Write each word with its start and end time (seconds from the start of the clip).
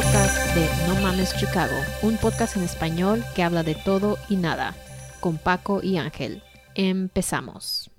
de 0.00 0.66
No 0.88 0.98
Mames 1.02 1.36
Chicago, 1.36 1.74
un 2.00 2.16
podcast 2.16 2.56
en 2.56 2.62
español 2.62 3.22
que 3.34 3.42
habla 3.42 3.62
de 3.62 3.74
todo 3.74 4.16
y 4.30 4.36
nada, 4.36 4.74
con 5.20 5.36
Paco 5.36 5.80
y 5.82 5.98
Ángel. 5.98 6.42
Empezamos. 6.74 7.90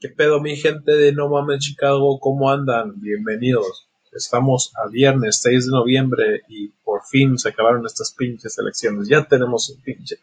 ¿Qué 0.00 0.08
pedo 0.08 0.40
mi 0.40 0.56
gente 0.56 0.92
de 0.92 1.12
No 1.12 1.28
Mames 1.28 1.58
Chicago? 1.58 2.18
¿Cómo 2.20 2.48
andan? 2.48 2.98
Bienvenidos. 3.02 3.90
Estamos 4.12 4.72
a 4.82 4.88
viernes 4.88 5.40
6 5.42 5.66
de 5.66 5.72
noviembre 5.72 6.40
y 6.48 6.68
por 6.82 7.02
fin 7.04 7.36
se 7.36 7.50
acabaron 7.50 7.84
estas 7.84 8.14
pinches 8.16 8.58
elecciones. 8.58 9.08
Ya 9.08 9.26
tenemos 9.26 9.68
un 9.68 9.82
pinche 9.82 10.16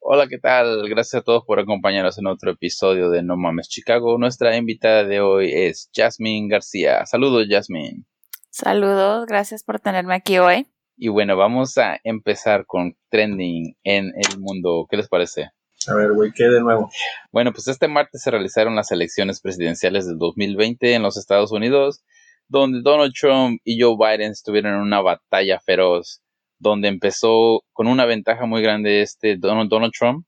Hola, 0.00 0.26
¿qué 0.26 0.38
tal? 0.38 0.88
Gracias 0.88 1.20
a 1.20 1.24
todos 1.24 1.44
por 1.44 1.60
acompañarnos 1.60 2.18
en 2.18 2.26
otro 2.26 2.50
episodio 2.50 3.08
de 3.08 3.22
No 3.22 3.36
Mames 3.36 3.68
Chicago. 3.68 4.18
Nuestra 4.18 4.56
invitada 4.56 5.04
de 5.04 5.20
hoy 5.20 5.52
es 5.52 5.88
Jasmine 5.94 6.48
García. 6.48 7.06
Saludos, 7.06 7.46
Jasmine. 7.48 8.02
Saludos, 8.50 9.26
gracias 9.26 9.62
por 9.62 9.78
tenerme 9.78 10.16
aquí 10.16 10.38
hoy. 10.38 10.66
Y 10.96 11.06
bueno, 11.06 11.36
vamos 11.36 11.78
a 11.78 12.00
empezar 12.02 12.66
con 12.66 12.96
trending 13.10 13.76
en 13.84 14.06
el 14.06 14.40
mundo. 14.40 14.88
¿Qué 14.90 14.96
les 14.96 15.08
parece? 15.08 15.52
A 15.88 15.94
ver, 15.94 16.12
güey, 16.12 16.32
¿qué 16.32 16.44
de 16.44 16.60
nuevo? 16.60 16.90
Bueno, 17.30 17.52
pues 17.52 17.68
este 17.68 17.88
martes 17.88 18.22
se 18.22 18.30
realizaron 18.30 18.74
las 18.74 18.90
elecciones 18.90 19.40
presidenciales 19.40 20.06
del 20.06 20.18
2020 20.18 20.94
en 20.94 21.02
los 21.02 21.16
Estados 21.16 21.52
Unidos, 21.52 22.02
donde 22.48 22.80
Donald 22.82 23.12
Trump 23.18 23.60
y 23.64 23.80
Joe 23.80 23.96
Biden 23.98 24.32
estuvieron 24.32 24.74
en 24.74 24.80
una 24.80 25.00
batalla 25.00 25.60
feroz, 25.60 26.22
donde 26.58 26.88
empezó 26.88 27.62
con 27.72 27.86
una 27.86 28.06
ventaja 28.06 28.46
muy 28.46 28.62
grande 28.62 29.02
este 29.02 29.36
Donald, 29.36 29.68
Donald 29.68 29.92
Trump, 29.98 30.26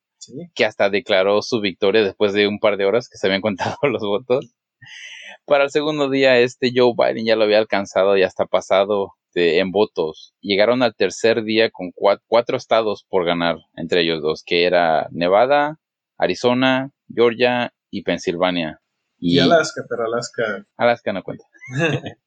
que 0.55 0.65
hasta 0.65 0.91
declaró 0.91 1.41
su 1.43 1.61
victoria 1.61 2.03
después 2.03 2.33
de 2.33 2.49
un 2.49 2.59
par 2.59 2.77
de 2.77 2.85
horas 2.85 3.09
que 3.09 3.19
se 3.19 3.27
habían 3.27 3.41
contado 3.43 3.77
los 3.83 4.03
votos. 4.03 4.53
Para 5.47 5.65
el 5.65 5.71
segundo 5.71 6.11
día, 6.11 6.39
este 6.39 6.73
Joe 6.75 6.93
Biden 6.97 7.25
ya 7.25 7.37
lo 7.37 7.45
había 7.45 7.59
alcanzado 7.59 8.17
y 8.17 8.23
hasta 8.23 8.47
pasado 8.47 9.13
este, 9.37 9.59
en 9.59 9.71
votos. 9.71 10.35
Llegaron 10.41 10.83
al 10.83 10.95
tercer 10.95 11.43
día 11.45 11.71
con 11.71 11.93
cuatro, 11.93 12.57
estados 12.57 13.07
por 13.09 13.25
ganar, 13.27 13.57
entre 13.75 14.01
ellos 14.01 14.23
dos, 14.23 14.43
que 14.45 14.65
era 14.65 15.09
Nevada, 15.11 15.79
Arizona, 16.17 16.91
Georgia 17.09 17.73
y 17.91 18.03
Pensilvania. 18.03 18.81
Y, 19.19 19.39
Alaska, 19.39 19.83
pero 19.89 20.05
Alaska. 20.05 20.65
Alaska 20.77 21.13
no 21.13 21.23
cuenta. 21.23 21.45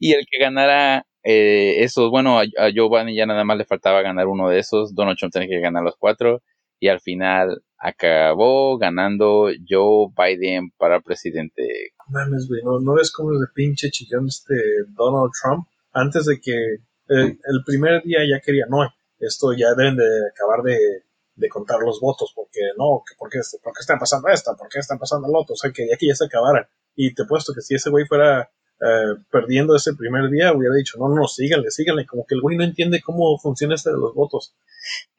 y 0.00 0.12
el 0.12 0.26
que 0.28 0.40
ganara 0.40 1.06
eh, 1.22 1.82
esos, 1.84 2.10
bueno, 2.10 2.40
a, 2.40 2.44
Joe 2.74 2.88
Biden 2.88 3.14
ya 3.14 3.26
nada 3.26 3.44
más 3.44 3.56
le 3.56 3.64
faltaba 3.64 4.02
ganar 4.02 4.26
uno 4.26 4.48
de 4.48 4.58
esos. 4.58 4.94
Donald 4.94 5.18
Trump 5.18 5.32
tenía 5.32 5.48
que 5.48 5.60
ganar 5.60 5.84
los 5.84 5.96
cuatro. 5.96 6.42
Y 6.80 6.88
al 6.88 7.00
final 7.00 7.62
acabó 7.78 8.78
ganando 8.78 9.50
Joe 9.68 10.08
Biden 10.16 10.70
para 10.78 11.00
presidente. 11.00 11.92
Mames, 12.08 12.48
güey, 12.48 12.62
¿no, 12.64 12.80
¿no 12.80 12.94
ves 12.94 13.12
cómo 13.12 13.34
es 13.34 13.40
de 13.40 13.46
pinche 13.54 13.90
chillón 13.90 14.26
este 14.28 14.54
Donald 14.96 15.30
Trump? 15.40 15.66
Antes 15.92 16.26
de 16.26 16.40
que 16.40 16.54
eh, 16.54 16.78
el 17.08 17.64
primer 17.64 18.02
día 18.02 18.20
ya 18.28 18.40
quería, 18.40 18.66
no, 18.68 18.88
esto 19.18 19.52
ya 19.52 19.74
deben 19.74 19.96
de 19.96 20.06
acabar 20.30 20.62
de, 20.62 21.04
contar 21.48 21.80
los 21.80 22.00
votos, 22.00 22.32
porque 22.34 22.60
no, 22.76 23.02
que 23.06 23.14
por, 23.16 23.30
qué, 23.30 23.38
por 23.62 23.72
qué 23.72 23.80
está 23.80 23.98
pasando 23.98 24.28
esta, 24.28 24.54
por 24.54 24.68
qué 24.68 24.78
están 24.78 24.98
pasando 24.98 25.26
el 25.26 25.34
otro, 25.34 25.54
o 25.54 25.56
sea, 25.56 25.72
que 25.72 25.88
ya 25.88 25.96
que 25.96 26.06
ya 26.08 26.14
se 26.14 26.26
acabaran. 26.26 26.66
Y 26.94 27.14
te 27.14 27.24
puesto 27.24 27.54
que 27.54 27.62
si 27.62 27.74
ese 27.76 27.88
güey 27.88 28.04
fuera 28.04 28.50
eh, 28.80 29.14
perdiendo 29.30 29.76
ese 29.76 29.94
primer 29.94 30.30
día, 30.30 30.52
hubiera 30.52 30.74
dicho, 30.74 30.98
no, 30.98 31.08
no, 31.08 31.26
síganle, 31.26 31.70
síganle, 31.70 32.06
como 32.06 32.24
que 32.26 32.34
el 32.34 32.40
güey 32.40 32.56
no 32.56 32.64
entiende 32.64 33.02
cómo 33.02 33.38
funciona 33.38 33.74
este 33.74 33.90
de 33.90 33.98
los 33.98 34.14
votos. 34.14 34.54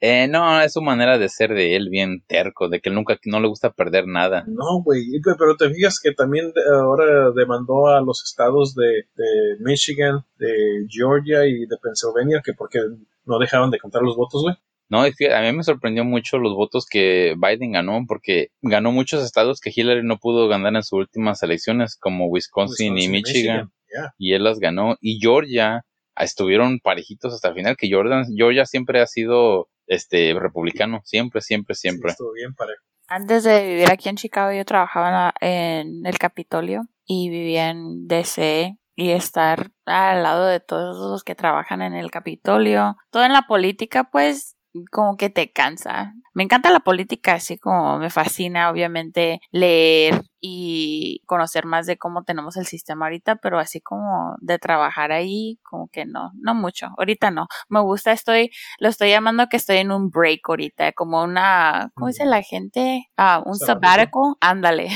Eh, 0.00 0.26
no, 0.28 0.60
es 0.60 0.72
su 0.72 0.82
manera 0.82 1.16
de 1.16 1.28
ser 1.28 1.54
de 1.54 1.76
él 1.76 1.88
bien 1.88 2.24
terco, 2.26 2.68
de 2.68 2.80
que 2.80 2.90
nunca, 2.90 3.18
no 3.24 3.38
le 3.38 3.48
gusta 3.48 3.70
perder 3.70 4.08
nada. 4.08 4.44
No, 4.48 4.82
güey, 4.82 5.20
pero 5.38 5.56
te 5.56 5.70
fijas 5.70 6.00
que 6.00 6.12
también 6.12 6.52
ahora 6.72 7.30
demandó 7.30 7.86
a 7.86 8.00
los 8.00 8.24
estados 8.24 8.74
de, 8.74 9.06
de 9.14 9.56
Michigan, 9.60 10.24
de 10.38 10.86
Georgia 10.88 11.46
y 11.46 11.66
de 11.66 11.76
Pennsylvania, 11.80 12.42
que 12.44 12.54
porque 12.54 12.80
no 13.24 13.38
dejaban 13.38 13.70
de 13.70 13.78
contar 13.78 14.02
los 14.02 14.16
votos, 14.16 14.42
güey. 14.42 14.56
No, 14.92 15.00
a 15.00 15.40
mí 15.40 15.52
me 15.52 15.64
sorprendió 15.64 16.04
mucho 16.04 16.36
los 16.36 16.54
votos 16.54 16.84
que 16.84 17.34
Biden 17.38 17.72
ganó, 17.72 18.04
porque 18.06 18.48
ganó 18.60 18.92
muchos 18.92 19.24
estados 19.24 19.58
que 19.58 19.72
Hillary 19.74 20.02
no 20.04 20.18
pudo 20.18 20.48
ganar 20.48 20.76
en 20.76 20.82
sus 20.82 20.98
últimas 20.98 21.42
elecciones, 21.42 21.96
como 21.96 22.26
Wisconsin, 22.26 22.98
y 22.98 23.08
Michigan, 23.08 23.72
y 24.18 24.34
él 24.34 24.44
las 24.44 24.58
ganó. 24.58 24.98
Y 25.00 25.18
Georgia 25.18 25.86
estuvieron 26.14 26.78
parejitos 26.78 27.32
hasta 27.32 27.48
el 27.48 27.54
final, 27.54 27.78
que 27.78 27.90
Jordan, 27.90 28.26
Georgia 28.36 28.66
siempre 28.66 29.00
ha 29.00 29.06
sido 29.06 29.70
este 29.86 30.34
republicano, 30.38 31.00
siempre, 31.04 31.40
siempre, 31.40 31.74
siempre. 31.74 32.10
estuvo 32.10 32.34
bien 32.34 32.54
parejo. 32.54 32.82
Antes 33.08 33.44
de 33.44 33.66
vivir 33.66 33.90
aquí 33.90 34.10
en 34.10 34.16
Chicago, 34.16 34.52
yo 34.52 34.66
trabajaba 34.66 35.32
en 35.40 36.04
el 36.04 36.18
Capitolio 36.18 36.82
y 37.06 37.30
vivía 37.30 37.70
en 37.70 38.06
DC 38.08 38.76
y 38.94 39.10
estar 39.12 39.70
al 39.86 40.22
lado 40.22 40.44
de 40.44 40.60
todos 40.60 40.98
los 41.10 41.24
que 41.24 41.34
trabajan 41.34 41.80
en 41.80 41.94
el 41.94 42.10
Capitolio. 42.10 42.98
Todo 43.08 43.24
en 43.24 43.32
la 43.32 43.46
política, 43.46 44.10
pues 44.12 44.58
como 44.90 45.16
que 45.16 45.30
te 45.30 45.52
cansa. 45.52 46.14
Me 46.34 46.42
encanta 46.42 46.70
la 46.70 46.80
política, 46.80 47.34
así 47.34 47.58
como 47.58 47.98
me 47.98 48.10
fascina, 48.10 48.70
obviamente, 48.70 49.40
leer 49.50 50.22
y 50.40 51.22
conocer 51.26 51.66
más 51.66 51.86
de 51.86 51.98
cómo 51.98 52.24
tenemos 52.24 52.56
el 52.56 52.66
sistema 52.66 53.06
ahorita, 53.06 53.36
pero 53.36 53.58
así 53.58 53.80
como 53.80 54.34
de 54.40 54.58
trabajar 54.58 55.12
ahí, 55.12 55.58
como 55.62 55.88
que 55.88 56.06
no, 56.06 56.32
no 56.34 56.54
mucho. 56.54 56.88
Ahorita 56.96 57.30
no. 57.30 57.48
Me 57.68 57.80
gusta, 57.80 58.12
estoy, 58.12 58.50
lo 58.78 58.88
estoy 58.88 59.10
llamando 59.10 59.48
que 59.48 59.58
estoy 59.58 59.78
en 59.78 59.92
un 59.92 60.10
break 60.10 60.40
ahorita, 60.48 60.92
como 60.92 61.22
una, 61.22 61.90
¿cómo 61.94 62.08
dice 62.08 62.24
la 62.24 62.42
gente? 62.42 63.06
Ah, 63.16 63.42
un 63.44 63.56
sabático, 63.56 64.36
ándale. 64.40 64.88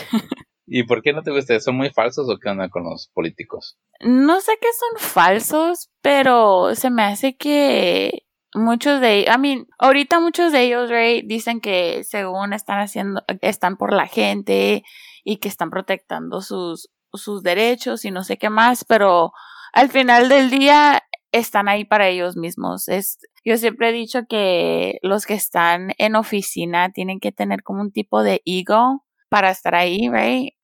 ¿Y 0.66 0.82
por 0.82 1.00
qué 1.00 1.12
no 1.12 1.22
te 1.22 1.30
gusta? 1.30 1.60
¿Son 1.60 1.76
muy 1.76 1.90
falsos 1.90 2.28
o 2.28 2.38
qué 2.38 2.48
onda 2.48 2.68
con 2.68 2.82
los 2.82 3.08
políticos? 3.14 3.78
No 4.00 4.40
sé 4.40 4.52
qué 4.60 4.68
son 4.72 5.08
falsos, 5.08 5.90
pero 6.02 6.74
se 6.74 6.90
me 6.90 7.04
hace 7.04 7.36
que 7.36 8.25
muchos 8.56 9.00
de 9.00 9.18
ellos, 9.18 9.34
I 9.34 9.38
mean, 9.38 9.66
ahorita 9.78 10.20
muchos 10.20 10.52
de 10.52 10.62
ellos, 10.62 10.90
Ray, 10.90 11.22
dicen 11.22 11.60
que 11.60 12.02
según 12.04 12.52
están 12.52 12.80
haciendo, 12.80 13.22
están 13.40 13.76
por 13.76 13.92
la 13.92 14.06
gente 14.06 14.82
y 15.24 15.36
que 15.38 15.48
están 15.48 15.70
protectando 15.70 16.40
sus, 16.40 16.90
sus 17.12 17.42
derechos 17.42 18.04
y 18.04 18.10
no 18.10 18.24
sé 18.24 18.38
qué 18.38 18.50
más, 18.50 18.84
pero 18.84 19.32
al 19.72 19.90
final 19.90 20.28
del 20.28 20.50
día 20.50 21.02
están 21.32 21.68
ahí 21.68 21.84
para 21.84 22.08
ellos 22.08 22.36
mismos. 22.36 22.88
Es, 22.88 23.18
yo 23.44 23.56
siempre 23.56 23.90
he 23.90 23.92
dicho 23.92 24.20
que 24.28 24.98
los 25.02 25.26
que 25.26 25.34
están 25.34 25.92
en 25.98 26.16
oficina 26.16 26.90
tienen 26.92 27.20
que 27.20 27.32
tener 27.32 27.62
como 27.62 27.82
un 27.82 27.92
tipo 27.92 28.22
de 28.22 28.42
ego 28.46 29.04
para 29.28 29.50
estar 29.50 29.74
ahí, 29.74 30.08
right? 30.10 30.54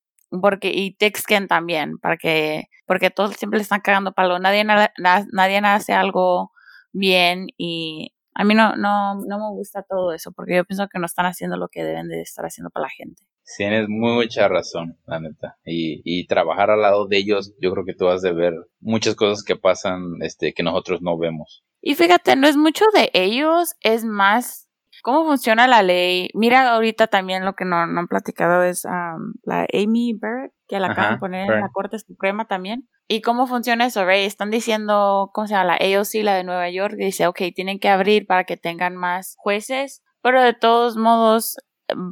Porque, 0.41 0.71
y 0.75 0.95
Texken 0.95 1.47
también, 1.47 1.99
para 1.99 2.17
que, 2.17 2.65
porque 2.87 3.11
todos 3.11 3.35
siempre 3.35 3.59
le 3.59 3.65
están 3.65 3.81
cagando 3.81 4.13
palo. 4.13 4.39
Nadie, 4.39 4.65
nadie 4.65 5.59
hace 5.59 5.93
algo 5.93 6.52
bien 6.93 7.49
y 7.57 8.13
a 8.35 8.45
mí 8.45 8.55
no, 8.55 8.77
no, 8.77 9.17
no 9.17 9.39
me 9.39 9.51
gusta 9.51 9.83
todo 9.83 10.13
eso 10.13 10.33
porque 10.33 10.57
yo 10.57 10.65
pienso 10.65 10.89
que 10.89 10.99
no 10.99 11.07
están 11.07 11.27
haciendo 11.27 11.57
lo 11.57 11.69
que 11.69 11.85
deben 11.85 12.09
de 12.09 12.23
estar 12.23 12.45
haciendo 12.45 12.71
para 12.71 12.85
la 12.85 12.91
gente. 12.91 13.23
Tienes 13.57 13.89
mucha 13.89 14.49
razón, 14.49 14.99
la 15.07 15.21
neta. 15.21 15.59
Y, 15.65 16.01
y 16.05 16.27
trabajar 16.27 16.71
al 16.71 16.81
lado 16.81 17.07
de 17.07 17.19
ellos, 17.19 17.55
yo 17.61 17.73
creo 17.73 17.85
que 17.85 17.95
tú 17.95 18.09
has 18.09 18.23
de 18.23 18.33
ver 18.33 18.55
muchas 18.81 19.15
cosas 19.15 19.45
que 19.45 19.57
pasan 19.57 20.17
este, 20.21 20.55
que 20.55 20.63
nosotros 20.63 21.03
no 21.03 21.19
vemos. 21.19 21.65
Y 21.81 21.97
fíjate, 21.97 22.37
no 22.37 22.47
es 22.47 22.57
mucho 22.57 22.85
de 22.95 23.11
ellos, 23.13 23.75
es 23.81 24.05
más 24.05 24.69
cómo 25.03 25.27
funciona 25.27 25.67
la 25.67 25.83
ley. 25.83 26.31
Mira, 26.33 26.71
ahorita 26.71 27.09
también 27.09 27.45
lo 27.45 27.55
que 27.55 27.67
no, 27.67 27.87
no 27.87 28.01
han 28.01 28.09
platicado 28.09 28.63
es 28.63 28.85
la 28.85 29.67
Amy 29.75 30.15
Barrett, 30.15 30.53
que 30.67 30.81
la 30.81 30.87
acaban 30.87 31.15
de 31.15 31.19
poner 31.19 31.51
en 31.51 31.61
la 31.61 31.69
Corte 31.69 31.99
Suprema 31.99 32.47
también. 32.47 32.89
¿Y 33.09 33.21
cómo 33.21 33.47
funciona 33.47 33.85
eso, 33.85 34.07
Ray? 34.07 34.25
Están 34.25 34.51
diciendo, 34.51 35.31
¿cómo 35.35 35.47
se 35.47 35.55
llama? 35.55 35.77
La 35.77 35.99
AOC, 35.99 36.23
la 36.23 36.35
de 36.35 36.45
Nueva 36.45 36.71
York, 36.71 36.95
dice, 36.97 37.27
ok, 37.27 37.41
tienen 37.55 37.79
que 37.79 37.91
abrir 37.91 38.27
para 38.27 38.45
que 38.45 38.57
tengan 38.57 38.97
más 38.97 39.35
jueces, 39.37 40.03
pero 40.23 40.41
de 40.41 40.55
todos 40.55 40.97
modos, 40.97 41.57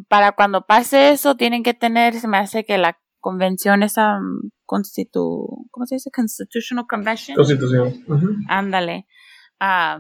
para 0.09 0.33
cuando 0.33 0.67
pase 0.67 1.11
eso, 1.11 1.37
tienen 1.37 1.63
que 1.63 1.73
tener, 1.73 2.15
se 2.15 2.29
me 2.29 2.37
hace 2.37 2.65
que 2.65 2.77
la 2.77 2.99
convención 3.21 3.83
esa 3.83 4.19
constitu, 4.67 5.69
¿cómo 5.71 5.87
se 5.87 5.95
dice? 5.95 6.11
Constitutional 6.11 6.87
Convention. 6.89 7.37
Constitución. 7.37 8.05
Ándale. 8.49 9.07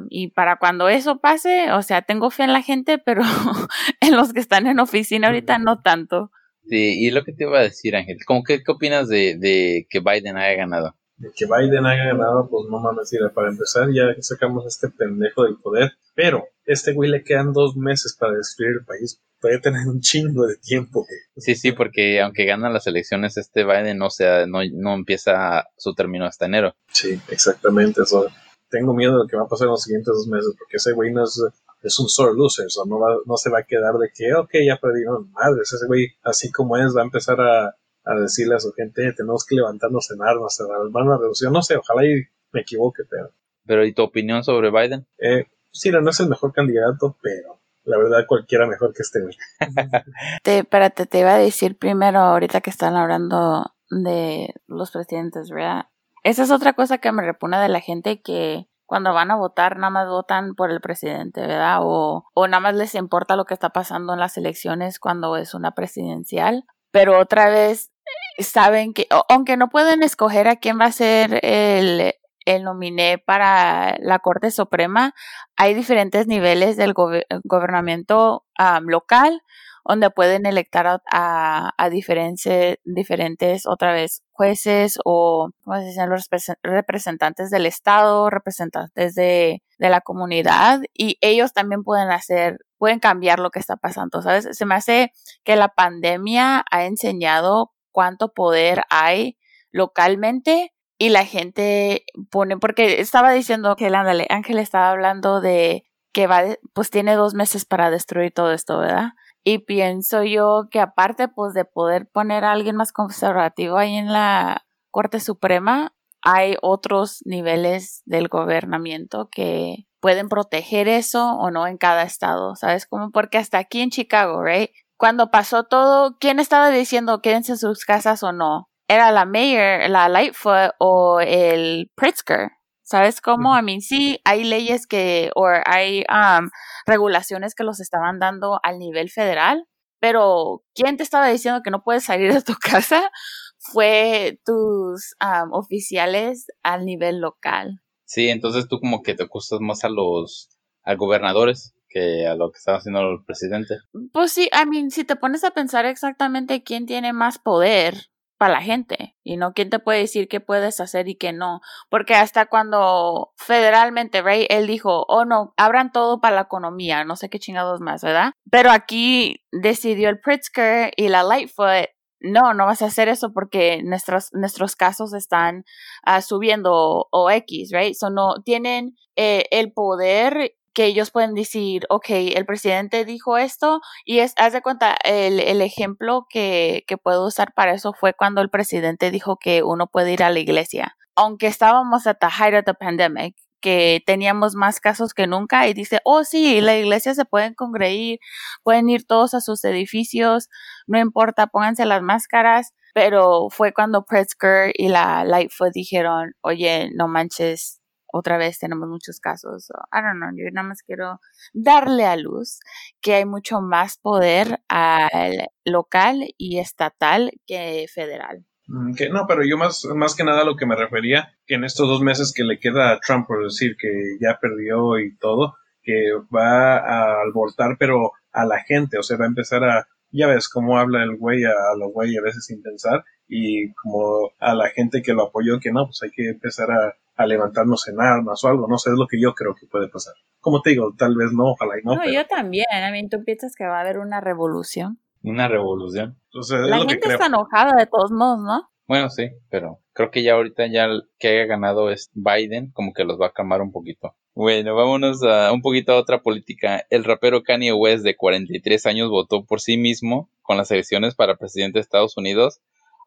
Y 0.08 0.28
para 0.28 0.56
cuando 0.56 0.88
eso 0.88 1.20
pase, 1.20 1.72
o 1.72 1.82
sea, 1.82 2.02
tengo 2.02 2.30
fe 2.30 2.44
en 2.44 2.52
la 2.52 2.62
gente, 2.62 2.98
pero 2.98 3.22
en 4.00 4.16
los 4.16 4.32
que 4.32 4.40
están 4.40 4.66
en 4.66 4.80
oficina 4.80 5.28
ahorita 5.28 5.58
no 5.58 5.82
tanto. 5.82 6.30
Sí, 6.68 7.04
y 7.04 7.10
lo 7.10 7.24
que 7.24 7.32
te 7.32 7.44
iba 7.44 7.58
a 7.58 7.62
decir, 7.62 7.96
Ángel, 7.96 8.18
¿cómo 8.26 8.42
que, 8.44 8.62
¿qué 8.62 8.72
opinas 8.72 9.08
de, 9.08 9.36
de, 9.38 9.86
que 9.90 10.00
Biden 10.00 10.36
haya 10.36 10.56
ganado? 10.56 10.94
De 11.16 11.30
que 11.34 11.44
Biden 11.46 11.84
haya 11.84 12.04
ganado, 12.06 12.48
pues 12.48 12.66
no 12.70 12.78
mames, 12.80 13.10
para 13.34 13.48
empezar 13.48 13.88
ya 13.92 14.04
sacamos 14.20 14.64
a 14.64 14.68
este 14.68 14.88
pendejo 14.88 15.44
del 15.44 15.56
poder, 15.56 15.92
pero 16.14 16.44
este 16.64 16.92
güey 16.92 17.10
le 17.10 17.24
quedan 17.24 17.52
dos 17.52 17.76
meses 17.76 18.16
para 18.18 18.34
destruir 18.34 18.72
el 18.78 18.84
país. 18.84 19.20
Puede 19.40 19.58
tener 19.58 19.86
un 19.88 20.00
chingo 20.00 20.46
de 20.46 20.56
tiempo. 20.56 21.06
Sí, 21.36 21.54
sí, 21.54 21.72
porque 21.72 22.20
aunque 22.20 22.44
gana 22.44 22.70
las 22.70 22.86
elecciones, 22.86 23.36
este 23.38 23.64
Biden 23.64 23.98
no, 23.98 24.10
sea, 24.10 24.46
no, 24.46 24.60
no 24.72 24.94
empieza 24.94 25.66
su 25.76 25.94
término 25.94 26.26
hasta 26.26 26.46
enero. 26.46 26.74
Sí, 26.92 27.18
exactamente. 27.28 28.02
Eso. 28.02 28.30
Tengo 28.70 28.94
miedo 28.94 29.12
de 29.12 29.18
lo 29.18 29.26
que 29.26 29.36
va 29.36 29.42
a 29.42 29.48
pasar 29.48 29.66
en 29.66 29.72
los 29.72 29.82
siguientes 29.82 30.14
dos 30.14 30.28
meses, 30.28 30.54
porque 30.58 30.76
ese 30.76 30.92
güey 30.92 31.12
no 31.12 31.24
es, 31.24 31.42
es 31.82 31.98
un 31.98 32.08
sore 32.08 32.34
loser, 32.34 32.66
o 32.78 32.86
no, 32.86 32.98
va, 32.98 33.16
no 33.26 33.36
se 33.36 33.50
va 33.50 33.60
a 33.60 33.64
quedar 33.64 33.94
de 33.94 34.10
que, 34.14 34.32
ok, 34.34 34.50
ya 34.66 34.76
perdí, 34.76 35.04
no, 35.04 35.28
madres, 35.32 35.72
ese 35.72 35.86
güey, 35.86 36.08
así 36.22 36.50
como 36.50 36.76
es, 36.76 36.96
va 36.96 37.02
a 37.02 37.04
empezar 37.04 37.40
a, 37.40 37.76
a 38.04 38.14
decirle 38.14 38.54
a 38.54 38.60
su 38.60 38.72
gente, 38.72 39.12
tenemos 39.12 39.44
que 39.44 39.56
levantarnos 39.56 40.10
en 40.10 40.22
armas, 40.22 40.60
a 40.60 40.64
armar 40.64 41.02
una 41.02 41.16
revolución, 41.16 41.52
no 41.52 41.62
sé, 41.62 41.76
ojalá 41.76 42.06
y 42.06 42.22
me 42.52 42.60
equivoque, 42.60 43.02
pero... 43.08 43.30
Pero, 43.66 43.84
¿y 43.84 43.92
tu 43.92 44.02
opinión 44.02 44.42
sobre 44.42 44.70
Biden? 44.70 45.06
Eh, 45.18 45.46
sí, 45.70 45.90
no 45.90 46.08
es 46.08 46.20
el 46.20 46.28
mejor 46.28 46.52
candidato, 46.52 47.16
pero 47.22 47.60
la 47.84 47.98
verdad 47.98 48.26
cualquiera 48.26 48.66
mejor 48.66 48.92
que 48.92 49.02
este. 49.02 49.20
te, 50.42 50.58
espérate, 50.58 51.06
te 51.06 51.20
iba 51.20 51.34
a 51.34 51.38
decir 51.38 51.76
primero, 51.76 52.20
ahorita 52.20 52.60
que 52.60 52.70
están 52.70 52.96
hablando 52.96 53.74
de 53.90 54.54
los 54.66 54.90
presidentes, 54.90 55.50
¿verdad? 55.50 55.86
Esa 56.22 56.42
es 56.42 56.50
otra 56.50 56.72
cosa 56.74 56.98
que 56.98 57.12
me 57.12 57.22
repugna 57.22 57.62
de 57.62 57.68
la 57.68 57.80
gente 57.80 58.20
que 58.20 58.66
cuando 58.86 59.14
van 59.14 59.30
a 59.30 59.36
votar 59.36 59.76
nada 59.76 59.90
más 59.90 60.08
votan 60.08 60.54
por 60.56 60.70
el 60.70 60.80
presidente, 60.80 61.40
¿verdad? 61.42 61.78
O, 61.82 62.24
o 62.34 62.48
nada 62.48 62.60
más 62.60 62.74
les 62.74 62.94
importa 62.96 63.36
lo 63.36 63.44
que 63.44 63.54
está 63.54 63.70
pasando 63.70 64.12
en 64.14 64.18
las 64.18 64.36
elecciones 64.36 64.98
cuando 64.98 65.36
es 65.36 65.54
una 65.54 65.72
presidencial. 65.72 66.64
Pero 66.90 67.18
otra 67.20 67.48
vez 67.48 67.92
saben 68.38 68.92
que, 68.92 69.06
aunque 69.28 69.56
no 69.56 69.68
pueden 69.68 70.02
escoger 70.02 70.48
a 70.48 70.56
quién 70.56 70.80
va 70.80 70.86
a 70.86 70.92
ser 70.92 71.38
el, 71.44 72.14
el 72.44 72.64
nominé 72.64 73.18
para 73.18 73.96
la 74.00 74.18
Corte 74.18 74.50
Suprema, 74.50 75.14
hay 75.56 75.74
diferentes 75.74 76.26
niveles 76.26 76.76
del 76.76 76.94
gobernamiento 76.94 78.44
local 78.82 79.42
donde 79.84 80.10
pueden 80.10 80.46
electar 80.46 81.00
a, 81.10 81.72
a, 81.76 81.90
diferentes, 81.90 82.78
diferentes, 82.84 83.66
otra 83.66 83.92
vez, 83.92 84.22
jueces 84.40 84.98
o, 85.04 85.50
¿cómo 85.64 85.76
se 85.76 85.84
dicen? 85.84 86.08
Los 86.08 86.30
representantes 86.62 87.50
del 87.50 87.66
Estado, 87.66 88.30
representantes 88.30 89.14
de, 89.14 89.62
de 89.78 89.88
la 89.90 90.00
comunidad, 90.00 90.80
y 90.94 91.18
ellos 91.20 91.52
también 91.52 91.84
pueden 91.84 92.10
hacer, 92.10 92.56
pueden 92.78 93.00
cambiar 93.00 93.38
lo 93.38 93.50
que 93.50 93.58
está 93.58 93.76
pasando, 93.76 94.22
¿sabes? 94.22 94.48
Se 94.52 94.64
me 94.64 94.76
hace 94.76 95.12
que 95.44 95.56
la 95.56 95.68
pandemia 95.68 96.64
ha 96.70 96.86
enseñado 96.86 97.72
cuánto 97.92 98.32
poder 98.32 98.84
hay 98.88 99.36
localmente 99.72 100.72
y 100.96 101.10
la 101.10 101.26
gente 101.26 102.06
pone, 102.30 102.56
porque 102.56 103.02
estaba 103.02 103.32
diciendo 103.32 103.76
que 103.76 103.88
ándale, 103.88 104.26
Ángel 104.30 104.58
estaba 104.58 104.88
hablando 104.88 105.42
de 105.42 105.84
que 106.14 106.26
va, 106.26 106.44
pues 106.72 106.88
tiene 106.88 107.14
dos 107.14 107.34
meses 107.34 107.66
para 107.66 107.90
destruir 107.90 108.32
todo 108.32 108.52
esto, 108.52 108.78
¿verdad? 108.78 109.10
Y 109.44 109.58
pienso 109.58 110.22
yo 110.22 110.68
que 110.70 110.80
aparte, 110.80 111.28
pues 111.28 111.54
de 111.54 111.64
poder 111.64 112.08
poner 112.12 112.44
a 112.44 112.52
alguien 112.52 112.76
más 112.76 112.92
conservativo 112.92 113.78
ahí 113.78 113.94
en 113.94 114.12
la 114.12 114.66
Corte 114.90 115.20
Suprema, 115.20 115.94
hay 116.22 116.56
otros 116.60 117.20
niveles 117.24 118.02
del 118.04 118.28
gobernamiento 118.28 119.28
que 119.30 119.86
pueden 120.00 120.28
proteger 120.28 120.88
eso 120.88 121.32
o 121.32 121.50
no 121.50 121.66
en 121.66 121.78
cada 121.78 122.02
estado, 122.02 122.56
¿sabes? 122.56 122.86
Como 122.86 123.10
porque 123.10 123.38
hasta 123.38 123.58
aquí 123.58 123.80
en 123.80 123.90
Chicago, 123.90 124.42
¿right? 124.42 124.70
Cuando 124.98 125.30
pasó 125.30 125.64
todo, 125.64 126.18
¿quién 126.18 126.40
estaba 126.40 126.68
diciendo 126.70 127.22
quédense 127.22 127.52
en 127.52 127.58
sus 127.58 127.84
casas 127.86 128.22
o 128.22 128.32
no? 128.32 128.70
era 128.90 129.12
la 129.12 129.24
Mayor, 129.24 129.88
la 129.88 130.08
Lightfoot 130.08 130.72
o 130.78 131.20
el 131.20 131.90
Pritzker. 131.94 132.50
¿Sabes 132.90 133.20
cómo? 133.20 133.54
A 133.54 133.62
mí 133.62 133.80
sí, 133.80 134.18
hay 134.24 134.42
leyes 134.42 134.88
que, 134.88 135.30
o 135.36 135.46
hay 135.64 136.00
um, 136.10 136.50
regulaciones 136.86 137.54
que 137.54 137.62
los 137.62 137.78
estaban 137.78 138.18
dando 138.18 138.58
al 138.64 138.80
nivel 138.80 139.10
federal, 139.10 139.64
pero 140.00 140.64
¿quién 140.74 140.96
te 140.96 141.04
estaba 141.04 141.28
diciendo 141.28 141.60
que 141.62 141.70
no 141.70 141.84
puedes 141.84 142.02
salir 142.02 142.32
de 142.34 142.42
tu 142.42 142.54
casa? 142.60 143.12
Fue 143.58 144.40
tus 144.44 145.14
um, 145.24 145.52
oficiales 145.52 146.46
al 146.64 146.84
nivel 146.84 147.20
local. 147.20 147.80
Sí, 148.06 148.28
entonces 148.28 148.66
tú 148.66 148.80
como 148.80 149.02
que 149.02 149.14
te 149.14 149.22
acusas 149.22 149.60
más 149.60 149.84
a 149.84 149.88
los 149.88 150.48
a 150.82 150.96
gobernadores 150.96 151.76
que 151.88 152.26
a 152.26 152.34
lo 152.34 152.50
que 152.50 152.58
estaba 152.58 152.78
haciendo 152.78 153.02
el 153.02 153.24
presidente. 153.24 153.76
Pues 154.12 154.32
sí, 154.32 154.50
I 154.52 154.68
mean, 154.68 154.90
si 154.90 155.04
te 155.04 155.14
pones 155.14 155.44
a 155.44 155.52
pensar 155.52 155.86
exactamente 155.86 156.64
quién 156.64 156.86
tiene 156.86 157.12
más 157.12 157.38
poder, 157.38 158.10
para 158.36 158.54
la 158.54 158.62
gente 158.62 159.09
y 159.30 159.36
no 159.36 159.52
quién 159.52 159.70
te 159.70 159.78
puede 159.78 160.00
decir 160.00 160.26
qué 160.26 160.40
puedes 160.40 160.80
hacer 160.80 161.08
y 161.08 161.14
qué 161.14 161.32
no. 161.32 161.60
Porque 161.88 162.16
hasta 162.16 162.46
cuando 162.46 163.30
federalmente, 163.36 164.22
Ray, 164.22 164.44
él 164.50 164.66
dijo, 164.66 165.04
oh 165.06 165.24
no, 165.24 165.54
abran 165.56 165.92
todo 165.92 166.20
para 166.20 166.34
la 166.34 166.42
economía, 166.42 167.04
no 167.04 167.14
sé 167.14 167.30
qué 167.30 167.38
chingados 167.38 167.80
más, 167.80 168.02
¿verdad? 168.02 168.32
Pero 168.50 168.72
aquí 168.72 169.44
decidió 169.52 170.08
el 170.08 170.18
Pritzker 170.18 170.90
y 170.96 171.06
la 171.06 171.22
Lightfoot, 171.22 171.90
no, 172.18 172.54
no 172.54 172.66
vas 172.66 172.82
a 172.82 172.86
hacer 172.86 173.08
eso 173.08 173.32
porque 173.32 173.84
nuestros, 173.84 174.30
nuestros 174.32 174.74
casos 174.74 175.14
están 175.14 175.62
ah, 176.02 176.22
subiendo 176.22 177.06
o, 177.12 177.30
X, 177.30 177.70
right? 177.72 177.94
So 177.94 178.10
no, 178.10 178.42
tienen 178.44 178.96
eh, 179.14 179.44
el 179.52 179.72
poder 179.72 180.56
que 180.72 180.86
ellos 180.86 181.10
pueden 181.10 181.34
decir, 181.34 181.86
ok, 181.88 182.06
el 182.10 182.46
presidente 182.46 183.04
dijo 183.04 183.36
esto 183.38 183.80
y 184.04 184.20
es, 184.20 184.34
haz 184.36 184.52
de 184.52 184.62
cuenta, 184.62 184.96
el, 185.04 185.40
el 185.40 185.62
ejemplo 185.62 186.26
que, 186.28 186.84
que 186.86 186.96
puedo 186.96 187.26
usar 187.26 187.52
para 187.54 187.74
eso 187.74 187.92
fue 187.92 188.14
cuando 188.14 188.40
el 188.40 188.50
presidente 188.50 189.10
dijo 189.10 189.36
que 189.36 189.62
uno 189.62 189.86
puede 189.88 190.12
ir 190.12 190.22
a 190.22 190.30
la 190.30 190.38
iglesia. 190.38 190.96
Aunque 191.16 191.48
estábamos 191.48 192.06
at 192.06 192.18
the 192.20 192.28
height 192.28 192.54
of 192.54 192.64
the 192.64 192.74
pandemic, 192.74 193.34
que 193.60 194.02
teníamos 194.06 194.54
más 194.54 194.80
casos 194.80 195.14
que 195.14 195.26
nunca 195.26 195.68
y 195.68 195.74
dice, 195.74 196.00
oh 196.04 196.24
sí, 196.24 196.60
la 196.60 196.76
iglesia 196.76 197.14
se 197.14 197.24
pueden 197.24 197.54
congregar, 197.54 198.18
pueden 198.62 198.88
ir 198.88 199.06
todos 199.06 199.34
a 199.34 199.40
sus 199.40 199.64
edificios, 199.64 200.48
no 200.86 200.98
importa, 200.98 201.46
pónganse 201.46 201.84
las 201.84 202.02
máscaras, 202.02 202.72
pero 202.94 203.48
fue 203.50 203.72
cuando 203.72 204.04
Pritzker 204.04 204.72
y 204.74 204.88
la 204.88 205.24
Lightfoot 205.24 205.72
dijeron, 205.72 206.32
oye, 206.40 206.90
no 206.94 207.08
manches, 207.08 207.79
otra 208.12 208.38
vez 208.38 208.58
tenemos 208.58 208.88
muchos 208.88 209.20
casos. 209.20 209.70
I 209.92 210.00
don't 210.02 210.36
yo 210.36 210.50
nada 210.52 210.68
más 210.68 210.82
quiero 210.82 211.20
darle 211.52 212.06
a 212.06 212.16
luz 212.16 212.60
que 213.00 213.14
hay 213.14 213.24
mucho 213.24 213.60
más 213.60 213.98
poder 213.98 214.60
al 214.68 215.48
local 215.64 216.34
y 216.36 216.58
estatal 216.58 217.32
que 217.46 217.86
federal. 217.92 218.44
Mm, 218.66 218.92
no, 219.12 219.26
pero 219.26 219.42
yo 219.44 219.56
más, 219.56 219.84
más 219.96 220.14
que 220.14 220.24
nada 220.24 220.44
lo 220.44 220.56
que 220.56 220.66
me 220.66 220.76
refería, 220.76 221.34
que 221.46 221.56
en 221.56 221.64
estos 221.64 221.88
dos 221.88 222.02
meses 222.02 222.32
que 222.34 222.44
le 222.44 222.60
queda 222.60 222.92
a 222.92 223.00
Trump 223.00 223.26
por 223.26 223.42
decir 223.42 223.76
que 223.76 223.88
ya 224.20 224.38
perdió 224.40 224.98
y 225.00 225.16
todo, 225.16 225.56
que 225.82 226.12
va 226.34 226.76
a 226.76 227.20
albortar, 227.22 227.76
pero 227.78 228.12
a 228.32 228.44
la 228.44 228.60
gente, 228.60 228.98
o 228.98 229.02
sea, 229.02 229.16
va 229.16 229.24
a 229.24 229.28
empezar 229.28 229.64
a, 229.64 229.88
ya 230.12 230.28
ves 230.28 230.48
cómo 230.48 230.78
habla 230.78 231.02
el 231.02 231.16
güey 231.16 231.44
a, 231.44 231.50
a 231.50 231.76
los 231.76 231.92
güey 231.92 232.16
a 232.16 232.22
veces 232.22 232.46
sin 232.46 232.62
pensar, 232.62 233.04
y 233.30 233.72
como 233.74 234.32
a 234.38 234.54
la 234.54 234.68
gente 234.68 235.00
que 235.00 235.14
lo 235.14 235.28
apoyó, 235.28 235.60
que 235.60 235.72
no, 235.72 235.86
pues 235.86 236.02
hay 236.02 236.10
que 236.10 236.28
empezar 236.28 236.70
a 236.70 236.94
a 237.20 237.26
levantarnos 237.26 237.86
en 237.88 238.00
armas 238.00 238.42
o 238.42 238.48
algo, 238.48 238.66
no 238.66 238.78
sé, 238.78 238.90
es 238.90 238.96
lo 238.96 239.06
que 239.06 239.20
yo 239.20 239.34
creo 239.34 239.54
que 239.54 239.66
puede 239.66 239.88
pasar. 239.88 240.14
Como 240.40 240.62
te 240.62 240.70
digo, 240.70 240.94
tal 240.96 241.14
vez 241.16 241.32
no, 241.32 241.50
ojalá 241.52 241.78
y 241.78 241.84
no. 241.84 241.96
No, 241.96 242.10
yo 242.10 242.26
también, 242.26 242.64
a 242.70 242.90
mí 242.90 243.06
tú 243.10 243.22
piensas 243.24 243.54
que 243.54 243.66
va 243.66 243.76
a 243.76 243.80
haber 243.82 243.98
una 243.98 244.22
revolución. 244.22 244.98
Una 245.22 245.46
revolución. 245.46 246.16
la 246.32 246.78
gente 246.78 247.08
está 247.08 247.26
enojada 247.26 247.76
de 247.76 247.86
todos 247.86 248.10
modos, 248.10 248.38
¿no? 248.42 248.70
Bueno, 248.86 249.10
sí, 249.10 249.28
pero 249.50 249.80
creo 249.92 250.10
que 250.10 250.22
ya 250.22 250.32
ahorita 250.32 250.66
ya 250.68 250.88
que 251.18 251.28
haya 251.28 251.44
ganado 251.44 251.90
es 251.90 252.10
Biden, 252.14 252.70
como 252.72 252.94
que 252.94 253.04
los 253.04 253.20
va 253.20 253.26
a 253.26 253.32
calmar 253.32 253.60
un 253.60 253.70
poquito. 253.70 254.16
Bueno, 254.34 254.74
vámonos 254.74 255.22
a 255.22 255.52
un 255.52 255.60
poquito 255.60 255.92
a 255.92 255.98
otra 255.98 256.22
política. 256.22 256.86
El 256.88 257.04
rapero 257.04 257.42
Kanye 257.42 257.74
West 257.74 258.02
de 258.02 258.16
43 258.16 258.86
años 258.86 259.10
votó 259.10 259.44
por 259.44 259.60
sí 259.60 259.76
mismo 259.76 260.30
con 260.40 260.56
las 260.56 260.70
elecciones 260.70 261.14
para 261.14 261.36
presidente 261.36 261.78
de 261.78 261.82
Estados 261.82 262.16
Unidos, 262.16 262.60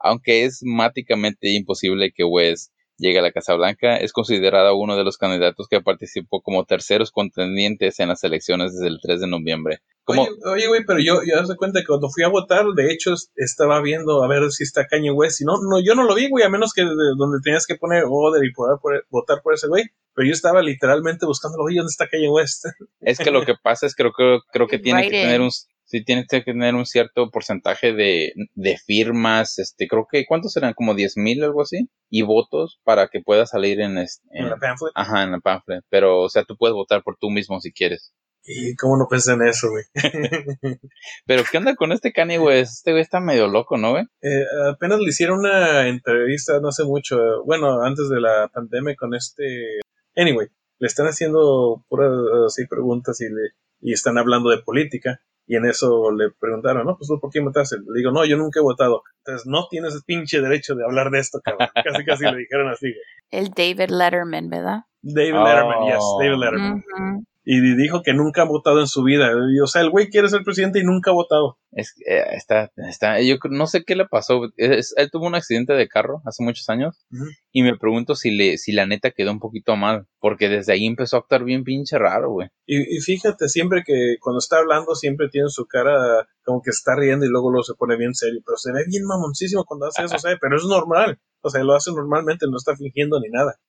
aunque 0.03 0.45
es 0.45 0.59
máticamente 0.63 1.49
imposible 1.49 2.11
que 2.11 2.23
West 2.23 2.71
llega 2.97 3.19
a 3.19 3.23
la 3.23 3.31
Casa 3.31 3.55
Blanca, 3.55 3.97
es 3.97 4.13
considerado 4.13 4.75
uno 4.75 4.95
de 4.95 5.03
los 5.03 5.17
candidatos 5.17 5.67
que 5.67 5.81
participó 5.81 6.41
como 6.41 6.65
terceros 6.65 7.11
contendientes 7.11 7.99
en 7.99 8.09
las 8.09 8.23
elecciones 8.23 8.73
desde 8.73 8.87
el 8.87 8.99
3 9.01 9.21
de 9.21 9.27
noviembre. 9.27 9.79
Oye, 10.05 10.67
güey, 10.67 10.83
pero 10.85 10.99
yo, 10.99 11.21
yo 11.25 11.45
se 11.45 11.55
cuenta 11.55 11.79
que 11.79 11.87
cuando 11.87 12.09
fui 12.09 12.23
a 12.23 12.27
votar, 12.27 12.65
de 12.75 12.91
hecho, 12.91 13.15
estaba 13.35 13.81
viendo 13.81 14.23
a 14.23 14.27
ver 14.27 14.51
si 14.51 14.63
está 14.63 14.85
Kanye 14.85 15.11
West. 15.11 15.41
Y 15.41 15.45
no, 15.45 15.53
no, 15.61 15.81
yo 15.81 15.95
no 15.95 16.03
lo 16.03 16.13
vi, 16.13 16.29
güey, 16.29 16.43
a 16.43 16.49
menos 16.49 16.73
que 16.73 16.83
donde 16.83 17.39
tenías 17.41 17.65
que 17.65 17.75
poner 17.75 18.03
order 18.07 18.43
y 18.45 18.51
poder, 18.51 18.77
votar 19.09 19.41
por 19.41 19.53
ese 19.53 19.67
güey. 19.67 19.85
Pero 20.13 20.27
yo 20.27 20.33
estaba 20.33 20.61
literalmente 20.61 21.25
buscando, 21.25 21.57
oye, 21.59 21.77
¿dónde 21.77 21.89
está 21.89 22.07
Kanye 22.07 22.29
West? 22.29 22.65
Es 22.99 23.17
que 23.17 23.31
lo 23.31 23.45
que 23.45 23.55
pasa 23.55 23.87
es 23.87 23.95
que 23.95 24.03
creo, 24.03 24.41
creo 24.51 24.67
que 24.67 24.77
tiene 24.77 25.03
que 25.03 25.09
tener 25.09 25.41
un, 25.41 25.49
sí 25.93 26.03
tienes 26.03 26.25
que 26.27 26.41
tener 26.41 26.73
un 26.73 26.87
cierto 26.87 27.29
porcentaje 27.29 27.93
de, 27.93 28.33
de 28.55 28.77
firmas, 28.77 29.59
este, 29.59 29.87
creo 29.87 30.07
que, 30.11 30.25
¿cuántos 30.25 30.57
eran? 30.57 30.73
Como 30.73 30.95
10 30.95 31.17
mil, 31.17 31.43
algo 31.43 31.61
así, 31.61 31.87
y 32.09 32.23
votos 32.23 32.79
para 32.83 33.09
que 33.09 33.21
pueda 33.21 33.45
salir 33.45 33.79
en, 33.79 33.99
este, 33.99 34.27
en, 34.31 34.49
la 34.49 34.57
pamphlet. 34.57 34.91
Ajá, 34.95 35.21
en 35.21 35.33
la 35.33 35.39
pamphlet, 35.39 35.83
pero, 35.89 36.21
o 36.21 36.29
sea, 36.29 36.45
tú 36.45 36.57
puedes 36.57 36.73
votar 36.73 37.03
por 37.03 37.17
tú 37.17 37.29
mismo 37.29 37.59
si 37.61 37.71
quieres. 37.71 38.11
¿Y 38.43 38.75
cómo 38.75 38.97
no 38.97 39.07
pensé 39.07 39.33
en 39.33 39.43
eso, 39.43 39.69
güey? 39.69 39.83
pero, 41.27 41.43
¿qué 41.49 41.59
onda 41.59 41.75
con 41.75 41.91
este 41.91 42.11
Kanye, 42.11 42.39
güey? 42.39 42.61
Este 42.61 42.91
güey 42.91 43.03
está 43.03 43.19
medio 43.19 43.47
loco, 43.47 43.77
¿no, 43.77 43.91
güey? 43.91 44.05
Eh, 44.23 44.45
apenas 44.71 44.99
le 44.99 45.09
hicieron 45.09 45.39
una 45.39 45.87
entrevista 45.87 46.59
no 46.59 46.69
hace 46.69 46.85
mucho, 46.85 47.17
bueno, 47.45 47.83
antes 47.83 48.09
de 48.09 48.19
la 48.19 48.49
pandemia 48.51 48.95
con 48.95 49.13
este... 49.13 49.79
Anyway, 50.15 50.47
le 50.79 50.87
están 50.87 51.05
haciendo 51.05 51.85
puras 51.87 52.11
así 52.47 52.65
preguntas 52.67 53.21
y, 53.21 53.25
le, 53.25 53.51
y 53.79 53.93
están 53.93 54.17
hablando 54.17 54.49
de 54.49 54.57
política. 54.57 55.21
Y 55.53 55.55
en 55.55 55.65
eso 55.65 56.11
le 56.11 56.31
preguntaron, 56.31 56.83
no, 56.83 56.97
pues 56.97 57.07
tú 57.07 57.19
por 57.19 57.29
qué 57.29 57.39
votaste. 57.39 57.75
Le 57.77 57.99
digo, 57.99 58.11
no, 58.11 58.25
yo 58.25 58.37
nunca 58.37 58.59
he 58.59 58.63
votado. 58.63 59.03
Entonces 59.19 59.45
no 59.45 59.67
tienes 59.69 59.93
el 59.93 60.01
pinche 60.03 60.41
derecho 60.41 60.73
de 60.73 60.83
hablar 60.83 61.11
de 61.11 61.19
esto, 61.19 61.41
cabrón. 61.43 61.69
Casi, 61.83 62.03
casi 62.03 62.23
le 62.23 62.37
dijeron 62.37 62.71
así. 62.71 62.91
El 63.29 63.51
David 63.51 63.91
Letterman, 63.91 64.49
¿verdad? 64.49 64.79
David 65.03 65.35
Letterman, 65.35 65.85
yes, 65.85 66.03
David 66.19 66.37
Letterman. 66.39 66.73
Ujú. 66.73 67.25
Y 67.45 67.59
dijo 67.75 68.01
que 68.03 68.13
nunca 68.13 68.43
ha 68.43 68.45
votado 68.45 68.79
en 68.79 68.87
su 68.87 69.03
vida. 69.03 69.31
Y, 69.53 69.59
o 69.59 69.67
sea, 69.67 69.81
el 69.81 69.89
güey 69.89 70.09
quiere 70.09 70.29
ser 70.29 70.43
presidente 70.43 70.79
y 70.79 70.83
nunca 70.83 71.11
ha 71.11 71.13
votado. 71.13 71.57
Es, 71.73 71.93
eh, 72.07 72.23
está, 72.35 72.71
está, 72.89 73.19
yo 73.21 73.35
no 73.49 73.67
sé 73.67 73.83
qué 73.83 73.95
le 73.97 74.05
pasó. 74.05 74.43
Es- 74.55 74.93
él 74.95 75.09
tuvo 75.11 75.25
un 75.27 75.35
accidente 75.35 75.73
de 75.73 75.87
carro 75.89 76.21
hace 76.25 76.41
muchos 76.43 76.69
años 76.69 77.05
y 77.51 77.63
me 77.63 77.77
pregunto 77.77 78.15
si 78.15 78.31
le, 78.31 78.57
si 78.57 78.71
la 78.71 78.85
neta 78.85 79.11
quedó 79.11 79.31
un 79.31 79.39
poquito 79.39 79.75
mal, 79.75 80.07
porque 80.19 80.47
desde 80.47 80.71
ahí 80.73 80.85
empezó 80.85 81.17
a 81.17 81.19
actuar 81.19 81.43
bien 81.43 81.63
pinche 81.65 81.97
raro, 81.97 82.31
güey. 82.31 82.47
Y, 82.65 82.77
y 82.97 83.01
fíjate, 83.01 83.49
siempre 83.49 83.83
que 83.85 84.15
cuando 84.21 84.39
está 84.39 84.59
hablando, 84.59 84.95
siempre 84.95 85.27
tiene 85.29 85.49
su 85.49 85.65
cara 85.65 86.25
como 86.45 86.61
que 86.61 86.69
está 86.69 86.95
riendo 86.95 87.25
y 87.25 87.29
luego 87.29 87.51
luego 87.51 87.63
se 87.63 87.73
pone 87.73 87.97
bien 87.97 88.13
serio. 88.13 88.39
Pero 88.45 88.55
se 88.57 88.71
ve 88.71 88.85
bien 88.87 89.03
mamoncísimo 89.05 89.65
cuando 89.65 89.87
hace 89.87 90.03
eso, 90.03 90.15
o 90.15 90.19
sea, 90.19 90.37
pero 90.39 90.55
es 90.55 90.63
normal. 90.63 91.19
O 91.41 91.49
sea, 91.49 91.61
lo 91.63 91.73
hace 91.75 91.91
normalmente, 91.91 92.45
no 92.49 92.55
está 92.55 92.73
fingiendo 92.77 93.19
ni 93.19 93.27
nada. 93.29 93.59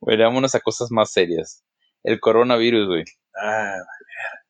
Bueno, 0.00 0.24
vámonos 0.24 0.56
a 0.56 0.60
cosas 0.60 0.90
más 0.90 1.12
serias. 1.12 1.62
El 2.04 2.18
coronavirus, 2.20 2.88
güey. 2.88 3.04
Ah, 3.40 3.76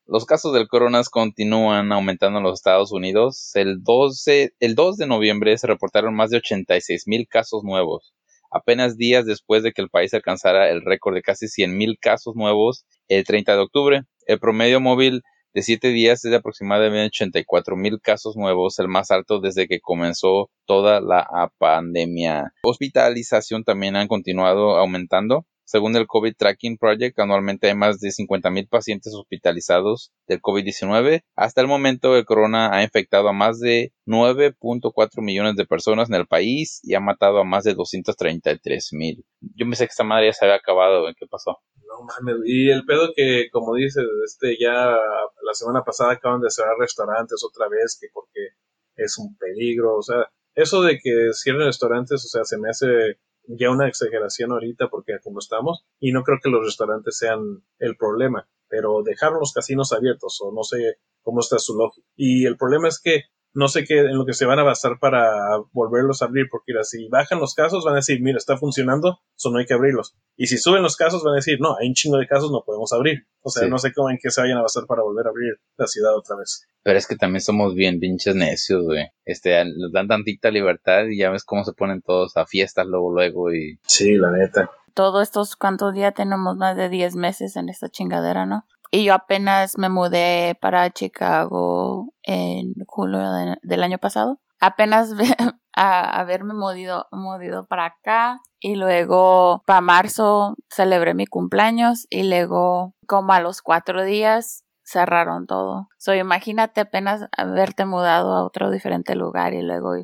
Los 0.06 0.24
casos 0.26 0.52
del 0.54 0.68
coronas 0.68 1.08
continúan 1.08 1.92
aumentando 1.92 2.38
en 2.38 2.44
los 2.44 2.54
Estados 2.54 2.92
Unidos. 2.92 3.50
El 3.54 3.82
12, 3.82 4.54
el 4.58 4.74
2 4.74 4.96
de 4.96 5.06
noviembre 5.06 5.56
se 5.58 5.66
reportaron 5.66 6.14
más 6.14 6.30
de 6.30 6.38
86 6.38 7.04
mil 7.06 7.26
casos 7.28 7.62
nuevos, 7.62 8.14
apenas 8.50 8.96
días 8.96 9.26
después 9.26 9.62
de 9.62 9.72
que 9.72 9.82
el 9.82 9.90
país 9.90 10.14
alcanzara 10.14 10.70
el 10.70 10.82
récord 10.82 11.14
de 11.14 11.22
casi 11.22 11.48
100 11.48 11.76
mil 11.76 11.98
casos 12.00 12.34
nuevos 12.36 12.84
el 13.08 13.24
30 13.24 13.54
de 13.54 13.62
octubre. 13.62 14.02
El 14.26 14.38
promedio 14.40 14.80
móvil 14.80 15.22
de 15.54 15.62
7 15.62 15.88
días 15.88 16.24
es 16.24 16.30
de 16.30 16.38
aproximadamente 16.38 17.06
84 17.06 17.76
mil 17.76 18.00
casos 18.00 18.36
nuevos, 18.36 18.78
el 18.78 18.88
más 18.88 19.10
alto 19.10 19.40
desde 19.40 19.68
que 19.68 19.80
comenzó 19.80 20.50
toda 20.66 21.00
la 21.00 21.26
pandemia. 21.58 22.52
Hospitalización 22.62 23.64
también 23.64 23.96
han 23.96 24.08
continuado 24.08 24.76
aumentando. 24.76 25.46
Según 25.64 25.96
el 25.96 26.06
COVID 26.06 26.34
Tracking 26.36 26.78
Project, 26.78 27.18
anualmente 27.18 27.68
hay 27.68 27.74
más 27.74 28.00
de 28.00 28.08
50.000 28.08 28.68
pacientes 28.68 29.14
hospitalizados 29.14 30.12
del 30.26 30.40
COVID-19. 30.40 31.22
Hasta 31.36 31.60
el 31.60 31.66
momento, 31.66 32.16
el 32.16 32.24
corona 32.24 32.74
ha 32.74 32.82
infectado 32.82 33.28
a 33.28 33.32
más 33.32 33.58
de 33.60 33.92
9.4 34.06 35.22
millones 35.22 35.56
de 35.56 35.66
personas 35.66 36.08
en 36.08 36.16
el 36.16 36.26
país 36.26 36.80
y 36.82 36.94
ha 36.94 37.00
matado 37.00 37.38
a 37.38 37.44
más 37.44 37.64
de 37.64 37.74
233.000. 37.76 39.24
Yo 39.40 39.66
pensé 39.66 39.86
que 39.86 39.90
esta 39.90 40.04
madre 40.04 40.26
ya 40.26 40.32
se 40.32 40.44
había 40.44 40.56
acabado. 40.56 41.06
¿Qué 41.18 41.26
pasó? 41.26 41.58
no 41.92 42.04
mames. 42.04 42.42
Y 42.44 42.70
el 42.70 42.84
pedo 42.84 43.12
que, 43.14 43.48
como 43.50 43.74
dices, 43.74 44.04
este 44.24 44.56
ya 44.58 44.72
la 44.72 45.54
semana 45.54 45.82
pasada 45.84 46.12
acaban 46.12 46.40
de 46.40 46.50
cerrar 46.50 46.76
restaurantes 46.78 47.42
otra 47.44 47.68
vez, 47.68 47.98
que 48.00 48.08
porque 48.12 48.48
es 48.96 49.18
un 49.18 49.36
peligro. 49.36 49.96
O 49.96 50.02
sea, 50.02 50.30
eso 50.54 50.82
de 50.82 50.98
que 51.02 51.30
cierren 51.32 51.66
restaurantes, 51.66 52.24
o 52.24 52.28
sea, 52.28 52.44
se 52.44 52.58
me 52.58 52.70
hace 52.70 53.18
ya 53.46 53.70
una 53.70 53.88
exageración 53.88 54.52
ahorita 54.52 54.88
porque 54.88 55.18
como 55.22 55.38
estamos, 55.38 55.84
y 55.98 56.12
no 56.12 56.22
creo 56.22 56.38
que 56.42 56.50
los 56.50 56.64
restaurantes 56.64 57.18
sean 57.18 57.64
el 57.78 57.96
problema, 57.96 58.48
pero 58.68 59.02
dejaron 59.02 59.40
los 59.40 59.52
casinos 59.52 59.92
abiertos, 59.92 60.40
o 60.42 60.52
no 60.52 60.62
sé 60.62 60.96
cómo 61.22 61.40
está 61.40 61.58
su 61.58 61.76
lógica. 61.76 62.06
Y 62.16 62.46
el 62.46 62.56
problema 62.56 62.88
es 62.88 63.00
que 63.00 63.24
no 63.54 63.68
sé 63.68 63.84
qué 63.84 63.98
en 64.00 64.16
lo 64.16 64.24
que 64.26 64.32
se 64.32 64.46
van 64.46 64.58
a 64.58 64.62
basar 64.62 64.98
para 65.00 65.30
volverlos 65.72 66.22
a 66.22 66.26
abrir, 66.26 66.46
porque 66.50 66.72
mira, 66.72 66.84
si 66.84 67.08
bajan 67.08 67.38
los 67.38 67.54
casos 67.54 67.84
van 67.84 67.94
a 67.94 67.96
decir, 67.96 68.20
mira, 68.22 68.38
está 68.38 68.56
funcionando, 68.56 69.20
eso 69.36 69.50
no 69.50 69.58
hay 69.58 69.66
que 69.66 69.74
abrirlos. 69.74 70.14
Y 70.36 70.46
si 70.46 70.56
suben 70.58 70.82
los 70.82 70.96
casos 70.96 71.22
van 71.22 71.32
a 71.34 71.36
decir, 71.36 71.58
no, 71.60 71.76
hay 71.78 71.88
un 71.88 71.94
chingo 71.94 72.16
de 72.18 72.26
casos, 72.26 72.50
no 72.50 72.62
podemos 72.64 72.92
abrir. 72.92 73.26
O 73.42 73.50
sea, 73.50 73.64
Sí. 73.64 73.70
no 73.70 73.78
sé 73.78 73.92
cómo 73.92 74.10
en 74.10 74.18
qué 74.22 74.30
se 74.30 74.40
vayan 74.40 74.58
a 74.58 74.62
basar 74.62 74.84
para 74.86 75.02
volver 75.02 75.26
a 75.26 75.30
abrir 75.30 75.54
la 75.76 75.86
ciudad 75.86 76.16
otra 76.16 76.36
vez. 76.36 76.66
Pero 76.82 76.98
es 76.98 77.06
que 77.06 77.16
también 77.16 77.40
somos 77.42 77.74
bien 77.74 78.00
pinches 78.00 78.34
necios, 78.34 78.84
güey. 78.84 79.06
Este, 79.24 79.64
les 79.64 79.92
dan 79.92 80.08
tantita 80.08 80.50
libertad 80.50 81.04
y 81.06 81.18
ya 81.18 81.30
ves 81.30 81.44
cómo 81.44 81.64
se 81.64 81.72
ponen 81.72 82.02
todos 82.02 82.36
a 82.36 82.46
fiestas 82.46 82.86
luego, 82.86 83.12
luego 83.12 83.52
y... 83.52 83.78
Sí, 83.86 84.14
la 84.16 84.30
neta. 84.30 84.70
Todos 84.94 85.22
estos, 85.22 85.56
¿cuántos 85.56 85.94
días 85.94 86.12
tenemos? 86.14 86.56
Más 86.56 86.76
de 86.76 86.88
10 86.88 87.16
meses 87.16 87.56
en 87.56 87.68
esta 87.68 87.88
chingadera, 87.88 88.44
¿no? 88.46 88.66
Y 88.94 89.04
yo 89.04 89.14
apenas 89.14 89.78
me 89.78 89.88
mudé 89.88 90.54
para 90.60 90.90
Chicago 90.90 92.12
en 92.22 92.74
julio 92.86 93.32
de- 93.32 93.56
del 93.62 93.82
año 93.82 93.96
pasado. 93.96 94.38
Apenas 94.60 95.14
a 95.74 96.20
haberme 96.20 96.52
movido, 96.52 97.06
movido 97.10 97.66
para 97.66 97.86
acá 97.86 98.40
y 98.60 98.76
luego 98.76 99.62
para 99.66 99.80
marzo 99.80 100.56
celebré 100.68 101.14
mi 101.14 101.26
cumpleaños 101.26 102.06
y 102.10 102.28
luego 102.28 102.94
como 103.06 103.32
a 103.32 103.40
los 103.40 103.62
cuatro 103.62 104.04
días 104.04 104.62
cerraron 104.84 105.46
todo. 105.46 105.88
So, 105.96 106.14
imagínate 106.14 106.82
apenas 106.82 107.26
haberte 107.34 107.86
mudado 107.86 108.34
a 108.36 108.44
otro 108.44 108.70
diferente 108.70 109.14
lugar 109.14 109.54
y 109.54 109.62
luego 109.62 109.94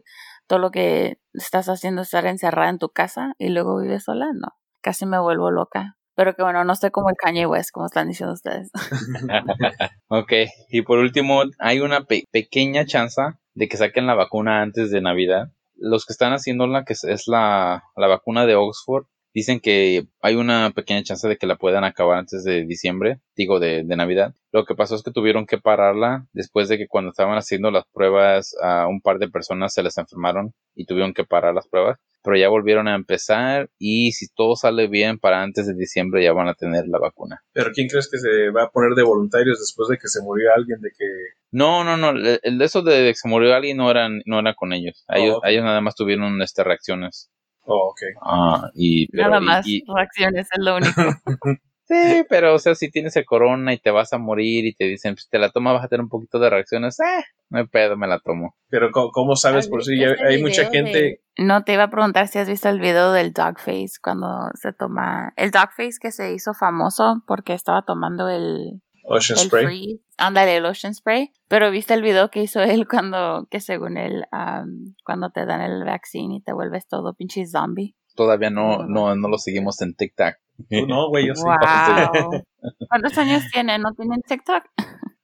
todo 0.47 0.59
lo 0.61 0.71
que 0.71 1.21
estás 1.35 1.69
haciendo 1.69 2.01
es 2.03 2.09
estar 2.09 2.25
encerrada 2.25 2.71
en 2.71 2.79
tu 2.79 2.89
casa 2.89 3.35
y 3.37 3.51
luego 3.51 3.79
vives 3.79 4.05
sola, 4.05 4.29
no. 4.33 4.49
Casi 4.81 5.05
me 5.05 5.21
vuelvo 5.21 5.51
loca. 5.51 5.98
Pero 6.19 6.35
que 6.35 6.43
bueno, 6.43 6.65
no 6.65 6.73
estoy 6.73 6.91
como 6.91 7.11
el 7.11 7.15
Kanye 7.17 7.47
West, 7.47 7.71
como 7.73 7.87
están 7.87 8.09
diciendo 8.09 8.35
ustedes. 8.35 8.71
ok, 10.09 10.33
y 10.69 10.83
por 10.83 10.99
último, 10.99 11.43
hay 11.61 11.79
una 11.79 12.07
pe- 12.07 12.25
pequeña 12.33 12.85
chance 12.87 13.23
de 13.55 13.69
que 13.69 13.77
saquen 13.77 14.09
la 14.09 14.15
vacuna 14.17 14.61
antes 14.63 14.91
de 14.91 15.01
Navidad. 15.01 15.53
Los 15.77 16.05
que 16.07 16.13
están 16.13 16.33
haciéndola, 16.33 16.85
que 16.85 16.95
es- 16.95 17.05
es 17.05 17.29
la, 17.29 17.85
la 17.97 18.07
vacuna 18.09 18.47
de 18.47 18.57
Oxford, 18.57 19.05
dicen 19.33 19.61
que 19.61 20.09
hay 20.21 20.35
una 20.35 20.73
pequeña 20.75 21.05
chance 21.05 21.29
de 21.29 21.37
que 21.37 21.47
la 21.47 21.55
puedan 21.55 21.85
acabar 21.85 22.19
antes 22.19 22.43
de 22.43 22.65
diciembre, 22.67 23.21
digo 23.37 23.61
de, 23.61 23.85
de 23.85 23.97
Navidad. 23.97 24.35
Lo 24.51 24.65
que 24.65 24.75
pasó 24.75 24.97
es 24.97 25.05
que 25.05 25.13
tuvieron 25.13 25.47
que 25.47 25.59
pararla 25.59 26.27
después 26.33 26.69
de 26.69 26.79
que 26.79 26.89
cuando 26.89 27.11
estaban 27.11 27.39
haciendo 27.39 27.71
las 27.71 27.85
pruebas 27.93 28.57
a 28.61 28.89
un 28.89 29.01
par 29.01 29.19
de 29.21 29.29
personas 29.29 29.73
se 29.73 29.85
les 29.85 29.97
enfermaron 29.99 30.53
y 30.75 30.87
tuvieron 30.87 31.15
que 31.15 31.23
parar 31.25 31.55
las 31.55 31.69
pruebas. 31.69 32.01
Pero 32.29 32.37
ya 32.41 32.51
volvieron 32.51 32.89
a 32.89 32.95
empezar 32.95 33.71
y 33.79 34.13
si 34.13 34.29
todo 34.35 34.55
sale 34.55 34.87
bien 34.87 35.19
para 35.19 35.41
antes 35.43 35.67
de 35.67 35.73
diciembre 35.73 36.23
ya 36.23 36.35
van 36.35 36.47
a 36.49 36.53
tener 36.53 36.87
la 36.87 36.99
vacuna. 36.99 37.41
Pero 37.55 37.71
¿quién 37.73 37.89
crees 37.89 38.07
que 38.11 38.19
se 38.19 38.51
va 38.51 38.65
a 38.65 38.71
poner 38.71 38.91
de 38.95 39.03
voluntarios 39.03 39.59
después 39.59 39.89
de 39.89 39.97
que 39.97 40.09
se 40.09 40.21
murió 40.21 40.51
alguien 40.55 40.79
de 40.83 40.91
que... 40.91 41.07
No, 41.53 41.85
no, 41.85 41.97
no. 41.97 42.11
El, 42.11 42.59
de 42.59 42.65
eso 42.67 42.83
de 42.83 43.09
que 43.09 43.15
se 43.15 43.29
murió 43.29 43.55
alguien 43.55 43.79
no 43.79 43.91
eran, 43.91 44.21
no 44.27 44.41
era 44.41 44.53
con 44.53 44.75
ellos. 44.75 45.07
Oh, 45.09 45.15
ellos, 45.15 45.39
ellos 45.45 45.65
nada 45.65 45.81
más 45.81 45.95
tuvieron 45.95 46.43
este 46.43 46.65
reacciones. 46.65 47.31
Oh, 47.65 47.89
ok. 47.93 48.01
Ah, 48.21 48.71
y 48.75 49.09
pero, 49.11 49.31
Nada 49.31 49.41
y- 49.41 49.45
más 49.47 49.67
y- 49.67 49.83
reacciones 49.89 50.49
es 50.53 50.63
lo 50.63 50.77
único. 50.77 51.01
sí, 51.89 52.23
pero 52.29 52.55
o 52.55 52.59
sea, 52.59 52.75
si 52.75 52.91
tienes 52.91 53.17
el 53.17 53.25
corona 53.25 53.73
y 53.73 53.79
te 53.79 53.91
vas 53.91 54.13
a 54.13 54.19
morir 54.19 54.67
y 54.67 54.75
te 54.75 54.85
dicen, 54.85 55.15
pues 55.15 55.29
te 55.29 55.39
la 55.39 55.51
tomas, 55.51 55.75
vas 55.75 55.85
a 55.85 55.89
tener 55.89 56.03
un 56.03 56.09
poquito 56.09 56.39
de 56.39 56.51
reacciones, 56.51 57.01
eh, 57.01 57.25
no 57.51 57.59
hay 57.59 57.67
pedo, 57.67 57.97
me 57.97 58.07
la 58.07 58.19
tomo. 58.21 58.55
Pero 58.69 58.91
¿cómo, 58.93 59.11
cómo 59.11 59.37
sabes? 59.37 59.69
Por 59.69 59.83
si 59.85 59.99
ya 59.99 60.11
¿Viste 60.11 60.27
hay 60.27 60.43
mucha 60.43 60.71
gente... 60.71 60.99
de- 60.99 61.21
No 61.39 61.65
te 61.65 61.73
iba 61.73 61.85
a 61.85 61.91
preguntar 61.91 62.29
si 62.29 62.39
has 62.39 62.49
visto 62.49 62.69
el 62.69 62.79
video 62.81 63.13
del 63.13 63.33
Dogface 63.33 63.93
cuando 64.03 64.51
se 64.55 64.73
toma. 64.73 65.33
El 65.37 65.51
Dogface 65.51 65.99
que 66.01 66.13
se 66.13 66.33
hizo 66.33 66.55
famoso 66.55 67.23
porque 67.27 67.55
estaba 67.55 67.83
tomando 67.83 68.29
el, 68.29 68.83
Ocean 69.05 69.39
el 69.39 69.47
Spray. 69.47 69.65
Free. 69.67 70.03
Ándale, 70.19 70.57
el 70.57 70.67
Ocean 70.67 70.95
Spray. 70.95 71.33
Pero 71.49 71.71
viste 71.71 71.95
el 71.95 72.03
video 72.03 72.31
que 72.31 72.43
hizo 72.43 72.61
él 72.61 72.87
cuando, 72.87 73.47
que 73.51 73.61
según 73.61 73.97
él, 73.97 74.25
am, 74.31 74.95
cuando 75.05 75.31
te 75.31 75.47
dan 75.47 75.63
el 75.63 75.85
vaccine 75.85 76.37
y 76.37 76.41
te 76.43 76.53
vuelves 76.53 76.87
todo 76.87 77.15
pinche 77.15 77.47
zombie. 77.47 77.95
Todavía 78.15 78.51
no, 78.51 78.85
no, 78.85 79.15
no 79.17 79.29
lo 79.29 79.39
seguimos 79.39 79.81
en 79.81 79.95
TikTok. 79.95 80.35
Tú 80.69 80.87
no, 80.87 81.09
güey, 81.09 81.27
yo 81.27 81.35
sí. 81.35 81.43
Wow. 81.45 82.43
¿Cuántos 82.89 83.17
años 83.19 83.45
tiene? 83.53 83.79
¿No 83.79 83.95
tienen 83.95 84.21
TikTok? 84.23 84.65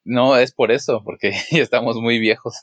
No, 0.05 0.37
es 0.37 0.53
por 0.55 0.71
eso, 0.71 1.03
porque 1.05 1.33
ya 1.51 1.63
estamos 1.63 1.97
muy 1.97 2.19
viejos. 2.21 2.55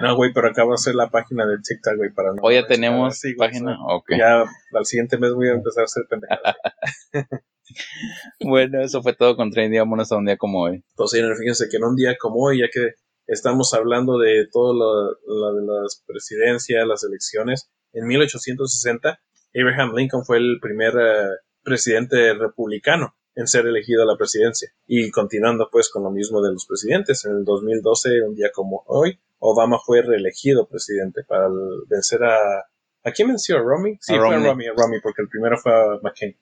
No, 0.00 0.16
güey, 0.16 0.32
pero 0.32 0.48
acabo 0.48 0.70
de 0.70 0.76
hacer 0.76 0.94
la 0.94 1.10
página 1.10 1.44
de 1.46 1.56
TikTok, 1.58 1.96
güey, 1.96 2.12
para 2.12 2.32
no... 2.32 2.40
Hoy 2.42 2.54
ya 2.54 2.66
tenemos 2.66 3.18
Sí, 3.18 3.34
güey, 3.34 3.50
página. 3.50 3.76
Ya 4.16 4.44
al 4.72 4.86
siguiente 4.86 5.18
mes 5.18 5.34
voy 5.34 5.48
a 5.48 5.52
empezar 5.52 5.82
a 5.82 5.84
hacer 5.84 6.04
pendejadas. 6.08 6.56
Bueno, 8.40 8.80
eso 8.80 9.02
fue 9.02 9.12
todo 9.12 9.36
con 9.36 9.50
Trendy. 9.50 9.76
Vámonos 9.78 10.10
a 10.10 10.16
un 10.16 10.24
día 10.24 10.38
como 10.38 10.62
hoy. 10.62 10.82
Pues 10.96 11.10
sí, 11.10 11.20
fíjense 11.38 11.68
que 11.70 11.76
en 11.76 11.84
un 11.84 11.96
día 11.96 12.16
como 12.18 12.42
hoy, 12.42 12.60
ya 12.60 12.68
que 12.72 12.92
estamos 13.26 13.74
hablando 13.74 14.16
de 14.16 14.46
todo 14.50 14.72
lo, 14.72 15.10
lo 15.26 15.54
de 15.54 15.82
las 15.82 16.02
presidencias, 16.06 16.86
las 16.86 17.04
elecciones, 17.04 17.70
en 17.92 18.06
1860 18.06 19.20
Abraham 19.54 19.94
Lincoln 19.96 20.24
fue 20.24 20.38
el 20.38 20.58
primer 20.60 20.94
eh, 20.98 21.28
presidente 21.62 22.34
republicano 22.34 23.14
en 23.34 23.46
ser 23.46 23.66
elegido 23.66 24.02
a 24.02 24.06
la 24.06 24.16
presidencia. 24.16 24.70
Y 24.86 25.10
continuando 25.10 25.68
pues 25.70 25.90
con 25.90 26.02
lo 26.02 26.10
mismo 26.10 26.42
de 26.42 26.52
los 26.52 26.66
presidentes, 26.66 27.24
en 27.24 27.36
el 27.38 27.44
2012, 27.44 28.22
un 28.26 28.34
día 28.34 28.50
como 28.52 28.82
hoy, 28.86 29.18
Obama 29.38 29.78
fue 29.84 30.02
reelegido 30.02 30.66
presidente 30.68 31.22
para 31.26 31.46
el- 31.46 31.82
vencer 31.88 32.24
a... 32.24 32.36
¿A 33.04 33.12
quién 33.12 33.28
venció? 33.28 33.56
¿A 33.58 33.60
Romney? 33.60 33.96
Sí, 34.00 34.14
A 34.14 34.16
fue 34.18 34.26
a 34.26 34.30
Romney. 34.32 34.48
Romney, 34.48 34.66
a 34.66 34.72
Romney, 34.76 35.00
porque 35.00 35.22
el 35.22 35.28
primero 35.28 35.56
fue 35.56 35.72
a 35.72 35.98
McCain. 36.02 36.36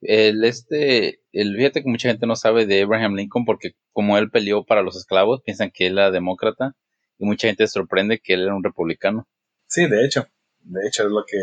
El 0.00 0.44
este, 0.44 1.20
el 1.32 1.56
fíjate 1.56 1.82
que 1.82 1.88
mucha 1.90 2.08
gente 2.08 2.26
no 2.26 2.36
sabe 2.36 2.66
de 2.66 2.82
Abraham 2.82 3.14
Lincoln 3.16 3.44
porque 3.44 3.72
como 3.92 4.16
él 4.16 4.30
peleó 4.30 4.64
para 4.64 4.82
los 4.82 4.96
esclavos, 4.96 5.42
piensan 5.42 5.72
que 5.74 5.88
él 5.88 5.98
era 5.98 6.12
demócrata 6.12 6.76
y 7.18 7.24
mucha 7.26 7.48
gente 7.48 7.66
sorprende 7.66 8.20
que 8.20 8.34
él 8.34 8.42
era 8.42 8.54
un 8.54 8.62
republicano. 8.62 9.26
Sí, 9.66 9.88
de 9.88 10.04
hecho. 10.04 10.28
De 10.60 10.86
hecho, 10.86 11.02
es 11.04 11.10
lo 11.10 11.24
que 11.26 11.36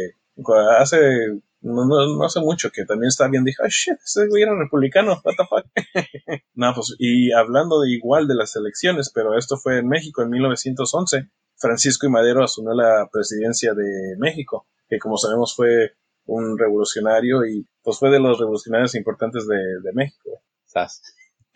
hace 0.80 1.42
no, 1.65 1.86
no, 1.86 2.24
hace 2.24 2.39
mucho 2.42 2.70
que 2.70 2.86
también 2.86 3.08
está 3.08 3.27
bien, 3.27 3.44
dijo, 3.44 3.63
ah, 3.63 3.70
shit, 3.70 3.96
ese 4.04 4.27
güey 4.27 4.44
era 4.44 4.56
republicano, 4.56 5.20
what 5.24 5.34
the 5.36 5.46
fuck. 5.50 5.65
no, 6.54 6.74
pues, 6.75 6.96
y 7.00 7.32
hablando 7.32 7.82
de 7.82 7.89
igual 7.92 8.27
de 8.27 8.36
las 8.36 8.56
elecciones, 8.56 9.12
pero 9.13 9.36
esto 9.36 9.58
fue 9.58 9.80
en 9.80 9.88
México 9.88 10.22
en 10.22 10.30
1911, 10.30 11.27
Francisco 11.58 12.06
y 12.06 12.12
Madero 12.12 12.44
asumió 12.44 12.74
la 12.75 13.10
presidencia 13.12 13.74
de 13.74 14.15
México, 14.20 14.68
que 14.88 15.00
como 15.00 15.18
sabemos 15.18 15.56
fue 15.56 15.94
un 16.25 16.58
revolucionario 16.58 17.46
y 17.46 17.68
pues 17.82 17.98
fue 17.98 18.12
de 18.12 18.20
los 18.20 18.38
revolucionarios 18.39 18.94
importantes 18.94 19.48
de, 19.48 19.58
de 19.58 19.94
México. 19.94 20.42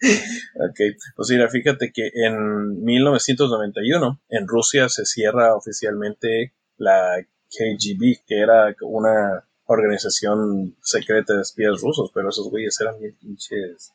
ok, 0.00 0.80
pues 1.14 1.30
mira, 1.30 1.48
fíjate 1.48 1.92
que 1.92 2.10
en 2.14 2.82
1991 2.82 4.20
en 4.30 4.48
Rusia 4.48 4.88
se 4.88 5.04
cierra 5.04 5.54
oficialmente 5.54 6.54
la 6.80 7.24
KGB, 7.50 8.24
que 8.26 8.40
era 8.40 8.74
una 8.82 9.46
organización 9.66 10.76
secreta 10.82 11.34
de 11.34 11.42
espías 11.42 11.80
rusos, 11.80 12.10
pero 12.12 12.30
esos 12.30 12.50
güeyes 12.50 12.80
eran 12.80 12.98
bien 12.98 13.16
pinches 13.20 13.92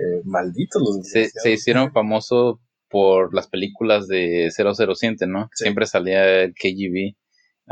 eh, 0.00 0.22
malditos 0.24 0.80
los 0.80 1.06
se, 1.06 1.28
se, 1.28 1.50
hicieron 1.50 1.92
famosos 1.92 2.58
por 2.88 3.34
las 3.34 3.48
películas 3.48 4.06
de 4.06 4.50
007, 4.50 5.26
¿no? 5.26 5.50
Siempre 5.52 5.86
salía 5.86 6.42
el 6.42 6.54
KGB. 6.54 7.16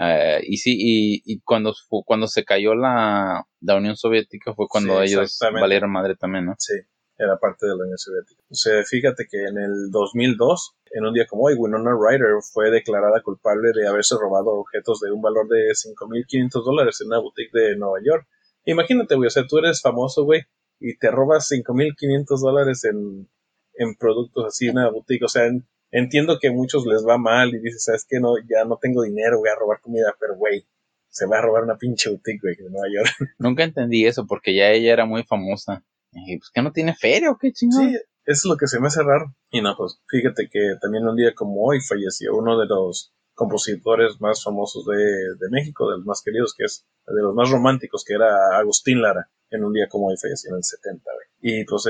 Eh, 0.00 0.40
y 0.46 0.56
sí, 0.58 0.76
y, 0.78 1.22
y, 1.24 1.40
cuando, 1.40 1.74
cuando 2.04 2.26
se 2.26 2.44
cayó 2.44 2.74
la, 2.74 3.46
la 3.60 3.76
Unión 3.76 3.96
Soviética 3.96 4.54
fue 4.54 4.66
cuando 4.68 5.02
ellos 5.02 5.38
valieron 5.54 5.90
madre 5.90 6.16
también, 6.16 6.46
¿no? 6.46 6.54
Sí 6.58 6.74
era 7.18 7.36
parte 7.36 7.66
de 7.66 7.76
la 7.76 7.82
Unión 7.82 7.98
Soviética. 7.98 8.40
O 8.48 8.54
sea, 8.54 8.82
fíjate 8.84 9.26
que 9.28 9.44
en 9.44 9.58
el 9.58 9.90
2002, 9.90 10.76
en 10.92 11.04
un 11.04 11.12
día 11.12 11.26
como 11.26 11.44
hoy, 11.44 11.54
Winona 11.54 11.90
Ryder 11.90 12.40
fue 12.52 12.70
declarada 12.70 13.20
culpable 13.22 13.72
de 13.74 13.88
haberse 13.88 14.14
robado 14.18 14.52
objetos 14.52 15.00
de 15.00 15.10
un 15.10 15.20
valor 15.20 15.48
de 15.48 15.70
5.500 15.70 16.64
dólares 16.64 17.00
en 17.00 17.08
una 17.08 17.18
boutique 17.18 17.50
de 17.52 17.76
Nueva 17.76 17.98
York. 18.04 18.26
Imagínate, 18.64 19.16
güey, 19.16 19.26
o 19.26 19.30
sea, 19.30 19.46
tú 19.46 19.58
eres 19.58 19.82
famoso, 19.82 20.24
güey, 20.24 20.42
y 20.78 20.96
te 20.96 21.10
robas 21.10 21.50
5.500 21.50 22.40
dólares 22.40 22.84
en, 22.84 23.28
en 23.74 23.96
productos 23.96 24.46
así 24.46 24.68
en 24.68 24.78
una 24.78 24.90
boutique. 24.90 25.24
O 25.24 25.28
sea, 25.28 25.50
entiendo 25.90 26.38
que 26.40 26.48
a 26.48 26.52
muchos 26.52 26.86
les 26.86 27.04
va 27.04 27.18
mal 27.18 27.48
y 27.50 27.58
dices, 27.58 27.84
¿sabes 27.84 28.06
qué? 28.08 28.20
No, 28.20 28.34
ya 28.48 28.64
no 28.64 28.78
tengo 28.80 29.02
dinero, 29.02 29.38
voy 29.38 29.48
a 29.48 29.58
robar 29.58 29.80
comida, 29.80 30.14
pero, 30.20 30.36
güey, 30.36 30.64
se 31.08 31.26
va 31.26 31.38
a 31.38 31.42
robar 31.42 31.64
una 31.64 31.76
pinche 31.76 32.10
boutique, 32.10 32.40
güey, 32.40 32.54
de 32.54 32.70
Nueva 32.70 32.86
York. 32.94 33.08
Nunca 33.38 33.64
entendí 33.64 34.06
eso 34.06 34.26
porque 34.26 34.54
ya 34.54 34.70
ella 34.70 34.92
era 34.92 35.04
muy 35.04 35.24
famosa. 35.24 35.82
Y 36.12 36.38
pues 36.38 36.50
que 36.50 36.62
no 36.62 36.72
tiene 36.72 36.94
feria 36.94 37.30
o 37.30 37.38
qué 37.38 37.52
chingón. 37.52 37.90
Sí, 37.90 37.94
eso 37.94 38.04
es 38.24 38.44
lo 38.44 38.56
que 38.56 38.66
se 38.66 38.80
me 38.80 38.88
hace 38.88 39.02
raro. 39.02 39.34
Y 39.50 39.60
no, 39.60 39.74
pues 39.76 40.00
fíjate 40.08 40.48
que 40.50 40.76
también 40.80 41.06
un 41.06 41.16
día 41.16 41.34
como 41.34 41.64
hoy 41.64 41.80
falleció 41.80 42.36
uno 42.36 42.58
de 42.58 42.66
los 42.66 43.12
compositores 43.34 44.20
más 44.20 44.42
famosos 44.42 44.84
de, 44.84 45.48
México, 45.50 45.88
de 45.90 45.98
los 45.98 46.06
más 46.06 46.22
queridos, 46.22 46.54
que 46.54 46.64
es 46.64 46.84
de 47.06 47.22
los 47.22 47.34
más 47.34 47.48
románticos, 47.50 48.04
que 48.04 48.14
era 48.14 48.58
Agustín 48.58 49.00
Lara. 49.00 49.30
En 49.50 49.64
un 49.64 49.72
día 49.72 49.88
como 49.88 50.08
hoy 50.08 50.16
falleció 50.20 50.50
en 50.50 50.56
el 50.56 50.64
70. 50.64 51.10
Y 51.40 51.64
pues 51.64 51.84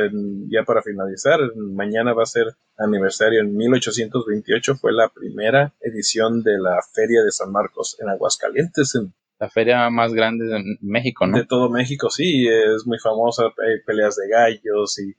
ya 0.48 0.62
para 0.64 0.82
finalizar, 0.82 1.40
mañana 1.56 2.12
va 2.12 2.22
a 2.22 2.26
ser 2.26 2.54
aniversario. 2.76 3.40
En 3.40 3.56
1828 3.56 4.76
fue 4.76 4.92
la 4.92 5.08
primera 5.08 5.74
edición 5.80 6.42
de 6.42 6.56
la 6.58 6.78
Feria 6.92 7.22
de 7.24 7.32
San 7.32 7.50
Marcos 7.50 7.96
en 7.98 8.10
Aguascalientes, 8.10 8.94
en 8.94 9.12
la 9.38 9.48
feria 9.48 9.88
más 9.90 10.12
grande 10.12 10.46
de 10.46 10.78
México, 10.80 11.26
¿no? 11.26 11.38
De 11.38 11.46
todo 11.46 11.70
México, 11.70 12.10
sí, 12.10 12.46
es 12.48 12.86
muy 12.86 12.98
famosa, 12.98 13.44
hay 13.44 13.80
peleas 13.86 14.16
de 14.16 14.28
gallos 14.28 14.98
y, 14.98 15.14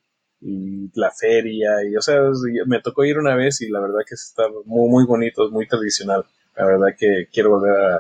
la 0.94 1.12
feria, 1.12 1.84
y 1.84 1.98
o 1.98 2.02
sea, 2.02 2.22
me 2.66 2.80
tocó 2.80 3.04
ir 3.04 3.18
una 3.18 3.36
vez 3.36 3.62
y 3.62 3.70
la 3.70 3.82
verdad 3.82 4.00
que 4.08 4.16
está 4.16 4.44
muy, 4.66 4.90
muy 4.90 5.06
bonito, 5.06 5.46
es 5.46 5.52
muy 5.52 5.68
tradicional. 5.68 6.24
La 6.56 6.66
verdad 6.66 6.96
que 6.98 7.28
quiero 7.30 7.50
volver 7.50 7.76
a, 7.76 7.96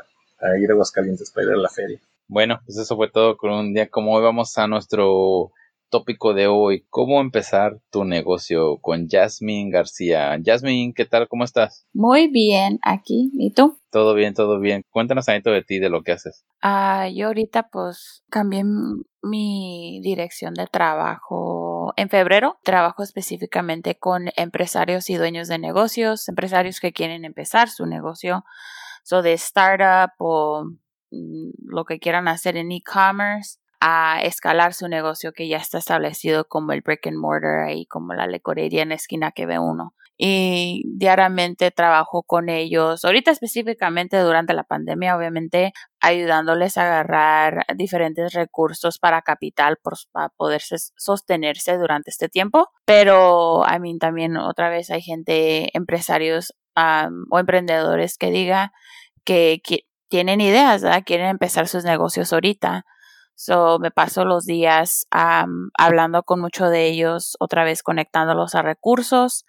a 0.48 0.58
ir 0.58 0.70
a 0.70 0.74
Aguascalientes 0.74 1.32
para 1.32 1.48
ir 1.48 1.54
a 1.54 1.58
la 1.58 1.68
feria. 1.68 2.00
Bueno, 2.30 2.62
pues 2.66 2.78
eso 2.78 2.96
fue 2.96 3.10
todo 3.10 3.36
con 3.36 3.52
un 3.52 3.74
día 3.74 3.90
como 3.90 4.14
hoy. 4.14 4.24
Vamos 4.24 4.58
a 4.58 4.68
nuestro 4.68 5.52
tópico 5.89 6.34
de 6.34 6.48
hoy, 6.48 6.86
cómo 6.89 7.19
empezar 7.19 7.79
tu 7.89 8.05
negocio 8.05 8.77
con 8.77 9.08
Jasmine 9.10 9.72
García. 9.72 10.39
Jasmine, 10.43 10.93
¿qué 10.96 11.05
tal? 11.05 11.27
¿Cómo 11.27 11.43
estás? 11.43 11.86
Muy 11.93 12.27
bien, 12.27 12.79
aquí. 12.84 13.31
¿Y 13.34 13.53
tú? 13.53 13.77
Todo 13.91 14.13
bien, 14.13 14.34
todo 14.34 14.59
bien. 14.59 14.83
Cuéntanos 14.92 15.27
algo 15.29 15.51
de 15.51 15.64
ti, 15.64 15.79
de 15.79 15.90
lo 15.90 16.03
que 16.03 16.11
haces. 16.11 16.46
Ah, 16.61 17.09
yo 17.14 17.27
ahorita 17.27 17.70
pues 17.70 18.24
cambié 18.29 18.64
mi 19.22 20.00
dirección 20.03 20.53
de 20.53 20.68
trabajo 20.68 21.94
en 21.98 22.09
febrero. 22.09 22.59
Trabajo 22.64 23.03
específicamente 23.03 23.96
con 23.96 24.29
empresarios 24.37 25.09
y 25.09 25.16
dueños 25.16 25.48
de 25.48 25.57
negocios, 25.57 26.29
empresarios 26.29 26.79
que 26.79 26.94
quieren 26.94 27.25
empezar 27.25 27.70
su 27.70 27.85
negocio, 27.85 28.46
so 29.03 29.22
de 29.22 29.33
startup 29.33 30.14
o 30.20 30.66
mm, 31.11 31.50
lo 31.66 31.85
que 31.85 32.00
quieran 32.00 32.27
hacer 32.27 32.57
en 32.57 32.72
e-commerce 32.72 33.57
a 33.79 34.20
escalar 34.24 34.74
su 34.74 34.87
negocio 34.87 35.31
que 35.33 35.48
ya 35.48 35.57
está 35.57 35.77
establecido 35.77 36.46
como 36.46 36.74
el 36.74 36.81
brick 36.81 37.07
and 37.07 37.18
mortar 37.18 37.72
y 37.72 37.85
como 37.85 38.13
la 38.13 38.27
lecorería 38.27 38.83
en 38.83 38.89
la 38.89 38.96
esquina 38.96 39.31
que 39.31 39.46
ve 39.46 39.59
uno. 39.59 39.94
Y 40.22 40.83
diariamente 40.85 41.72
trabajo 41.72 42.24
con 42.24 42.50
ellos, 42.50 43.05
ahorita 43.05 43.31
específicamente 43.31 44.18
durante 44.20 44.53
la 44.53 44.65
pandemia, 44.65 45.15
obviamente 45.15 45.72
ayudándoles 46.01 46.77
a 46.77 46.81
agarrar 46.83 47.65
diferentes 47.77 48.33
recursos 48.33 49.00
para 49.00 49.22
capital 49.22 49.77
para 50.11 50.27
poderse 50.35 50.75
sostenerse 50.98 51.77
durante 51.77 52.09
este 52.09 52.27
tiempo. 52.27 52.68
Pero 52.83 53.65
a 53.65 53.79
mí 53.79 53.98
también 53.98 54.35
otra 54.35 54.70
vez 54.70 54.89
hay 54.92 55.01
gente, 55.01 55.70
empresarios 55.77 56.53
o 56.75 57.39
emprendedores 57.39 58.18
que 58.18 58.31
diga 58.31 58.74
que, 59.24 59.61
tienen 60.09 60.42
ideas, 60.42 60.83
quieren 61.05 61.27
empezar 61.27 61.68
sus 61.68 61.83
negocios 61.83 62.33
ahorita 62.33 62.83
So, 63.42 63.80
me 63.80 63.90
paso 63.90 64.25
los 64.25 64.46
días 64.46 65.08
hablando 65.12 66.24
con 66.24 66.42
muchos 66.42 66.72
de 66.72 66.88
ellos, 66.88 67.38
otra 67.40 67.64
vez 67.64 67.84
conectándolos 67.84 68.54
a 68.54 68.64
recursos, 68.64 69.46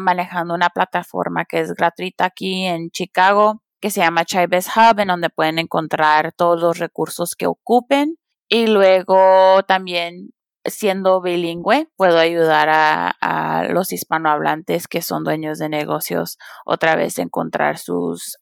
manejando 0.00 0.54
una 0.54 0.70
plataforma 0.70 1.44
que 1.44 1.60
es 1.60 1.72
gratuita 1.72 2.24
aquí 2.24 2.64
en 2.64 2.90
Chicago, 2.90 3.62
que 3.80 3.90
se 3.90 4.00
llama 4.00 4.24
Chives 4.24 4.66
Hub, 4.74 4.98
en 4.98 5.06
donde 5.06 5.30
pueden 5.30 5.60
encontrar 5.60 6.32
todos 6.32 6.60
los 6.60 6.78
recursos 6.80 7.36
que 7.36 7.46
ocupen. 7.46 8.16
Y 8.48 8.66
luego 8.66 9.62
también 9.68 10.30
siendo 10.64 11.20
bilingüe, 11.20 11.86
puedo 11.94 12.18
ayudar 12.18 12.70
a, 12.70 13.14
a, 13.20 13.68
los 13.68 13.92
hispanohablantes 13.92 14.88
que 14.88 15.00
son 15.00 15.22
dueños 15.22 15.60
de 15.60 15.68
negocios 15.68 16.38
otra 16.66 16.96
vez 16.96 17.20
encontrar 17.20 17.78
sus 17.78 18.36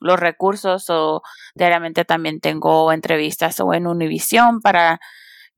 los 0.00 0.18
recursos 0.18 0.88
o 0.90 1.22
diariamente 1.54 2.04
también 2.04 2.40
tengo 2.40 2.92
entrevistas 2.92 3.60
o 3.60 3.72
en 3.74 3.86
Univision 3.86 4.60
para 4.60 5.00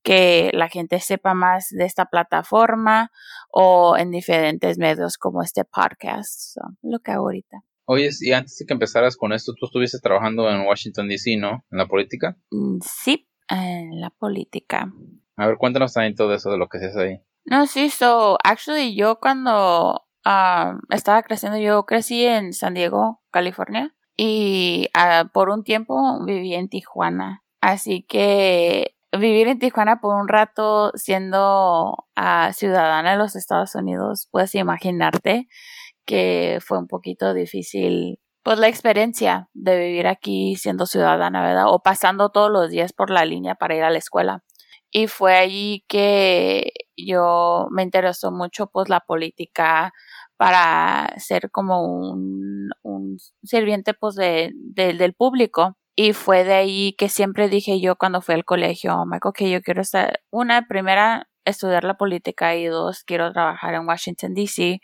que 0.03 0.51
la 0.53 0.69
gente 0.69 1.01
sepa 1.01 1.35
más 1.35 1.69
de 1.71 1.85
esta 1.85 2.07
plataforma 2.07 3.11
o 3.51 3.97
en 3.97 4.11
diferentes 4.11 4.79
medios 4.79 5.17
como 5.17 5.43
este 5.43 5.65
podcast, 5.65 6.57
lo 6.83 6.99
que 6.99 7.13
hago 7.13 7.27
ahorita. 7.27 7.63
Oye, 7.85 8.11
y 8.21 8.33
antes 8.33 8.59
de 8.59 8.67
que 8.67 8.75
empezaras 8.75 9.17
con 9.17 9.33
esto, 9.33 9.55
tú 9.59 9.67
estuviste 9.67 9.99
trabajando 10.01 10.49
en 10.49 10.67
Washington, 10.67 11.09
D.C., 11.09 11.37
¿no? 11.37 11.65
¿En 11.71 11.79
la 11.79 11.87
política? 11.87 12.37
Mm, 12.51 12.79
sí, 12.81 13.29
en 13.49 14.01
la 14.01 14.11
política. 14.11 14.93
A 15.37 15.47
ver, 15.47 15.57
cuéntanos 15.57 15.93
también 15.93 16.15
todo 16.15 16.35
eso 16.35 16.51
de 16.51 16.59
lo 16.59 16.69
que 16.69 16.79
haces 16.79 16.97
ahí. 16.97 17.21
No, 17.45 17.67
sí, 17.67 17.91
so, 17.91 18.39
actually, 18.45 18.95
yo 18.95 19.19
cuando 19.19 20.03
ah, 20.25 20.79
estaba 20.91 21.23
creciendo, 21.23 21.59
yo 21.59 21.85
crecí 21.85 22.25
en 22.25 22.53
San 22.53 22.75
Diego, 22.75 23.21
California 23.31 23.95
y 24.17 24.89
ah, 24.95 25.25
por 25.33 25.51
un 25.51 25.65
tiempo 25.65 26.25
viví 26.25 26.55
en 26.55 26.69
Tijuana. 26.69 27.43
Así 27.61 28.03
que 28.03 28.95
vivir 29.13 29.49
en 29.49 29.59
Tijuana 29.59 30.01
por 30.01 30.15
un 30.15 30.29
rato 30.29 30.93
siendo 30.95 32.07
ah, 32.17 32.51
ciudadana 32.55 33.13
de 33.13 33.19
los 33.19 33.37
Estados 33.37 33.75
Unidos, 33.75 34.29
puedes 34.31 34.55
imaginarte 34.55 35.49
que 36.07 36.59
fue 36.65 36.79
un 36.79 36.89
poquito 36.89 37.35
difícil 37.35 38.19
pues 38.43 38.59
la 38.59 38.69
experiencia 38.69 39.49
de 39.55 39.79
vivir 39.79 40.07
aquí 40.09 40.57
siendo 40.57 40.87
ciudadana, 40.87 41.43
¿verdad? 41.43 41.67
O 41.69 41.81
pasando 41.81 42.31
todos 42.31 42.51
los 42.51 42.71
días 42.71 42.93
por 42.93 43.11
la 43.11 43.25
línea 43.25 43.55
para 43.55 43.77
ir 43.77 43.85
a 43.85 43.91
la 43.91 43.99
escuela. 43.99 44.43
Y 44.91 45.07
fue 45.07 45.37
allí 45.37 45.85
que 45.89 46.73
yo 46.97 47.69
me 47.71 47.83
interesó 47.83 48.31
mucho 48.33 48.67
pues 48.67 48.89
la 48.89 49.01
política, 49.01 49.93
para 50.43 51.15
ser 51.19 51.53
como 51.53 51.85
un, 51.85 52.69
un 52.83 53.17
sirviente 53.45 53.95
pues 53.95 54.17
de, 54.17 54.51
del 54.75 55.15
público. 55.15 55.77
Y 55.95 56.15
fue 56.15 56.43
de 56.43 56.55
ahí 56.55 56.97
que 56.99 57.09
siempre 57.09 57.49
dije 57.49 57.81
yo 57.81 57.95
cuando 57.95 58.21
fui 58.21 58.35
al 58.35 58.45
colegio, 58.45 59.05
Michael, 59.07 59.35
que 59.37 59.49
yo 59.49 59.63
quiero 59.63 59.83
estar, 59.83 60.19
una, 60.31 60.67
primera, 60.67 61.29
estudiar 61.45 61.85
la 61.85 61.97
política 61.97 62.57
y 62.57 62.65
dos, 62.65 63.05
quiero 63.05 63.33
trabajar 63.33 63.75
en 63.75 63.87
Washington, 63.87 64.35
D.C., 64.35 64.81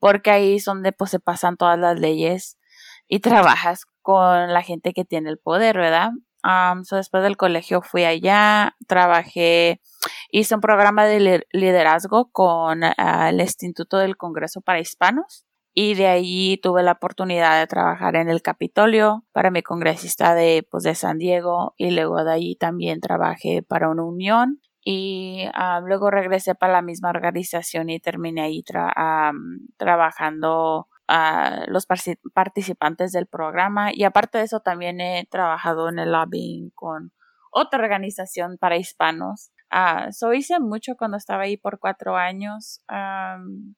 porque 0.00 0.32
ahí 0.32 0.56
es 0.56 0.64
donde 0.64 0.90
pues 0.90 1.12
se 1.12 1.20
pasan 1.20 1.56
todas 1.56 1.78
las 1.78 2.00
leyes 2.00 2.58
y 3.06 3.20
trabajas 3.20 3.84
con 4.02 4.52
la 4.52 4.62
gente 4.62 4.92
que 4.94 5.04
tiene 5.04 5.30
el 5.30 5.38
poder, 5.38 5.76
¿verdad? 5.76 6.10
Um, 6.44 6.82
después 6.88 7.22
del 7.22 7.36
colegio 7.36 7.82
fui 7.82 8.04
allá, 8.04 8.76
trabajé, 8.86 9.80
hice 10.30 10.54
un 10.54 10.60
programa 10.60 11.04
de 11.04 11.44
liderazgo 11.50 12.30
con 12.30 12.84
ah, 12.84 13.28
el 13.28 13.40
Instituto 13.40 13.98
del 13.98 14.16
Congreso 14.16 14.60
para 14.60 14.78
Hispanos 14.78 15.44
y 15.74 15.94
de 15.94 16.06
ahí 16.06 16.58
tuve 16.62 16.82
la 16.82 16.92
oportunidad 16.92 17.58
de 17.58 17.66
trabajar 17.66 18.16
en 18.16 18.28
el 18.28 18.42
Capitolio 18.42 19.24
para 19.32 19.50
mi 19.50 19.62
congresista 19.62 20.34
de, 20.34 20.66
pues, 20.70 20.84
de 20.84 20.94
San 20.94 21.18
Diego 21.18 21.74
y 21.76 21.90
luego 21.90 22.24
de 22.24 22.32
ahí 22.32 22.56
también 22.56 23.00
trabajé 23.00 23.62
para 23.62 23.88
una 23.88 24.04
unión 24.04 24.60
y 24.82 25.44
luego 25.86 26.10
regresé 26.10 26.54
para 26.54 26.72
la 26.72 26.82
misma 26.82 27.10
organización 27.10 27.90
y 27.90 28.00
terminé 28.00 28.42
ahí 28.42 28.64
trabajando 29.76 30.88
a 31.08 31.64
los 31.68 31.86
participantes 31.86 33.12
del 33.12 33.26
programa 33.26 33.92
y 33.92 34.04
aparte 34.04 34.38
de 34.38 34.44
eso 34.44 34.60
también 34.60 35.00
he 35.00 35.26
trabajado 35.30 35.88
en 35.88 35.98
el 35.98 36.12
lobbying 36.12 36.70
con 36.74 37.12
otra 37.50 37.82
organización 37.82 38.58
para 38.58 38.76
hispanos. 38.76 39.50
Uh, 39.72 40.12
so 40.12 40.32
hice 40.32 40.60
mucho 40.60 40.96
cuando 40.96 41.16
estaba 41.16 41.44
ahí 41.44 41.56
por 41.56 41.78
cuatro 41.78 42.16
años, 42.16 42.82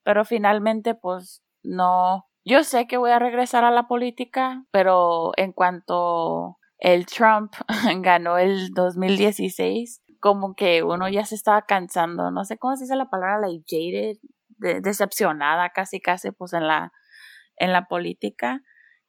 pero 0.02 0.24
finalmente 0.24 0.94
pues 0.94 1.42
no, 1.62 2.26
yo 2.44 2.64
sé 2.64 2.86
que 2.86 2.96
voy 2.96 3.12
a 3.12 3.18
regresar 3.18 3.64
a 3.64 3.70
la 3.70 3.86
política, 3.86 4.64
pero 4.72 5.32
en 5.36 5.52
cuanto 5.52 6.58
el 6.78 7.06
Trump 7.06 7.52
ganó 8.02 8.38
el 8.38 8.70
2016, 8.74 10.02
como 10.18 10.54
que 10.54 10.82
uno 10.82 11.08
ya 11.08 11.24
se 11.24 11.34
estaba 11.36 11.62
cansando, 11.62 12.30
no 12.30 12.44
sé 12.44 12.58
cómo 12.58 12.76
se 12.76 12.84
dice 12.84 12.96
la 12.96 13.10
palabra, 13.10 13.38
like 13.38 13.64
jaded, 13.68 14.16
decepcionada 14.82 15.70
casi 15.70 16.00
casi 16.00 16.32
pues 16.32 16.52
en 16.52 16.66
la 16.66 16.92
en 17.60 17.72
la 17.72 17.86
política 17.86 18.62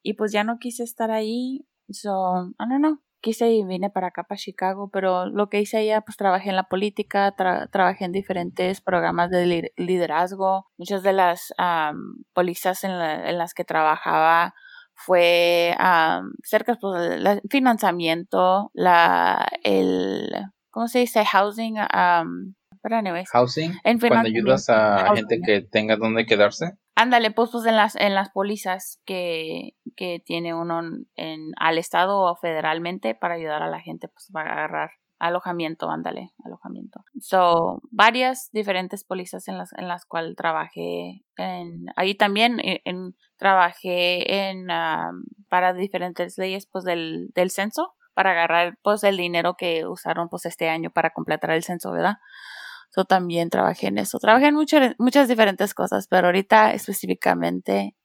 y 0.03 0.13
pues 0.13 0.31
ya 0.31 0.43
no 0.43 0.59
quise 0.59 0.83
estar 0.83 1.09
ahí. 1.09 1.65
So, 1.89 2.51
I 2.59 2.69
don't 2.69 2.79
know. 2.79 2.99
Quise 3.21 3.51
y 3.51 3.63
vine 3.63 3.91
para 3.91 4.07
acá, 4.07 4.23
para 4.23 4.39
Chicago, 4.39 4.89
pero 4.91 5.27
lo 5.27 5.47
que 5.47 5.61
hice 5.61 5.77
allá, 5.77 6.01
pues 6.01 6.17
trabajé 6.17 6.49
en 6.49 6.55
la 6.55 6.63
política, 6.63 7.35
trabajé 7.35 8.05
en 8.05 8.11
diferentes 8.11 8.81
programas 8.81 9.29
de 9.29 9.71
liderazgo. 9.77 10.65
Muchas 10.77 11.03
de 11.03 11.13
las 11.13 11.53
um, 11.59 12.23
polizas 12.33 12.83
en, 12.83 12.97
las 12.97 13.53
que 13.53 13.63
trabajaba 13.63 14.55
fue 14.95 15.75
cerca 16.43 16.75
pues, 16.81 17.09
del 17.09 17.41
financiamiento, 17.47 18.71
la, 18.73 19.47
el, 19.63 20.31
¿cómo 20.71 20.87
se 20.87 20.99
dice? 20.99 21.23
Housing, 21.23 21.77
um, 21.77 22.55
pero 22.81 22.95
anyways. 22.95 23.29
Housing, 23.29 23.73
cuando 23.83 24.29
ayudas 24.29 24.67
a 24.69 25.13
gente 25.15 25.39
que 25.45 25.61
tenga 25.61 25.95
donde 25.95 26.25
quedarse. 26.25 26.75
Ándale, 26.95 27.31
pues, 27.31 27.51
pues 27.51 27.65
en 27.65 27.75
las, 27.75 27.95
en 27.95 28.15
las 28.15 28.29
pólizas 28.31 29.01
que, 29.05 29.75
que 29.95 30.21
tiene 30.25 30.53
uno 30.53 30.81
en, 31.15 31.51
al 31.57 31.77
Estado 31.77 32.19
o 32.19 32.35
federalmente 32.35 33.15
para 33.15 33.35
ayudar 33.35 33.63
a 33.63 33.69
la 33.69 33.79
gente 33.79 34.07
pues 34.07 34.29
para 34.31 34.51
agarrar 34.53 34.91
alojamiento, 35.21 35.89
ándale, 35.89 36.31
alojamiento. 36.43 37.03
So, 37.19 37.81
varias 37.91 38.49
diferentes 38.51 39.03
pólizas 39.03 39.47
en 39.47 39.57
las, 39.57 39.71
en 39.77 39.87
las 39.87 40.05
cuales 40.05 40.35
trabajé. 40.35 41.23
En, 41.37 41.85
ahí 41.95 42.15
también 42.15 42.59
eh, 42.59 42.81
en, 42.85 43.15
trabajé 43.37 44.49
en, 44.49 44.67
para 45.47 45.73
diferentes 45.73 46.37
leyes 46.37 46.65
pues 46.65 46.83
del, 46.83 47.29
del 47.35 47.51
censo, 47.51 47.93
para 48.13 48.31
agarrar 48.31 48.77
pues 48.81 49.03
el 49.03 49.15
dinero 49.15 49.55
que 49.57 49.85
usaron 49.85 50.27
pues 50.27 50.45
este 50.45 50.69
año 50.69 50.89
para 50.89 51.11
completar 51.11 51.51
el 51.51 51.63
censo, 51.63 51.91
¿verdad? 51.91 52.17
Yo 52.95 53.05
también 53.05 53.49
trabajé 53.49 53.87
en 53.87 53.97
eso. 53.97 54.19
Trabajé 54.19 54.47
en 54.47 54.55
muchas, 54.55 54.95
muchas 54.97 55.29
diferentes 55.29 55.73
cosas, 55.73 56.07
pero 56.09 56.27
ahorita 56.27 56.73
específicamente 56.73 57.95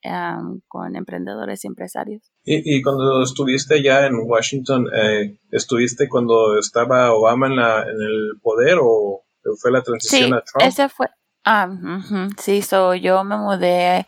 con 0.67 0.95
emprendedores 0.95 1.63
y 1.63 1.67
empresarios. 1.67 2.21
¿Y, 2.43 2.81
cuando 2.81 3.21
estuviste 3.21 3.83
ya 3.83 4.05
en 4.05 4.15
Washington, 4.25 4.87
eh, 4.93 5.39
estuviste 5.51 6.07
cuando 6.07 6.57
estaba 6.57 7.13
Obama 7.13 7.47
en, 7.47 7.55
la, 7.57 7.81
en 7.83 8.01
el 8.01 8.39
poder 8.41 8.77
o 8.81 9.25
fue 9.61 9.71
la 9.71 9.81
transición 9.81 10.33
a 10.33 10.41
Trump? 10.41 10.65
Ese 10.65 10.87
fue. 10.87 11.07
sí, 12.37 12.61
so, 12.61 12.93
yo 12.95 13.23
me 13.25 13.37
mudé 13.37 14.05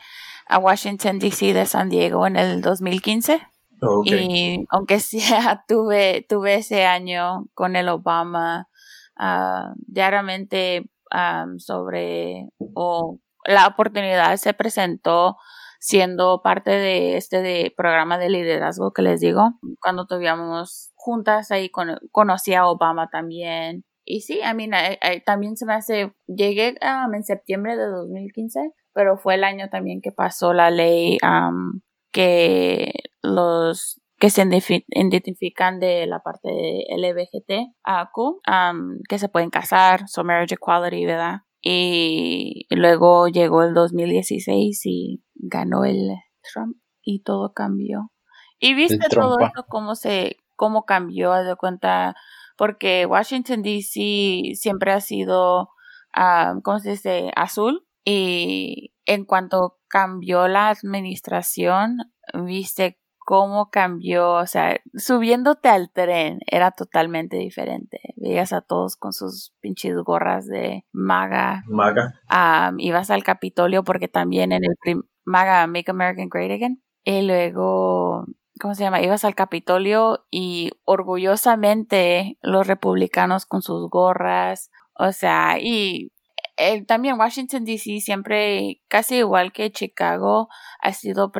a 0.47 0.57
Washington, 0.57 1.19
D.C. 1.19 1.53
de 1.53 1.65
San 1.65 1.89
Diego 1.89 2.25
en 2.25 2.37
el 2.37 2.61
2015. 2.61 3.41
Y 4.05 4.65
aunque 4.69 4.99
sea, 4.99 5.63
tuve, 5.67 6.25
tuve 6.27 6.55
ese 6.55 6.85
año 6.85 7.45
con 7.53 7.75
el 7.75 7.89
Obama 7.89 8.67
uh, 9.19 9.73
diariamente 9.87 10.89
sobre 11.57 12.49
o 12.75 13.19
la 13.45 13.65
oportunidad 13.65 14.35
se 14.37 14.53
presentó 14.53 15.37
siendo 15.79 16.41
parte 16.43 16.69
de 16.69 17.17
este 17.17 17.41
de 17.41 17.73
programa 17.75 18.17
de 18.19 18.29
liderazgo 18.29 18.91
que 18.91 19.01
les 19.01 19.21
digo 19.21 19.53
cuando 19.81 20.05
tuvimos 20.05 20.91
juntas 20.93 21.49
ahí 21.51 21.69
con, 21.69 21.97
conocí 22.11 22.53
a 22.53 22.67
Obama 22.67 23.09
también. 23.09 23.85
Y 24.05 24.21
sí, 24.21 24.39
I 24.39 24.55
mean, 24.55 24.71
también 25.25 25.55
se 25.55 25.65
me 25.65 25.73
hace, 25.73 26.13
llegué 26.27 26.75
en 26.81 27.23
septiembre 27.23 27.77
de 27.77 27.85
2015, 27.85 28.71
pero 28.93 29.17
fue 29.17 29.35
el 29.35 29.43
año 29.43 29.69
también 29.69 30.01
que 30.01 30.11
pasó 30.11 30.51
la 30.51 30.71
ley 30.71 31.17
que 32.11 32.91
los 33.21 34.01
que 34.19 34.29
se 34.29 34.41
identifican 34.41 35.79
de 35.79 36.05
la 36.05 36.19
parte 36.19 36.49
de 36.49 36.85
LBGTQ, 36.97 38.17
um, 38.17 38.99
que 39.07 39.17
se 39.17 39.29
pueden 39.29 39.49
casar, 39.49 40.07
so 40.07 40.25
marriage 40.25 40.55
equality, 40.55 41.05
¿verdad? 41.05 41.41
Y 41.61 42.67
luego 42.69 43.29
llegó 43.29 43.63
el 43.63 43.73
2016 43.73 44.81
y 44.85 45.23
ganó 45.35 45.85
el 45.85 46.09
Trump 46.41 46.75
y 47.01 47.23
todo 47.23 47.53
cambió. 47.53 48.11
Y 48.59 48.73
viste 48.73 49.07
todo 49.09 49.39
esto 49.39 49.65
cómo 49.69 49.95
se, 49.95 50.35
cómo 50.57 50.83
cambió, 50.83 51.33
de 51.33 51.55
cuenta, 51.55 52.13
porque 52.57 53.05
Washington 53.05 53.61
DC 53.61 54.55
siempre 54.55 54.91
ha 54.91 54.99
sido, 54.99 55.69
¿cómo 56.63 56.79
se 56.79 56.91
dice? 56.91 57.31
Azul. 57.37 57.85
Y 58.03 58.93
en 59.05 59.23
cuanto 59.23 59.77
cambió 59.87 60.47
la 60.49 60.69
administración, 60.69 61.97
viste 62.33 62.99
cómo 63.29 63.69
cambió, 63.69 64.31
o 64.31 64.47
sea, 64.47 64.81
subiéndote 64.95 65.69
al 65.69 65.91
tren 65.91 66.39
era 66.47 66.71
totalmente 66.71 67.37
diferente. 67.37 67.99
Veías 68.15 68.53
a 68.53 68.61
todos 68.61 68.95
con 68.95 69.13
sus 69.13 69.53
pinches 69.61 69.95
gorras 69.97 70.47
de 70.47 70.83
maga. 70.91 71.63
Maga. 71.67 72.19
ibas 72.79 73.11
al 73.11 73.23
Capitolio 73.23 73.83
porque 73.83 74.07
también 74.07 74.51
en 74.51 74.63
el 74.63 75.03
maga 75.25 75.67
Make 75.67 75.91
American 75.91 76.27
Great 76.27 76.49
Again. 76.49 76.81
Y 77.03 77.21
luego, 77.21 78.25
¿cómo 78.59 78.73
se 78.73 78.81
llama? 78.81 78.99
Ibas 78.99 79.23
al 79.23 79.35
Capitolio 79.35 80.25
y 80.31 80.71
orgullosamente 80.85 82.39
los 82.41 82.65
republicanos 82.65 83.45
con 83.45 83.61
sus 83.61 83.91
gorras. 83.91 84.71
O 84.95 85.11
sea, 85.11 85.59
y 85.61 86.11
también 86.87 87.19
Washington 87.19 87.63
DC 87.63 88.01
siempre, 88.01 88.81
casi 88.87 89.17
igual 89.17 89.51
que 89.51 89.71
Chicago, 89.71 90.49
ha 90.81 90.93
sido 90.93 91.31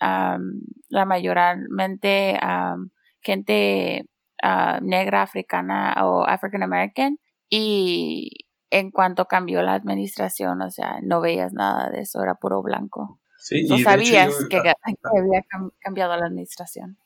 la 0.00 1.04
mayormente 1.04 2.38
gente 3.20 4.04
ah, 4.42 4.78
negra, 4.82 5.22
africana 5.22 5.94
o 6.04 6.24
African 6.24 6.62
American. 6.62 7.18
Y 7.50 8.46
en 8.70 8.90
cuanto 8.90 9.24
cambió 9.24 9.62
la 9.62 9.74
administración, 9.74 10.60
o 10.62 10.70
sea, 10.70 10.98
no 11.02 11.20
veías 11.20 11.52
nada 11.52 11.90
de 11.90 12.02
eso, 12.02 12.22
era 12.22 12.34
puro 12.34 12.62
blanco. 12.62 13.20
Sí, 13.38 13.66
no 13.68 13.78
sabías 13.78 14.34
que, 14.50 14.58
ah, 14.58 14.74
había 15.18 15.44
cambiado 15.80 16.16
la 16.16 16.26
administración. 16.26 16.98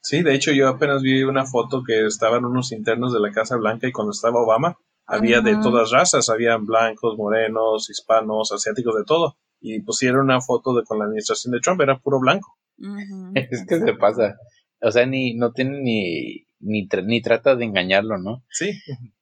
Sí, 0.00 0.22
de 0.22 0.34
hecho 0.34 0.52
yo 0.52 0.68
apenas 0.68 1.02
vi 1.02 1.24
una 1.24 1.44
foto 1.44 1.82
que 1.84 2.06
estaban 2.06 2.44
unos 2.44 2.72
internos 2.72 3.12
de 3.12 3.20
la 3.20 3.32
Casa 3.32 3.56
Blanca 3.56 3.88
y 3.88 3.92
cuando 3.92 4.12
estaba 4.12 4.40
Obama, 4.40 4.78
había 5.08 5.40
de 5.40 5.56
todas 5.56 5.90
razas, 5.90 6.28
había 6.28 6.56
blancos, 6.58 7.16
morenos, 7.16 7.88
hispanos, 7.88 8.52
asiáticos, 8.52 8.94
de 8.94 9.04
todo. 9.04 9.38
Y 9.60 9.80
pusieron 9.80 10.20
una 10.20 10.40
foto 10.40 10.74
de 10.74 10.84
con 10.84 10.98
la 10.98 11.06
administración 11.06 11.52
de 11.52 11.60
Trump, 11.60 11.80
era 11.80 11.98
puro 11.98 12.20
blanco. 12.20 12.56
Es 13.34 13.66
que 13.66 13.80
se 13.80 13.94
pasa. 13.94 14.36
O 14.80 14.92
sea, 14.92 15.06
ni, 15.06 15.34
no 15.34 15.52
tiene 15.52 15.80
ni, 15.80 16.46
ni, 16.60 16.86
ni 17.04 17.22
trata 17.22 17.56
de 17.56 17.64
engañarlo, 17.64 18.18
¿no? 18.18 18.44
Sí. 18.50 18.70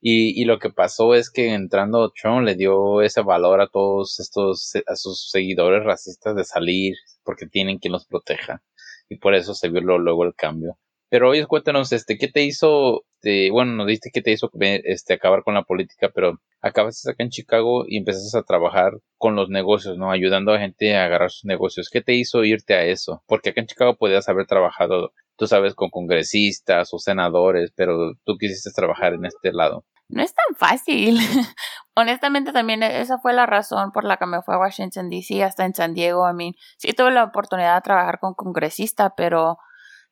Y, 0.01 0.41
y 0.41 0.45
lo 0.45 0.59
que 0.59 0.71
pasó 0.71 1.15
es 1.15 1.31
que 1.31 1.55
entrando 1.55 2.11
Trump 2.11 2.45
le 2.45 2.57
dio 2.57 3.01
ese 3.01 3.23
valor 3.23 3.61
a 3.61 3.69
todos 3.69 4.21
estos, 4.21 4.73
a 4.87 4.97
sus 4.97 5.31
seguidores 5.31 5.85
racistas 5.85 6.35
de 6.37 6.45
salir, 6.45 6.97
porque 7.23 7.47
tienen 7.47 7.79
quien 7.79 7.93
los 7.93 8.07
proteja. 8.07 8.63
Y 9.09 9.17
por 9.19 9.35
eso 9.35 9.55
se 9.55 9.69
vio 9.69 9.81
luego 9.81 10.25
el 10.25 10.35
cambio. 10.35 10.79
Pero 11.09 11.31
oye, 11.31 11.47
cuéntanos, 11.47 11.93
este, 11.93 12.19
¿qué 12.19 12.29
te 12.29 12.43
hizo, 12.43 13.05
este, 13.27 13.51
bueno, 13.51 13.73
nos 13.73 13.87
diste 13.87 14.11
que 14.13 14.23
te 14.23 14.33
hizo 14.33 14.51
este, 14.61 15.15
acabar 15.15 15.43
con 15.43 15.55
la 15.55 15.63
política, 15.63 16.11
pero 16.15 16.41
acabaste 16.61 17.11
acá 17.11 17.23
en 17.23 17.31
Chicago 17.31 17.85
y 17.87 17.99
empezaste 17.99 18.39
a 18.39 18.43
trabajar 18.43 18.93
con 19.19 19.37
los 19.37 19.49
negocios, 19.49 19.97
¿no? 19.99 20.11
Ayudando 20.11 20.53
a 20.53 20.59
gente 20.59 20.97
a 20.97 21.05
agarrar 21.05 21.31
sus 21.31 21.45
negocios. 21.45 21.89
¿Qué 21.91 22.01
te 22.03 22.15
hizo 22.15 22.45
irte 22.45 22.75
a 22.75 22.85
eso? 22.85 23.23
Porque 23.27 23.51
acá 23.51 23.61
en 23.61 23.67
Chicago 23.67 23.97
podías 23.97 24.29
haber 24.29 24.47
trabajado, 24.47 25.13
tú 25.37 25.47
sabes, 25.47 25.75
con 25.75 25.91
congresistas 25.91 26.93
o 26.93 26.99
senadores, 26.99 27.73
pero 27.77 28.15
tú 28.25 28.37
quisiste 28.39 28.71
trabajar 28.75 29.15
en 29.15 29.25
este 29.25 29.53
lado. 29.53 29.85
No 30.09 30.23
es 30.23 30.35
tan 30.35 30.55
fácil. 30.57 31.19
Honestamente, 31.97 32.53
también 32.53 32.83
esa 32.83 33.19
fue 33.19 33.33
la 33.33 33.47
razón 33.47 33.91
por 33.91 34.05
la 34.05 34.19
que 34.19 34.27
me 34.27 34.43
fue 34.43 34.55
a 34.55 34.59
Washington, 34.59 35.11
D.C., 35.11 35.43
hasta 35.43 35.65
en 35.65 35.75
San 35.75 35.95
Diego. 35.95 36.29
I 36.31 36.35
mean, 36.35 36.53
sí 36.79 36.93
tuve 36.93 37.11
la 37.11 37.25
oportunidad 37.25 37.75
de 37.75 37.81
trabajar 37.81 38.21
con 38.21 38.35
congresistas, 38.35 39.13
pero 39.17 39.59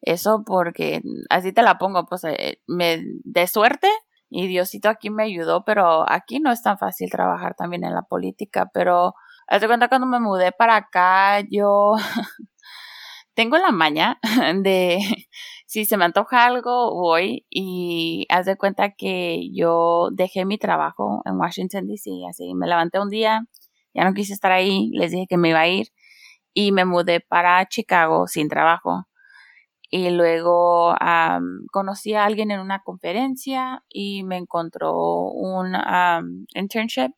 eso 0.04 0.42
porque 0.46 1.02
así 1.30 1.52
te 1.52 1.62
la 1.62 1.78
pongo, 1.78 2.06
pues 2.06 2.24
eh, 2.24 2.60
me 2.66 3.02
de 3.24 3.46
suerte 3.46 3.88
y 4.30 4.46
Diosito 4.46 4.88
aquí 4.88 5.10
me 5.10 5.24
ayudó, 5.24 5.64
pero 5.64 6.10
aquí 6.10 6.40
no 6.40 6.50
es 6.52 6.62
tan 6.62 6.78
fácil 6.78 7.10
trabajar 7.10 7.54
también 7.54 7.84
en 7.84 7.94
la 7.94 8.02
política, 8.02 8.70
pero 8.72 9.14
Haz 9.46 9.66
cuenta 9.66 9.88
cuando 9.88 10.06
me 10.06 10.20
mudé 10.20 10.52
para 10.52 10.76
acá, 10.76 11.40
yo 11.50 11.94
tengo 13.34 13.58
la 13.58 13.72
maña 13.72 14.18
de 14.62 14.98
si 15.66 15.84
se 15.84 15.96
me 15.96 16.06
antoja 16.06 16.46
algo, 16.46 16.94
voy 16.94 17.46
y 17.50 18.26
haz 18.30 18.46
de 18.46 18.56
cuenta 18.56 18.92
que 18.92 19.50
yo 19.52 20.08
dejé 20.12 20.46
mi 20.46 20.56
trabajo 20.58 21.22
en 21.26 21.38
Washington, 21.38 21.86
D.C. 21.86 22.10
Así 22.28 22.54
me 22.54 22.66
levanté 22.66 23.00
un 23.00 23.10
día, 23.10 23.46
ya 23.92 24.04
no 24.04 24.14
quise 24.14 24.32
estar 24.32 24.52
ahí, 24.52 24.90
les 24.94 25.10
dije 25.12 25.26
que 25.28 25.36
me 25.36 25.50
iba 25.50 25.60
a 25.60 25.68
ir 25.68 25.88
y 26.54 26.72
me 26.72 26.86
mudé 26.86 27.20
para 27.20 27.66
Chicago 27.66 28.26
sin 28.26 28.48
trabajo. 28.48 29.06
Y 29.96 30.11
luego 30.11 30.92
conocí 31.70 32.14
a 32.14 32.24
alguien 32.24 32.50
en 32.50 32.59
una 32.59 32.83
conferencia 32.83 33.85
y 33.88 34.24
me 34.24 34.38
encontró 34.38 34.92
un 34.96 35.72
internship 36.52 37.12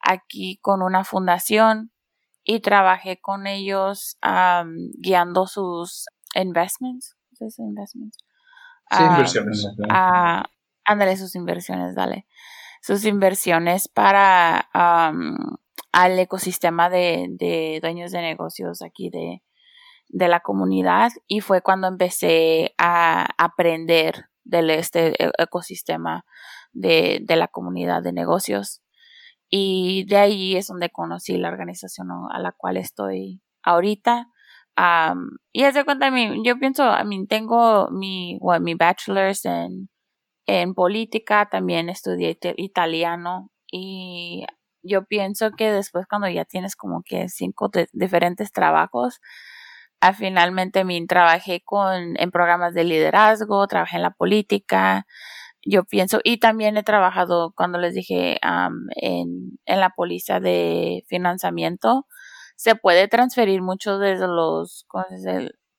aquí 0.00 0.58
con 0.62 0.80
una 0.80 1.04
fundación 1.04 1.92
y 2.42 2.60
trabajé 2.60 3.20
con 3.20 3.46
ellos 3.46 4.16
guiando 4.94 5.46
sus 5.46 6.06
investments. 6.34 7.18
investments? 7.58 8.16
Sí, 8.90 9.02
inversiones. 9.02 9.68
ándale, 10.86 11.18
sus 11.18 11.34
inversiones, 11.34 11.94
dale. 11.94 12.26
Sus 12.80 13.04
inversiones 13.04 13.88
para 13.88 14.70
al 15.92 16.18
ecosistema 16.18 16.88
de, 16.88 17.26
de, 17.28 17.78
dueños 17.82 18.10
de 18.10 18.22
negocios 18.22 18.80
aquí 18.80 19.10
de, 19.10 19.42
de 20.16 20.28
la 20.28 20.40
comunidad 20.40 21.12
y 21.26 21.40
fue 21.40 21.60
cuando 21.60 21.88
empecé 21.88 22.74
a 22.78 23.28
aprender 23.36 24.30
del 24.44 24.70
este 24.70 25.22
e, 25.22 25.30
ecosistema 25.36 26.24
de, 26.72 27.20
de 27.22 27.36
la 27.36 27.48
comunidad 27.48 28.02
de 28.02 28.12
negocios 28.12 28.80
y 29.50 30.06
de 30.06 30.16
ahí 30.16 30.56
es 30.56 30.68
donde 30.68 30.88
conocí 30.88 31.36
la 31.36 31.50
organización 31.50 32.08
a 32.30 32.38
la 32.38 32.52
cual 32.52 32.78
estoy 32.78 33.42
ahorita. 33.62 34.28
y 35.52 35.62
de 35.62 35.84
cuenta, 35.84 36.10
yo 36.44 36.58
pienso, 36.58 36.84
a 36.84 37.04
mí 37.04 37.26
tengo 37.26 37.88
mi, 37.90 38.38
mi 38.60 38.74
bachelor's 38.74 39.44
en, 39.44 39.90
en 40.46 40.74
política, 40.74 41.48
también 41.50 41.90
estudié 41.90 42.38
italiano 42.56 43.50
y 43.70 44.46
yo 44.82 45.04
pienso 45.04 45.50
que 45.52 45.70
después 45.72 46.06
cuando 46.08 46.28
ya 46.28 46.44
tienes 46.46 46.74
como 46.74 47.02
que 47.04 47.28
cinco 47.28 47.70
diferentes 47.92 48.52
trabajos, 48.52 49.20
a 50.00 50.12
finalmente 50.14 50.84
mi, 50.84 51.06
trabajé 51.06 51.62
con, 51.64 52.16
en 52.18 52.30
programas 52.30 52.74
de 52.74 52.84
liderazgo, 52.84 53.66
trabajé 53.66 53.96
en 53.96 54.02
la 54.02 54.10
política, 54.12 55.06
yo 55.64 55.84
pienso, 55.84 56.20
y 56.24 56.38
también 56.38 56.76
he 56.76 56.82
trabajado, 56.84 57.52
cuando 57.56 57.78
les 57.78 57.94
dije, 57.94 58.38
en, 58.42 59.58
en 59.66 59.80
la 59.80 59.90
póliza 59.90 60.40
de 60.40 61.04
financiamiento, 61.08 62.06
se 62.56 62.74
puede 62.76 63.08
transferir 63.08 63.62
mucho 63.62 63.98
de 63.98 64.16
los, 64.16 64.86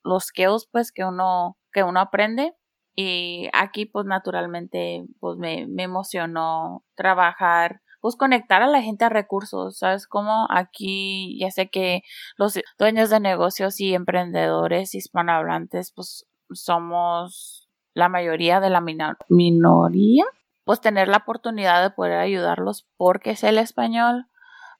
los 0.03 0.25
skills, 0.25 0.67
pues, 0.71 0.91
que 0.91 1.05
uno, 1.05 1.57
que 1.73 1.83
uno 1.83 1.99
aprende. 1.99 2.53
Y 2.95 3.49
aquí, 3.53 3.85
pues, 3.85 4.05
naturalmente, 4.05 5.05
pues, 5.19 5.37
me, 5.37 5.67
me 5.67 5.83
emocionó 5.83 6.83
trabajar 6.95 7.81
pues 7.99 8.15
conectar 8.15 8.61
a 8.61 8.67
la 8.67 8.81
gente 8.81 9.05
a 9.05 9.09
recursos, 9.09 9.77
¿sabes? 9.79 10.07
Como 10.07 10.47
aquí 10.49 11.37
ya 11.39 11.51
sé 11.51 11.69
que 11.69 12.01
los 12.37 12.59
dueños 12.77 13.09
de 13.09 13.19
negocios 13.19 13.79
y 13.79 13.93
emprendedores 13.93 14.95
hispanohablantes 14.95 15.91
pues 15.95 16.27
somos 16.51 17.67
la 17.93 18.09
mayoría 18.09 18.59
de 18.59 18.69
la 18.69 18.81
minoría, 19.29 20.25
pues 20.63 20.81
tener 20.81 21.07
la 21.07 21.17
oportunidad 21.17 21.81
de 21.81 21.89
poder 21.89 22.19
ayudarlos 22.19 22.87
porque 22.95 23.31
es 23.31 23.43
el 23.43 23.57
español, 23.57 24.27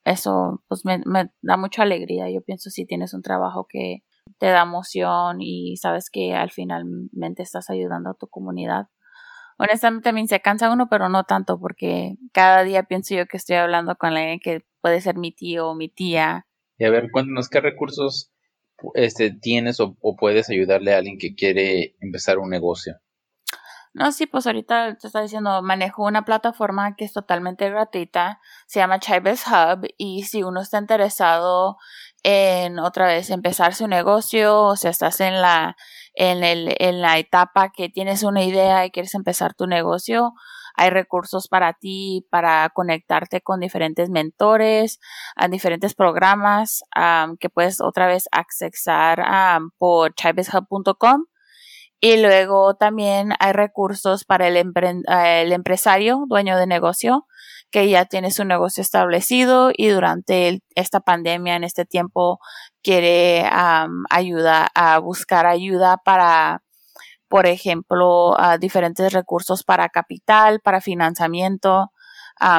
eso 0.05 0.63
pues 0.67 0.83
me, 0.85 1.01
da 1.41 1.57
mucha 1.57 1.81
alegría. 1.81 2.29
Yo 2.29 2.41
pienso 2.41 2.69
si 2.69 2.85
tienes 2.85 3.13
un 3.13 3.21
trabajo 3.21 3.65
que 3.67 4.03
te 4.37 4.47
da 4.47 4.61
emoción 4.61 5.41
y 5.41 5.77
sabes 5.77 6.09
que 6.09 6.35
al 6.35 6.51
finalmente 6.51 7.43
estás 7.43 7.69
ayudando 7.69 8.11
a 8.11 8.13
tu 8.13 8.27
comunidad. 8.27 8.87
Honestamente 9.57 10.03
también 10.03 10.27
se 10.27 10.39
cansa 10.39 10.71
uno, 10.71 10.87
pero 10.89 11.09
no 11.09 11.23
tanto 11.23 11.59
porque 11.59 12.15
cada 12.31 12.63
día 12.63 12.83
pienso 12.83 13.15
yo 13.15 13.25
que 13.25 13.37
estoy 13.37 13.55
hablando 13.55 13.95
con 13.95 14.15
alguien 14.15 14.39
que 14.39 14.65
puede 14.81 15.01
ser 15.01 15.15
mi 15.17 15.31
tío 15.31 15.69
o 15.69 15.75
mi 15.75 15.89
tía. 15.89 16.45
Y 16.77 16.85
a 16.85 16.91
ver, 16.91 17.09
cuéntanos 17.11 17.49
qué 17.49 17.59
recursos 17.59 18.31
este, 18.93 19.31
tienes 19.31 19.79
o 19.79 20.15
puedes 20.15 20.49
ayudarle 20.49 20.93
a 20.93 20.97
alguien 20.97 21.17
que 21.17 21.33
quiere 21.33 21.95
empezar 21.99 22.37
un 22.37 22.49
negocio. 22.49 23.01
No, 23.97 24.11
sí, 24.11 24.27
pues 24.27 24.45
ahorita 24.45 24.95
te 24.95 25.07
está 25.07 25.21
diciendo, 25.21 25.63
manejo 25.63 26.05
una 26.05 26.23
plataforma 26.23 26.95
que 26.95 27.03
es 27.03 27.13
totalmente 27.13 27.67
gratuita, 27.67 28.39
se 28.67 28.79
llama 28.79 28.99
Chibes 28.99 29.43
Hub 29.47 29.87
y 29.97 30.21
si 30.25 30.43
uno 30.43 30.61
está 30.61 30.77
interesado 30.77 31.77
en 32.21 32.77
otra 32.77 33.07
vez 33.07 33.31
empezar 33.31 33.73
su 33.73 33.87
negocio 33.87 34.61
o 34.65 34.75
si 34.75 34.87
estás 34.87 35.19
en 35.19 35.41
la, 35.41 35.77
en, 36.17 36.43
el, 36.43 36.75
en 36.79 37.01
la 37.01 37.19
etapa 37.19 37.69
que 37.69 37.89
tienes 37.89 38.23
una 38.23 38.43
idea 38.43 38.85
y 38.85 38.91
quieres 38.91 39.13
empezar 39.13 39.53
tu 39.53 39.67
negocio, 39.67 40.33
hay 40.73 40.89
recursos 40.89 41.47
para 41.47 41.73
ti, 41.73 42.25
para 42.31 42.69
conectarte 42.73 43.41
con 43.41 43.59
diferentes 43.59 44.09
mentores, 44.09 44.99
a 45.35 45.47
diferentes 45.47 45.93
programas 45.93 46.81
que 47.39 47.49
puedes 47.49 47.81
otra 47.81 48.07
vez 48.07 48.27
accesar 48.31 49.23
por 49.77 50.13
chibeshub.com 50.15 51.25
y 51.99 52.17
luego 52.17 52.75
también 52.75 53.33
hay 53.39 53.53
recursos 53.53 54.23
para 54.23 54.47
el, 54.47 54.57
el, 54.57 55.51
empresario, 55.51 56.25
dueño 56.27 56.57
de 56.57 56.67
negocio, 56.67 57.25
que 57.71 57.89
ya 57.89 58.05
tiene 58.05 58.31
su 58.31 58.45
negocio 58.45 58.81
establecido 58.81 59.71
y 59.75 59.87
durante 59.87 60.61
esta 60.75 60.99
pandemia, 60.99 61.55
en 61.55 61.63
este 61.63 61.85
tiempo, 61.85 62.39
quiere 62.87 63.43
ayuda 64.09 64.69
a 64.73 64.97
buscar 64.99 65.45
ayuda 65.45 65.97
para, 65.97 66.63
por 67.27 67.45
ejemplo, 67.45 68.37
diferentes 68.61 69.11
recursos 69.11 69.65
para 69.65 69.89
capital, 69.89 70.61
para 70.61 70.79
financiamiento, 70.79 71.91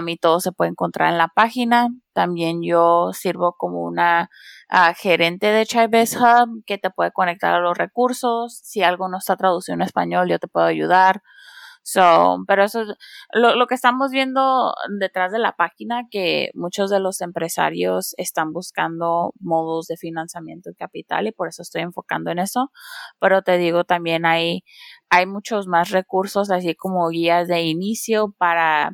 y 0.07 0.17
todo 0.19 0.41
se 0.41 0.53
puede 0.53 0.73
encontrar 0.73 1.11
en 1.13 1.17
la 1.17 1.29
página. 1.29 1.89
También 2.13 2.63
yo 2.63 3.13
sirvo 3.15 3.55
como 3.57 3.85
una 3.85 4.29
ah, 4.69 4.93
gerente 4.93 5.47
de 5.47 5.65
Chybase 5.65 6.19
Hub 6.19 6.63
que 6.67 6.77
te 6.77 6.91
puede 6.91 7.11
conectar 7.11 7.55
a 7.55 7.61
los 7.61 7.79
recursos. 7.79 8.61
Si 8.63 8.83
algo 8.83 9.09
no 9.09 9.17
está 9.17 9.35
traducido 9.37 9.77
en 9.77 9.83
español, 9.83 10.29
yo 10.29 10.39
te 10.39 10.49
puedo 10.49 10.67
ayudar. 10.67 11.23
So, 11.91 12.45
pero 12.47 12.65
eso 12.65 12.83
es 12.83 12.89
lo, 13.33 13.55
lo, 13.55 13.67
que 13.67 13.75
estamos 13.75 14.11
viendo 14.11 14.75
detrás 14.99 15.33
de 15.33 15.39
la 15.39 15.53
página, 15.57 16.03
que 16.11 16.51
muchos 16.53 16.91
de 16.91 17.01
los 17.01 17.23
empresarios 17.23 18.13
están 18.19 18.53
buscando 18.53 19.33
modos 19.41 19.87
de 19.87 19.97
financiamiento 19.97 20.69
y 20.69 20.75
capital 20.75 21.29
y 21.29 21.33
por 21.33 21.49
eso 21.49 21.63
estoy 21.63 21.81
enfocando 21.81 22.31
en 22.31 22.41
eso. 22.41 22.71
Pero 23.21 23.41
te 23.41 23.57
digo, 23.57 23.85
también 23.85 24.27
hay, 24.27 24.65
hay 25.09 25.25
muchos 25.25 25.67
más 25.67 25.89
recursos, 25.91 26.51
así 26.51 26.75
como 26.75 27.09
guías 27.09 27.49
de 27.49 27.63
inicio 27.63 28.35
para 28.37 28.91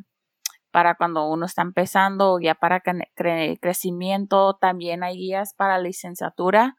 para 0.70 0.94
cuando 0.94 1.28
uno 1.28 1.46
está 1.46 1.62
empezando, 1.62 2.38
ya 2.40 2.54
para 2.54 2.80
crecimiento, 3.60 4.54
también 4.60 5.02
hay 5.02 5.16
guías 5.16 5.54
para 5.54 5.78
licenciatura, 5.80 6.76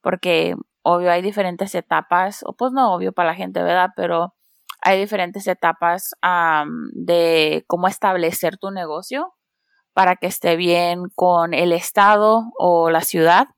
porque 0.00 0.56
obvio 0.82 1.12
hay 1.12 1.22
diferentes 1.22 1.74
etapas, 1.76 2.42
o 2.46 2.54
pues 2.54 2.72
no 2.72 2.92
obvio 2.94 3.12
para 3.12 3.30
la 3.30 3.36
gente, 3.36 3.62
¿verdad? 3.62 3.90
Pero 3.96 4.34
hay 4.82 5.00
diferentes 5.00 5.46
etapas 5.46 6.14
de 6.92 7.64
cómo 7.66 7.88
establecer 7.88 8.58
tu 8.58 8.70
negocio 8.70 9.34
para 9.94 10.16
que 10.16 10.26
esté 10.26 10.56
bien 10.56 11.04
con 11.14 11.54
el 11.54 11.72
estado 11.72 12.52
o 12.58 12.90
la 12.90 13.02
ciudad. 13.02 13.48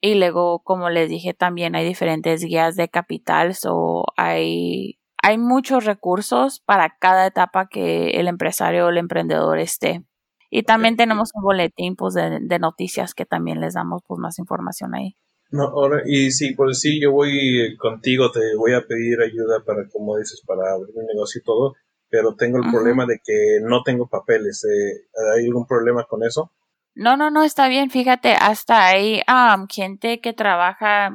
Y 0.00 0.14
luego, 0.14 0.60
como 0.60 0.90
les 0.90 1.08
dije, 1.08 1.34
también 1.34 1.74
hay 1.74 1.84
diferentes 1.84 2.44
guías 2.44 2.76
de 2.76 2.88
capital, 2.88 3.54
o 3.66 4.04
hay 4.16 4.98
hay 5.22 5.36
muchos 5.38 5.84
recursos 5.84 6.60
para 6.60 6.96
cada 6.98 7.26
etapa 7.26 7.66
que 7.68 8.10
el 8.10 8.28
empresario 8.28 8.86
o 8.86 8.88
el 8.90 8.98
emprendedor 8.98 9.58
esté. 9.58 10.04
Y 10.50 10.62
también 10.62 10.96
tenemos 10.96 11.30
un 11.34 11.42
boletín 11.42 11.96
pues, 11.96 12.14
de, 12.14 12.58
noticias 12.58 13.14
que 13.14 13.26
también 13.26 13.60
les 13.60 13.74
damos 13.74 14.02
pues, 14.06 14.18
más 14.18 14.38
información 14.38 14.94
ahí. 14.94 15.16
No, 15.50 15.64
ahora, 15.64 16.02
y 16.06 16.30
sí, 16.30 16.54
pues 16.54 16.80
sí, 16.80 17.00
yo 17.00 17.12
voy 17.12 17.76
contigo, 17.78 18.30
te 18.30 18.54
voy 18.56 18.74
a 18.74 18.82
pedir 18.86 19.20
ayuda 19.20 19.64
para, 19.64 19.88
como 19.88 20.16
dices, 20.18 20.42
para 20.46 20.72
abrir 20.72 20.94
un 20.94 21.06
negocio 21.06 21.40
y 21.40 21.44
todo, 21.44 21.74
pero 22.10 22.34
tengo 22.34 22.58
el 22.58 22.70
problema 22.70 23.06
de 23.06 23.20
que 23.24 23.58
no 23.62 23.82
tengo 23.82 24.08
papeles. 24.08 24.64
Eh, 24.64 25.08
¿Hay 25.36 25.46
algún 25.46 25.66
problema 25.66 26.04
con 26.04 26.22
eso? 26.22 26.52
No, 26.94 27.16
no, 27.16 27.30
no, 27.30 27.44
está 27.44 27.68
bien. 27.68 27.90
Fíjate, 27.90 28.32
hasta 28.32 28.88
hay 28.88 29.22
gente 29.70 30.20
que 30.20 30.32
trabaja 30.32 31.12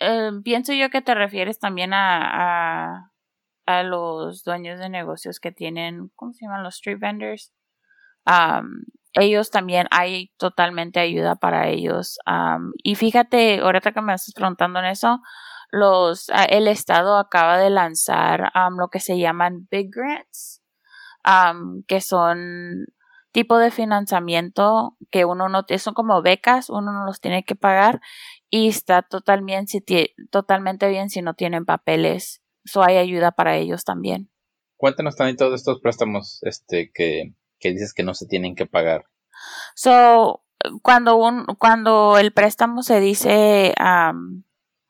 eh, 0.00 0.30
pienso 0.44 0.72
yo 0.74 0.90
que 0.90 1.00
te 1.00 1.14
refieres 1.14 1.58
también 1.58 1.94
a, 1.94 3.10
a, 3.66 3.82
los 3.82 4.44
dueños 4.44 4.78
de 4.78 4.90
negocios 4.90 5.40
que 5.40 5.50
tienen, 5.50 6.10
¿cómo 6.14 6.32
se 6.32 6.44
llaman? 6.44 6.62
Los 6.62 6.74
street 6.74 6.98
vendors. 7.00 7.52
Ellos 9.14 9.50
también 9.50 9.86
hay 9.90 10.32
totalmente 10.36 11.00
ayuda 11.00 11.36
para 11.36 11.68
ellos. 11.68 12.18
y 12.82 12.94
fíjate, 12.94 13.60
ahorita 13.60 13.92
que 13.92 14.00
me 14.00 14.14
estás 14.14 14.34
preguntando 14.34 14.78
en 14.80 14.86
eso, 14.86 15.20
los, 15.70 16.30
el 16.48 16.68
Estado 16.68 17.16
acaba 17.16 17.58
de 17.58 17.70
lanzar 17.70 18.52
lo 18.78 18.88
que 18.88 19.00
se 19.00 19.18
llaman 19.18 19.68
Big 19.70 19.90
Grants, 19.90 20.62
que 21.86 22.00
son 22.00 22.86
tipo 23.32 23.56
de 23.56 23.70
financiamiento 23.70 24.96
que 25.10 25.24
uno 25.24 25.48
no 25.48 25.64
son 25.78 25.94
como 25.94 26.22
becas, 26.22 26.68
uno 26.68 26.92
no 26.92 27.06
los 27.06 27.20
tiene 27.20 27.44
que 27.44 27.56
pagar 27.56 28.00
y 28.50 28.68
está 28.68 29.02
totalmente, 29.02 30.14
totalmente 30.30 30.88
bien 30.88 31.08
si 31.08 31.22
no 31.22 31.34
tienen 31.34 31.64
papeles. 31.64 32.42
So 32.64 32.82
hay 32.82 32.98
ayuda 32.98 33.32
para 33.32 33.56
ellos 33.56 33.84
también. 33.84 34.30
Cuéntanos 34.76 35.16
también 35.16 35.36
todos 35.36 35.54
estos 35.54 35.80
préstamos 35.80 36.40
este, 36.42 36.90
que, 36.92 37.34
que 37.62 37.70
dices 37.70 37.94
que 37.94 38.02
no 38.02 38.12
se 38.12 38.26
tienen 38.26 38.54
que 38.54 38.66
pagar. 38.66 39.06
So, 39.74 40.42
cuando 40.82 41.16
un, 41.16 41.46
cuando 41.58 42.18
el 42.18 42.32
préstamo 42.32 42.82
se 42.82 43.00
dice, 43.00 43.74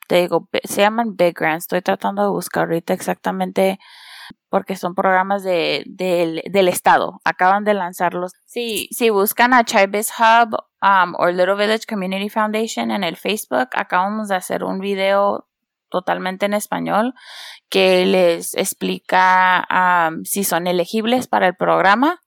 te 0.08 0.16
digo, 0.16 0.48
se 0.64 0.80
llaman 0.80 1.16
Big 1.16 1.34
Grants, 1.34 1.64
estoy 1.64 1.82
tratando 1.82 2.22
de 2.22 2.30
buscar 2.30 2.64
ahorita 2.64 2.92
exactamente 2.92 3.78
porque 4.48 4.76
son 4.76 4.94
programas 4.94 5.42
de, 5.42 5.82
del 5.86 6.68
Estado. 6.68 7.20
Acaban 7.24 7.64
de 7.64 7.74
lanzarlos. 7.74 8.32
Si, 8.44 8.88
si 8.90 9.08
buscan 9.08 9.54
a 9.54 9.64
Chibis 9.64 10.12
Hub 10.18 10.56
um, 10.82 11.14
o 11.18 11.26
Little 11.28 11.54
Village 11.54 11.86
Community 11.88 12.28
Foundation 12.28 12.90
en 12.90 13.02
el 13.02 13.16
Facebook, 13.16 13.68
acabamos 13.72 14.28
de 14.28 14.36
hacer 14.36 14.64
un 14.64 14.78
video 14.78 15.48
totalmente 15.88 16.46
en 16.46 16.54
español 16.54 17.14
que 17.70 18.04
les 18.06 18.54
explica 18.54 19.66
um, 19.70 20.24
si 20.24 20.44
son 20.44 20.66
elegibles 20.66 21.28
para 21.28 21.46
el 21.46 21.56
programa 21.56 22.21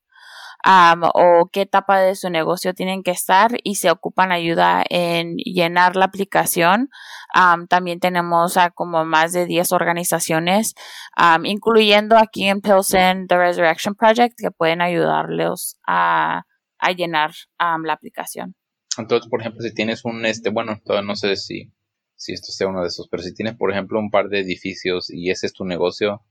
o 1.14 1.48
qué 1.52 1.62
etapa 1.62 2.00
de 2.00 2.14
su 2.14 2.30
negocio 2.30 2.74
tienen 2.74 3.02
que 3.02 3.10
estar 3.12 3.52
y 3.62 3.76
se 3.76 3.90
ocupan 3.90 4.32
ayuda 4.32 4.84
en 4.88 5.36
llenar 5.36 5.96
la 5.96 6.06
aplicación. 6.06 6.88
también 7.68 8.00
tenemos 8.00 8.56
a 8.56 8.70
como 8.70 9.04
más 9.04 9.32
de 9.32 9.46
10 9.46 9.72
organizaciones, 9.72 10.74
incluyendo 11.44 12.16
aquí 12.16 12.48
en 12.48 12.60
Pilsen 12.60 13.26
The 13.28 13.36
Resurrection 13.36 13.94
Project, 13.94 14.34
que 14.36 14.50
pueden 14.50 14.80
ayudarles 14.80 15.78
a, 15.86 16.42
a 16.78 16.92
llenar 16.92 17.32
la 17.58 17.92
aplicación. 17.92 18.54
Entonces, 18.98 19.28
por 19.28 19.40
ejemplo, 19.40 19.60
si 19.62 19.74
tienes 19.74 20.04
un, 20.04 20.24
este, 20.24 20.50
bueno, 20.50 20.80
no 21.04 21.16
sé 21.16 21.36
si, 21.36 21.72
si 22.16 22.32
esto 22.32 22.50
sea 22.50 22.68
uno 22.68 22.80
de 22.80 22.88
esos, 22.88 23.08
pero 23.10 23.22
si 23.22 23.34
tienes, 23.34 23.56
por 23.56 23.70
ejemplo, 23.70 23.98
un 23.98 24.10
par 24.10 24.28
de 24.28 24.40
edificios 24.40 25.10
y 25.10 25.30
ese 25.30 25.46
es 25.46 25.52
tu 25.52 25.64
negocio, 25.64 26.22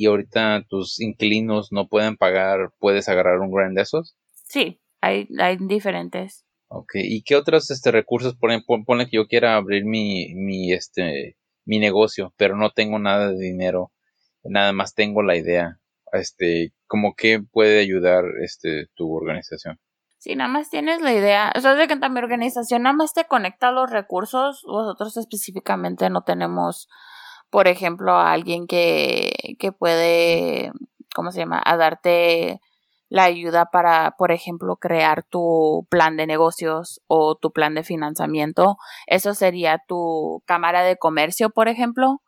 y 0.00 0.06
ahorita 0.06 0.64
tus 0.66 0.98
inquilinos 0.98 1.72
no 1.72 1.86
pueden 1.86 2.16
pagar, 2.16 2.72
¿puedes 2.78 3.10
agarrar 3.10 3.38
un 3.40 3.52
grant 3.52 3.76
de 3.76 3.82
esos? 3.82 4.16
Sí, 4.48 4.80
hay, 5.02 5.28
hay 5.38 5.58
diferentes. 5.60 6.46
Ok, 6.68 6.92
¿y 6.94 7.22
qué 7.22 7.36
otros 7.36 7.70
este, 7.70 7.90
recursos? 7.90 8.34
Ponen, 8.34 8.62
ponle 8.64 9.10
que 9.10 9.18
yo 9.18 9.26
quiera 9.26 9.56
abrir 9.56 9.84
mi, 9.84 10.32
mi, 10.34 10.72
este, 10.72 11.36
mi 11.66 11.78
negocio, 11.78 12.32
pero 12.38 12.56
no 12.56 12.70
tengo 12.70 12.98
nada 12.98 13.28
de 13.28 13.38
dinero, 13.38 13.92
nada 14.42 14.72
más 14.72 14.94
tengo 14.94 15.22
la 15.22 15.36
idea. 15.36 15.78
Este, 16.14 16.72
¿cómo 16.86 17.12
que 17.14 17.42
puede 17.42 17.80
ayudar 17.80 18.24
este, 18.42 18.86
tu 18.94 19.14
organización? 19.14 19.78
Si 20.16 20.34
nada 20.34 20.48
más 20.48 20.70
tienes 20.70 21.02
la 21.02 21.12
idea, 21.12 21.52
o 21.54 21.60
sea, 21.60 21.74
de 21.74 21.86
que 21.86 21.96
mi 21.96 22.18
organización 22.18 22.84
nada 22.84 22.96
más 22.96 23.12
te 23.12 23.26
conecta 23.26 23.70
los 23.70 23.90
recursos, 23.90 24.62
nosotros 24.66 25.18
específicamente 25.18 26.08
no 26.08 26.22
tenemos 26.22 26.88
por 27.50 27.68
ejemplo, 27.68 28.12
a 28.12 28.32
alguien 28.32 28.66
que, 28.66 29.56
que 29.58 29.72
puede, 29.72 30.72
¿cómo 31.14 31.32
se 31.32 31.40
llama?, 31.40 31.62
a 31.64 31.76
darte 31.76 32.60
la 33.10 33.24
ayuda 33.24 33.66
para, 33.66 34.12
por 34.16 34.30
ejemplo, 34.30 34.76
crear 34.76 35.24
tu 35.24 35.86
plan 35.90 36.16
de 36.16 36.26
negocios 36.28 37.00
o 37.08 37.34
tu 37.34 37.52
plan 37.52 37.74
de 37.74 37.82
financiamiento. 37.82 38.76
Eso 39.06 39.34
sería 39.34 39.82
tu 39.86 40.42
cámara 40.46 40.84
de 40.84 40.96
comercio, 40.96 41.50
por 41.50 41.68
ejemplo, 41.68 42.22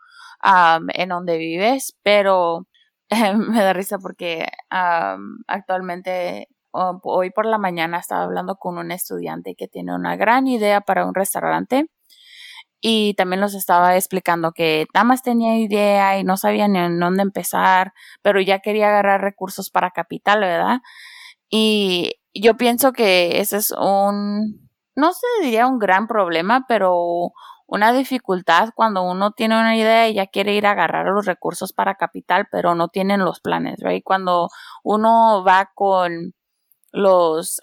en 0.94 1.08
donde 1.08 1.38
vives, 1.38 1.96
pero 2.02 2.66
me 3.36 3.62
da 3.62 3.72
risa 3.72 3.98
porque 3.98 4.48
actualmente 5.46 6.48
hoy 6.72 7.30
por 7.30 7.46
la 7.46 7.58
mañana 7.58 7.98
estaba 7.98 8.24
hablando 8.24 8.56
con 8.56 8.78
un 8.78 8.90
estudiante 8.90 9.54
que 9.54 9.68
tiene 9.68 9.94
una 9.94 10.16
gran 10.16 10.46
idea 10.48 10.80
para 10.80 11.06
un 11.06 11.14
restaurante 11.14 11.86
y 12.84 13.14
también 13.14 13.40
los 13.40 13.54
estaba 13.54 13.96
explicando 13.96 14.50
que 14.50 14.86
nada 14.92 15.04
más 15.04 15.22
tenía 15.22 15.56
idea 15.56 16.18
y 16.18 16.24
no 16.24 16.36
sabía 16.36 16.66
ni 16.66 16.80
en 16.80 16.98
dónde 16.98 17.22
empezar, 17.22 17.94
pero 18.22 18.40
ya 18.40 18.58
quería 18.58 18.88
agarrar 18.88 19.20
recursos 19.20 19.70
para 19.70 19.92
capital, 19.92 20.40
¿verdad? 20.40 20.80
Y 21.48 22.14
yo 22.34 22.56
pienso 22.56 22.92
que 22.92 23.40
ese 23.40 23.58
es 23.58 23.70
un, 23.70 24.68
no 24.96 25.12
se 25.12 25.26
diría 25.42 25.68
un 25.68 25.78
gran 25.78 26.08
problema, 26.08 26.64
pero 26.66 27.32
una 27.68 27.92
dificultad 27.92 28.70
cuando 28.74 29.04
uno 29.04 29.30
tiene 29.30 29.60
una 29.60 29.76
idea 29.76 30.08
y 30.08 30.14
ya 30.14 30.26
quiere 30.26 30.52
ir 30.54 30.66
a 30.66 30.72
agarrar 30.72 31.06
los 31.06 31.24
recursos 31.24 31.72
para 31.72 31.94
capital, 31.94 32.48
pero 32.50 32.74
no 32.74 32.88
tienen 32.88 33.24
los 33.24 33.40
planes, 33.40 33.78
¿right? 33.80 34.02
Cuando 34.04 34.48
uno 34.82 35.44
va 35.46 35.70
con 35.72 36.34
los, 36.90 37.60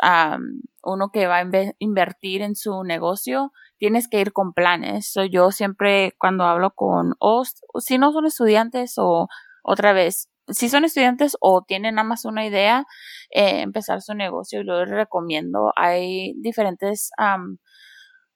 uno 0.83 1.09
que 1.11 1.27
va 1.27 1.39
a 1.39 1.73
invertir 1.77 2.41
en 2.41 2.55
su 2.55 2.83
negocio, 2.85 3.51
tienes 3.79 4.07
que 4.07 4.19
ir 4.21 4.33
con 4.33 4.53
planes. 4.53 5.13
yo 5.31 5.51
siempre 5.51 6.13
cuando 6.19 6.43
hablo 6.43 6.71
con, 6.71 7.15
o 7.19 7.43
si 7.79 7.97
no 7.97 8.11
son 8.11 8.25
estudiantes 8.27 8.95
o 8.97 9.27
otra 9.63 9.93
vez, 9.93 10.29
si 10.49 10.69
son 10.69 10.85
estudiantes 10.85 11.37
o 11.39 11.63
tienen 11.63 11.95
nada 11.95 12.07
más 12.07 12.25
una 12.25 12.45
idea, 12.45 12.85
eh, 13.31 13.61
empezar 13.61 14.01
su 14.01 14.13
negocio, 14.13 14.61
y 14.61 14.63
lo 14.63 14.85
recomiendo. 14.85 15.71
Hay 15.75 16.33
diferentes 16.41 17.11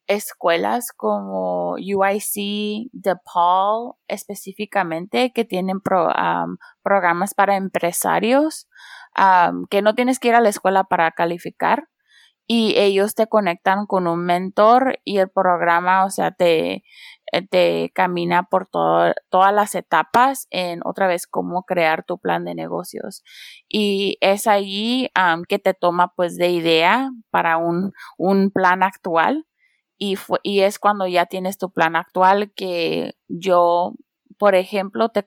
escuelas 0.07 0.91
como 0.95 1.73
UIC, 1.73 2.89
DePaul 2.91 3.93
específicamente, 4.07 5.31
que 5.33 5.45
tienen 5.45 5.81
programas 6.83 7.33
para 7.33 7.57
empresarios, 7.57 8.67
que 9.69 9.81
no 9.81 9.95
tienes 9.95 10.19
que 10.19 10.29
ir 10.29 10.35
a 10.35 10.41
la 10.41 10.49
escuela 10.49 10.83
para 10.85 11.11
calificar 11.11 11.87
y 12.47 12.75
ellos 12.77 13.15
te 13.15 13.27
conectan 13.27 13.85
con 13.85 14.07
un 14.07 14.25
mentor 14.25 14.99
y 15.05 15.17
el 15.17 15.29
programa, 15.29 16.05
o 16.05 16.09
sea, 16.09 16.31
te, 16.31 16.83
eh, 17.31 17.47
te 17.49 17.91
camina 17.95 18.43
por 18.43 18.67
todas 18.67 19.53
las 19.53 19.75
etapas 19.75 20.47
en 20.51 20.81
otra 20.85 21.07
vez 21.07 21.25
cómo 21.25 21.63
crear 21.63 22.03
tu 22.05 22.19
plan 22.19 22.45
de 22.45 22.55
negocios. 22.55 23.23
Y 23.69 24.17
es 24.21 24.47
ahí 24.47 25.09
que 25.47 25.59
te 25.59 25.73
toma 25.73 26.13
pues 26.15 26.37
de 26.37 26.49
idea 26.49 27.09
para 27.31 27.57
un, 27.57 27.93
un 28.17 28.51
plan 28.51 28.83
actual. 28.83 29.45
Y, 29.97 30.17
y 30.43 30.61
es 30.61 30.79
cuando 30.79 31.07
ya 31.07 31.27
tienes 31.27 31.57
tu 31.57 31.71
plan 31.71 31.95
actual 31.95 32.51
que 32.55 33.15
yo 33.29 33.93
por 34.43 34.55
ejemplo, 34.55 35.07
te 35.07 35.23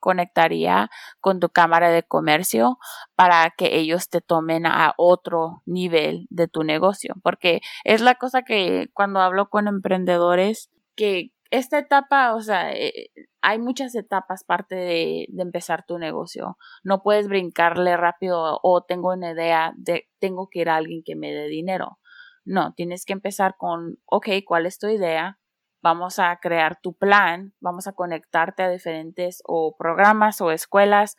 conectaría 0.00 0.90
con 1.20 1.38
tu 1.38 1.50
cámara 1.50 1.88
de 1.88 2.02
comercio 2.02 2.78
para 3.14 3.54
que 3.56 3.76
ellos 3.76 4.08
te 4.08 4.20
tomen 4.20 4.66
a 4.66 4.92
otro 4.96 5.62
nivel 5.66 6.26
de 6.30 6.48
tu 6.48 6.64
negocio. 6.64 7.14
Porque 7.22 7.60
es 7.84 8.00
la 8.00 8.16
cosa 8.16 8.42
que 8.42 8.88
cuando 8.92 9.20
hablo 9.20 9.50
con 9.50 9.68
emprendedores, 9.68 10.68
que 10.96 11.30
esta 11.52 11.78
etapa, 11.78 12.34
o 12.34 12.40
sea, 12.40 12.72
eh, 12.72 13.10
hay 13.40 13.60
muchas 13.60 13.94
etapas 13.94 14.42
parte 14.42 14.74
de, 14.74 15.28
empezar 15.38 15.84
tu 15.86 16.00
negocio. 16.00 16.58
No 16.82 17.04
puedes 17.04 17.28
brincarle 17.28 17.96
rápido 17.96 18.58
o 18.64 18.82
tengo 18.82 19.12
una 19.12 19.30
idea 19.30 19.74
de 19.76 20.08
tengo 20.18 20.48
que 20.50 20.62
ir 20.62 20.70
a 20.70 20.74
alguien 20.74 21.04
que 21.04 21.14
me 21.14 21.30
dé 21.30 21.46
dinero. 21.46 22.00
No, 22.44 22.74
tienes 22.74 23.04
que 23.04 23.12
empezar 23.12 23.54
con, 23.56 24.00
ok, 24.06 24.26
¿cuál 24.44 24.66
es 24.66 24.80
tu 24.80 24.88
idea? 24.88 25.38
Vamos 25.86 26.18
a 26.18 26.36
crear 26.40 26.80
tu 26.82 26.94
plan, 26.94 27.54
vamos 27.60 27.86
a 27.86 27.92
conectarte 27.92 28.64
a 28.64 28.68
diferentes 28.68 29.40
o 29.44 29.76
programas 29.78 30.40
o 30.40 30.50
escuelas 30.50 31.14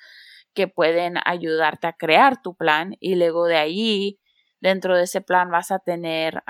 que 0.53 0.67
pueden 0.67 1.15
ayudarte 1.23 1.87
a 1.87 1.93
crear 1.93 2.41
tu 2.41 2.53
plan 2.53 2.93
y 2.99 3.15
luego 3.15 3.45
de 3.45 3.55
ahí, 3.55 4.19
dentro 4.59 4.97
de 4.97 5.03
ese 5.03 5.21
plan 5.21 5.49
vas 5.49 5.71
a 5.71 5.79
tener 5.79 6.43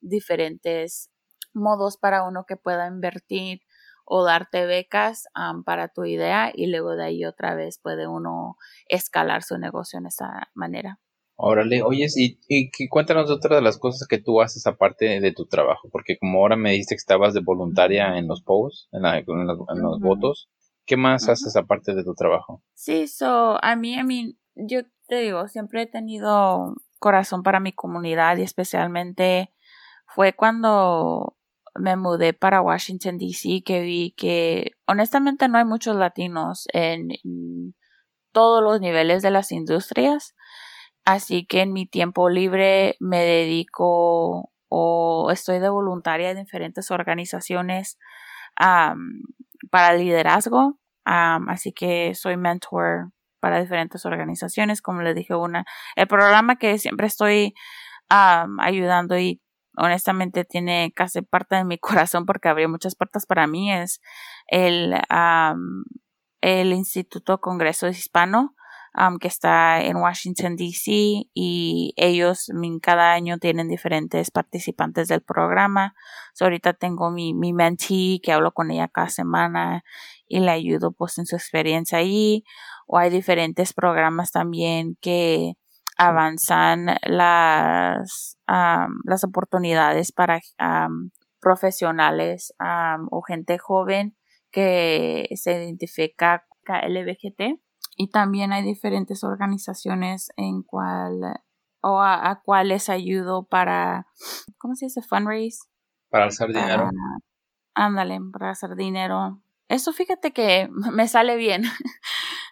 diferentes 0.00 1.10
modos 1.52 1.98
para 1.98 2.22
uno 2.22 2.46
que 2.48 2.56
pueda 2.56 2.86
invertir 2.86 3.60
o 4.06 4.24
darte 4.24 4.64
becas 4.64 5.26
para 5.66 5.88
tu 5.88 6.06
idea 6.06 6.52
y 6.54 6.68
luego 6.68 6.96
de 6.96 7.04
ahí 7.04 7.26
otra 7.26 7.54
vez 7.54 7.78
puede 7.78 8.06
uno 8.06 8.56
escalar 8.88 9.42
su 9.42 9.58
negocio 9.58 9.98
en 9.98 10.06
esa 10.06 10.48
manera. 10.54 11.01
Órale, 11.36 11.82
oyes, 11.82 12.16
y, 12.16 12.38
y, 12.48 12.70
cuéntanos 12.88 13.30
otra 13.30 13.56
de 13.56 13.62
las 13.62 13.78
cosas 13.78 14.06
que 14.06 14.18
tú 14.18 14.40
haces 14.40 14.66
aparte 14.66 15.20
de 15.20 15.32
tu 15.32 15.46
trabajo, 15.46 15.88
porque 15.90 16.18
como 16.18 16.38
ahora 16.38 16.56
me 16.56 16.70
dijiste 16.70 16.94
que 16.94 17.00
estabas 17.00 17.34
de 17.34 17.40
voluntaria 17.40 18.16
en 18.18 18.28
los 18.28 18.42
posts, 18.42 18.88
en, 18.92 19.02
los 19.82 20.00
votos, 20.00 20.50
¿qué 20.84 20.96
más 20.96 21.28
haces 21.28 21.56
aparte 21.56 21.94
de 21.94 22.04
tu 22.04 22.14
trabajo? 22.14 22.62
Sí, 22.74 23.08
so, 23.08 23.58
a 23.62 23.76
mí, 23.76 23.98
a 23.98 24.04
mí, 24.04 24.38
yo 24.54 24.82
te 25.08 25.16
digo, 25.16 25.48
siempre 25.48 25.82
he 25.82 25.86
tenido 25.86 26.74
corazón 26.98 27.42
para 27.42 27.60
mi 27.60 27.72
comunidad 27.72 28.36
y 28.36 28.42
especialmente 28.42 29.52
fue 30.06 30.34
cuando 30.34 31.36
me 31.74 31.96
mudé 31.96 32.34
para 32.34 32.60
Washington, 32.60 33.18
D.C., 33.18 33.62
que 33.64 33.80
vi 33.80 34.14
que 34.16 34.72
honestamente 34.86 35.48
no 35.48 35.58
hay 35.58 35.64
muchos 35.64 35.96
latinos 35.96 36.68
en 36.72 37.08
todos 38.32 38.62
los 38.62 38.80
niveles 38.80 39.22
de 39.22 39.30
las 39.30 39.52
industrias 39.52 40.34
Así 41.04 41.46
que 41.46 41.62
en 41.62 41.72
mi 41.72 41.86
tiempo 41.86 42.28
libre 42.28 42.96
me 43.00 43.18
dedico 43.18 44.52
o 44.68 45.30
estoy 45.30 45.58
de 45.58 45.68
voluntaria 45.68 46.30
en 46.30 46.38
diferentes 46.38 46.90
organizaciones 46.90 47.98
para 49.70 49.92
liderazgo. 49.94 50.78
así 51.04 51.72
que 51.72 52.14
soy 52.14 52.36
mentor 52.36 53.12
para 53.40 53.60
diferentes 53.60 54.06
organizaciones, 54.06 54.80
como 54.80 55.02
les 55.02 55.16
dije, 55.16 55.34
una, 55.34 55.64
el 55.96 56.06
programa 56.06 56.56
que 56.56 56.78
siempre 56.78 57.08
estoy 57.08 57.54
ayudando 58.08 59.18
y 59.18 59.42
honestamente 59.76 60.44
tiene 60.44 60.92
casi 60.94 61.22
parte 61.22 61.56
de 61.56 61.64
mi 61.64 61.78
corazón 61.78 62.24
porque 62.24 62.48
abrió 62.48 62.68
muchas 62.68 62.94
puertas 62.94 63.26
para 63.26 63.46
mí 63.46 63.72
es 63.72 64.00
el, 64.46 64.94
el 66.40 66.72
Instituto 66.72 67.40
Congreso 67.40 67.88
Hispano 67.88 68.54
que 69.20 69.28
está 69.28 69.82
en 69.82 69.96
Washington, 69.96 70.56
D.C. 70.56 71.24
y 71.32 71.94
ellos 71.96 72.50
cada 72.82 73.12
año 73.12 73.38
tienen 73.38 73.68
diferentes 73.68 74.30
participantes 74.30 75.08
del 75.08 75.22
programa. 75.22 75.94
ahorita 76.40 76.74
tengo 76.74 77.10
mi, 77.10 77.32
mi 77.34 77.52
mentee 77.52 78.20
que 78.22 78.32
hablo 78.32 78.52
con 78.52 78.70
ella 78.70 78.88
cada 78.88 79.08
semana 79.08 79.82
y 80.26 80.40
le 80.40 80.50
ayudo 80.50 80.92
pues 80.92 81.18
en 81.18 81.26
su 81.26 81.36
experiencia 81.36 81.98
ahí. 81.98 82.44
O 82.86 82.98
hay 82.98 83.10
diferentes 83.10 83.72
programas 83.72 84.30
también 84.30 84.96
que 85.00 85.54
avanzan 85.96 86.96
las, 87.02 88.38
las 88.46 89.24
oportunidades 89.24 90.12
para 90.12 90.40
profesionales 91.40 92.54
o 93.10 93.22
gente 93.22 93.58
joven 93.58 94.16
que 94.50 95.28
se 95.34 95.52
identifica 95.52 96.44
LBGT 96.66 97.60
y 97.96 98.10
también 98.10 98.52
hay 98.52 98.62
diferentes 98.62 99.24
organizaciones 99.24 100.30
en 100.36 100.62
cual 100.62 101.40
o 101.82 102.00
a, 102.00 102.40
cuáles 102.44 102.88
ayudo 102.88 103.44
para 103.44 104.06
¿cómo 104.58 104.74
se 104.74 104.86
dice? 104.86 105.02
fundraise. 105.02 105.66
Para 106.10 106.26
hacer 106.26 106.48
dinero. 106.48 106.90
Ándale 107.74 108.18
para 108.32 108.50
hacer 108.50 108.76
dinero. 108.76 109.42
Eso 109.68 109.92
fíjate 109.92 110.32
que 110.32 110.68
me 110.92 111.08
sale 111.08 111.36
bien. 111.36 111.64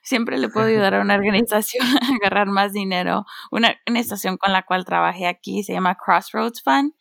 Siempre 0.03 0.38
le 0.38 0.49
puedo 0.49 0.66
ayudar 0.66 0.95
a 0.95 1.03
una 1.03 1.14
organización 1.14 1.86
a 2.03 2.14
agarrar 2.16 2.49
más 2.49 2.72
dinero. 2.72 3.24
Una 3.51 3.74
organización 3.86 4.36
con 4.36 4.53
la 4.53 4.64
cual 4.64 4.84
trabajé 4.84 5.26
aquí 5.26 5.62
se 5.62 5.72
llama 5.72 5.97
Crossroads 5.97 6.62
Fund 6.62 6.95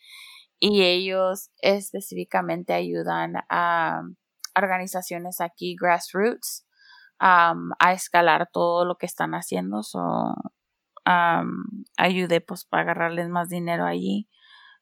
y 0.59 0.83
ellos 0.83 1.51
específicamente 1.61 2.73
ayudan 2.73 3.35
a 3.49 4.01
organizaciones 4.55 5.39
aquí 5.39 5.75
grassroots 5.79 6.65
a 7.19 7.93
escalar 7.93 8.49
todo 8.51 8.85
lo 8.85 8.95
que 8.95 9.05
están 9.05 9.33
haciendo. 9.33 9.83
So, 9.83 10.35
ayudé 11.97 12.41
pues 12.41 12.65
para 12.65 12.83
agarrarles 12.83 13.29
más 13.29 13.49
dinero 13.49 13.85
allí. 13.85 14.29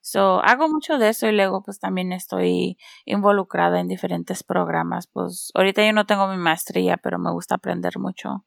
So, 0.01 0.41
hago 0.43 0.69
mucho 0.69 0.97
de 0.97 1.09
eso 1.09 1.27
y 1.27 1.33
luego 1.33 1.63
pues 1.63 1.79
también 1.79 2.13
estoy 2.13 2.77
involucrada 3.05 3.79
en 3.79 3.87
diferentes 3.87 4.43
programas. 4.43 5.07
Pues 5.07 5.51
ahorita 5.53 5.85
yo 5.85 5.93
no 5.93 6.05
tengo 6.05 6.27
mi 6.27 6.37
maestría, 6.37 6.97
pero 6.97 7.19
me 7.19 7.31
gusta 7.31 7.55
aprender 7.55 7.99
mucho. 7.99 8.45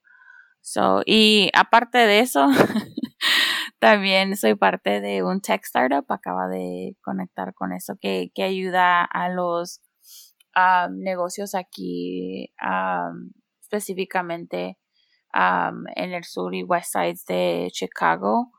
So, 0.62 1.02
y 1.06 1.50
aparte 1.54 1.98
de 1.98 2.20
eso, 2.20 2.46
también 3.78 4.36
soy 4.36 4.54
parte 4.54 5.00
de 5.00 5.22
un 5.22 5.40
tech 5.40 5.62
startup. 5.64 6.04
Acaba 6.08 6.48
de 6.48 6.96
conectar 7.02 7.54
con 7.54 7.72
eso 7.72 7.96
que, 8.00 8.30
que 8.34 8.42
ayuda 8.44 9.04
a 9.04 9.28
los 9.30 9.82
negocios 10.90 11.54
aquí 11.54 12.52
específicamente 13.70 14.78
en 15.32 16.12
el 16.12 16.24
sur 16.24 16.54
y 16.54 16.64
west 16.64 16.92
sides 16.92 17.24
de 17.26 17.68
Chicago 17.70 18.50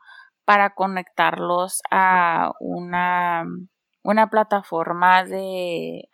para 0.44 0.74
conectarlos 0.74 1.80
a 1.90 2.52
una, 2.60 3.44
una 4.02 4.30
plataforma 4.30 5.24
de 5.24 6.08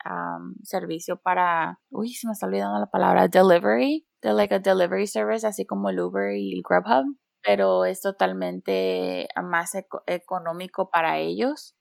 servicio 0.63 1.17
para, 1.17 1.79
uy, 1.89 2.09
se 2.09 2.27
me 2.27 2.33
está 2.33 2.45
olvidando 2.45 2.79
la 2.79 2.91
palabra, 2.91 3.27
delivery, 3.27 4.05
de 4.21 4.33
like 4.33 4.53
a 4.53 4.59
delivery 4.59 5.07
service, 5.07 5.47
así 5.47 5.65
como 5.65 5.89
el 5.89 5.99
Uber 5.99 6.35
y 6.35 6.53
el 6.53 6.61
Grubhub, 6.61 7.17
pero 7.41 7.85
es 7.85 8.01
totalmente 8.01 9.29
más 9.41 9.71
económico 10.07 10.89
para 10.89 11.19
ellos. 11.19 11.75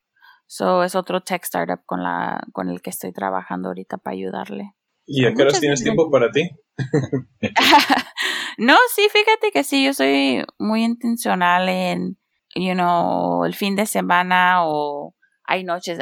So 0.47 0.83
es 0.83 0.95
otro 0.95 1.21
tech 1.21 1.43
startup 1.43 1.85
con 1.85 2.03
la 2.03 2.41
con 2.53 2.71
el 2.71 2.81
que 2.81 2.89
estoy 2.89 3.13
trabajando 3.13 3.69
ahorita 3.69 3.99
para 3.99 4.15
ayudarle. 4.15 4.73
¿Y 5.05 5.27
a 5.27 5.35
qué 5.35 5.43
horas 5.43 5.61
tienes 5.61 5.83
tiempo 5.83 6.11
para 6.11 6.31
ti? 6.31 6.49
no, 8.59 8.77
sí, 8.95 9.09
fíjate 9.13 9.51
que 9.53 9.65
sí, 9.65 9.85
yo 9.85 9.93
soy 9.93 10.45
muy 10.59 10.85
intencional 10.85 11.69
en, 11.69 12.19
you 12.55 12.75
know, 12.75 13.45
el 13.45 13.55
fin 13.55 13.77
de 13.77 13.87
semana 13.87 14.65
o 14.65 15.15
hay 15.45 15.65
noches 15.65 15.99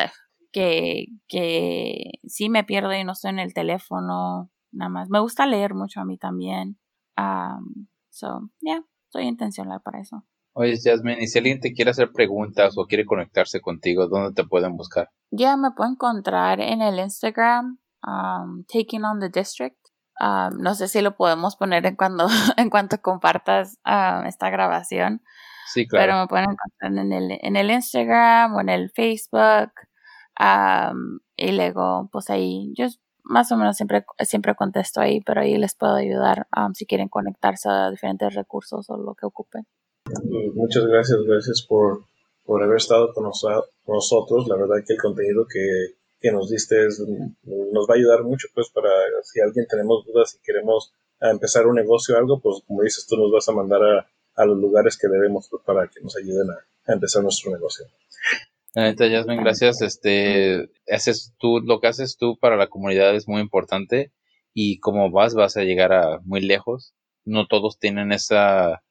que, 0.53 1.07
que 1.29 2.12
sí 2.27 2.49
me 2.49 2.64
pierdo 2.64 2.93
y 2.93 3.05
no 3.05 3.12
estoy 3.12 3.31
en 3.31 3.39
el 3.39 3.55
teléfono, 3.55 4.51
nada 4.72 4.89
más. 4.91 5.09
Me 5.09 5.20
gusta 5.20 5.47
leer 5.47 5.74
mucho 5.74 6.01
a 6.01 6.05
mí 6.05 6.18
también. 6.18 6.79
Um, 7.16 7.87
so, 8.11 8.51
yeah, 8.61 8.83
soy 9.09 9.24
intencional 9.24 9.81
para 9.83 10.01
eso. 10.01 10.24
Oye, 10.59 10.79
Jasmine, 10.83 11.22
y 11.22 11.27
si 11.27 11.39
alguien 11.39 11.61
te 11.61 11.74
quiere 11.74 11.91
hacer 11.91 12.12
preguntas 12.12 12.79
o 12.79 12.87
quiere 12.87 13.05
conectarse 13.05 13.61
contigo, 13.61 14.09
¿dónde 14.09 14.33
te 14.33 14.49
pueden 14.49 14.74
buscar? 14.77 15.11
Ya 15.31 15.57
me 15.59 15.72
pueden 15.72 15.93
encontrar 15.93 16.61
en 16.61 16.81
el 16.81 16.99
Instagram, 16.99 17.79
um, 18.07 18.64
Taking 18.64 19.05
on 19.05 19.20
the 19.20 19.29
District. 19.29 19.77
Um, 20.19 20.62
no 20.62 20.75
sé 20.75 20.89
si 20.89 21.03
lo 21.03 21.17
podemos 21.17 21.57
poner 21.57 21.85
en 21.87 21.97
cuando 21.97 22.27
en 22.57 22.71
cuanto 22.71 23.01
compartas 23.01 23.79
um, 23.85 24.27
esta 24.27 24.51
grabación. 24.51 25.23
Sí, 25.73 25.87
claro. 25.87 26.05
Pero 26.05 26.21
me 26.21 26.27
pueden 26.29 26.51
encontrar 26.51 27.05
en 27.05 27.12
el, 27.12 27.39
en 27.41 27.57
el 27.57 27.71
Instagram 27.71 28.55
o 28.55 28.61
en 28.61 28.69
el 28.69 28.91
Facebook. 28.91 29.73
Um, 30.39 31.19
y 31.37 31.53
luego, 31.53 32.09
pues 32.12 32.31
ahí, 32.31 32.73
yo 32.77 32.87
más 33.25 33.51
o 33.53 33.57
menos 33.57 33.77
siempre, 33.77 34.05
siempre 34.21 34.55
contesto 34.55 35.01
ahí, 35.01 35.21
pero 35.21 35.41
ahí 35.41 35.57
les 35.59 35.75
puedo 35.75 35.95
ayudar 35.95 36.47
si 36.75 36.87
quieren 36.87 37.09
conectarse 37.09 37.69
a 37.69 37.91
diferentes 37.91 38.35
recursos 38.35 38.89
o 38.89 38.97
lo 38.97 39.14
que 39.14 39.27
ocupen. 39.27 39.67
Muchas 40.55 40.87
gracias, 40.87 41.19
gracias 41.27 41.62
por, 41.62 42.05
por 42.45 42.62
haber 42.62 42.77
estado 42.77 43.12
con 43.12 43.25
nosotros. 43.25 44.47
La 44.47 44.57
verdad 44.57 44.77
que 44.87 44.93
el 44.93 45.01
contenido 45.01 45.45
que 45.53 45.97
que 46.21 46.33
nos 46.33 46.51
diste 46.51 46.77
nos 47.45 47.87
va 47.89 47.95
a 47.95 47.97
ayudar 47.97 48.23
mucho 48.23 48.49
pues 48.55 48.71
para 48.71 48.91
si 49.23 49.41
alguien 49.41 49.67
tenemos 49.69 50.05
dudas 50.07 50.35
y 50.35 50.45
queremos 50.45 50.93
empezar 51.21 51.67
un 51.67 51.77
negocio 51.77 52.14
o 52.14 52.19
algo, 52.19 52.41
pues 52.41 52.62
como 52.67 52.83
dices 52.83 53.07
tú 53.07 53.17
nos 53.17 53.33
vas 53.33 53.49
a 53.49 53.53
mandar 53.53 53.81
a, 54.35 54.45
los 54.45 54.59
lugares 54.59 54.99
que 54.99 55.09
debemos 55.09 55.49
pues, 55.51 55.62
para 55.64 55.89
que 55.89 56.01
nos 56.01 56.17
ayuden 56.17 56.51
a, 56.51 56.93
empezar 56.93 57.23
nuestro 57.23 57.51
negocio. 57.51 57.87
Neta, 58.75 59.09
Jasmine, 59.09 59.43
gracias. 59.43 59.81
Este, 59.81 60.71
haces 60.91 61.35
tú, 61.39 61.61
lo 61.61 61.81
que 61.81 61.87
haces 61.89 62.19
tú 62.19 62.39
para 62.39 62.57
la 62.57 62.69
comunidad 62.69 63.14
es 63.14 63.27
muy 63.27 63.41
importante 63.41 64.12
y 64.53 64.79
como 64.81 65.11
vas, 65.11 65.35
vas 65.35 65.57
a 65.57 65.62
llegar 65.62 65.93
a 65.93 66.21
muy 66.25 66.41
lejos. 66.41 66.95
No 67.25 67.47
todos 67.47 67.79
tienen 67.79 68.12
esa, 68.12 68.83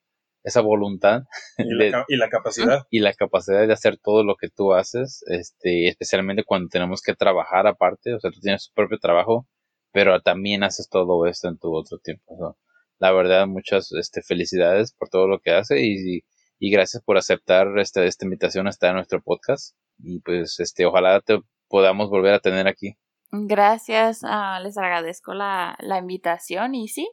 esa 0.45 0.61
voluntad 0.61 1.23
y 1.57 1.73
la, 1.73 2.05
y 2.07 2.15
la, 2.15 2.29
capacidad. 2.29 2.83
y 2.89 2.99
la 2.99 3.13
capacidad 3.13 3.67
de 3.67 3.73
hacer 3.73 3.97
todo 3.97 4.23
lo 4.23 4.35
que 4.35 4.47
tú 4.47 4.73
haces 4.73 5.23
este 5.27 5.89
especialmente 5.89 6.45
cuando 6.45 6.69
tenemos 6.69 7.01
que 7.01 7.13
trabajar 7.13 7.67
aparte 7.67 8.13
o 8.13 8.19
sea 8.19 8.31
tú 8.31 8.39
tienes 8.39 8.67
tu 8.67 8.73
propio 8.73 8.99
trabajo 8.99 9.47
pero 9.95 10.19
también 10.19 10.61
haces 10.65 10.89
todo 10.89 11.25
esto 11.25 11.47
en 11.47 11.57
tu 11.57 11.73
otro 11.73 11.99
tiempo. 11.99 12.57
La 12.99 13.13
verdad 13.13 13.47
muchas 13.47 13.93
este 13.93 14.21
felicidades 14.21 14.93
por 14.93 15.07
todo 15.07 15.25
lo 15.25 15.39
que 15.39 15.51
hace 15.51 15.85
y, 15.85 16.25
y 16.59 16.69
gracias 16.69 17.01
por 17.01 17.17
aceptar 17.17 17.79
esta, 17.79 18.03
esta 18.03 18.25
invitación 18.25 18.67
a 18.67 18.71
estar 18.71 18.89
en 18.89 18.97
nuestro 18.97 19.21
podcast. 19.21 19.73
Y 19.99 20.19
pues 20.19 20.59
este 20.59 20.85
ojalá 20.85 21.21
te 21.21 21.39
podamos 21.69 22.09
volver 22.09 22.33
a 22.33 22.41
tener 22.41 22.67
aquí. 22.67 22.97
Gracias 23.31 24.19
ah, 24.25 24.59
les 24.61 24.77
agradezco 24.77 25.33
la, 25.33 25.77
la 25.79 25.97
invitación 25.97 26.75
y 26.75 26.89
sí 26.89 27.09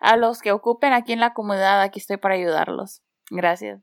a 0.00 0.16
los 0.16 0.40
que 0.40 0.52
ocupen 0.52 0.92
aquí 0.92 1.12
en 1.12 1.20
la 1.20 1.34
comunidad, 1.34 1.82
aquí 1.82 2.00
estoy 2.00 2.16
para 2.16 2.34
ayudarlos. 2.34 3.02
Gracias. 3.30 3.80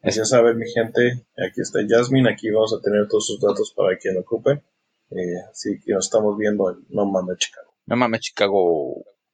Gracias 0.00 0.32
a 0.32 0.40
ver 0.40 0.54
mi 0.54 0.70
gente, 0.70 1.26
aquí 1.36 1.60
está 1.60 1.80
Jasmine, 1.86 2.30
aquí 2.30 2.50
vamos 2.50 2.72
a 2.72 2.80
tener 2.80 3.08
todos 3.08 3.26
sus 3.26 3.40
datos 3.40 3.74
para 3.76 3.96
quien 3.98 4.16
ocupe. 4.16 4.62
Eh, 5.10 5.40
así 5.50 5.80
que 5.84 5.92
nos 5.92 6.06
estamos 6.06 6.36
viendo 6.38 6.70
en 6.70 6.84
No 6.88 7.06
Mames 7.06 7.38
Chicago. 7.38 7.74
No 7.86 7.96
Mames 7.96 8.20
Chicago. 8.20 9.04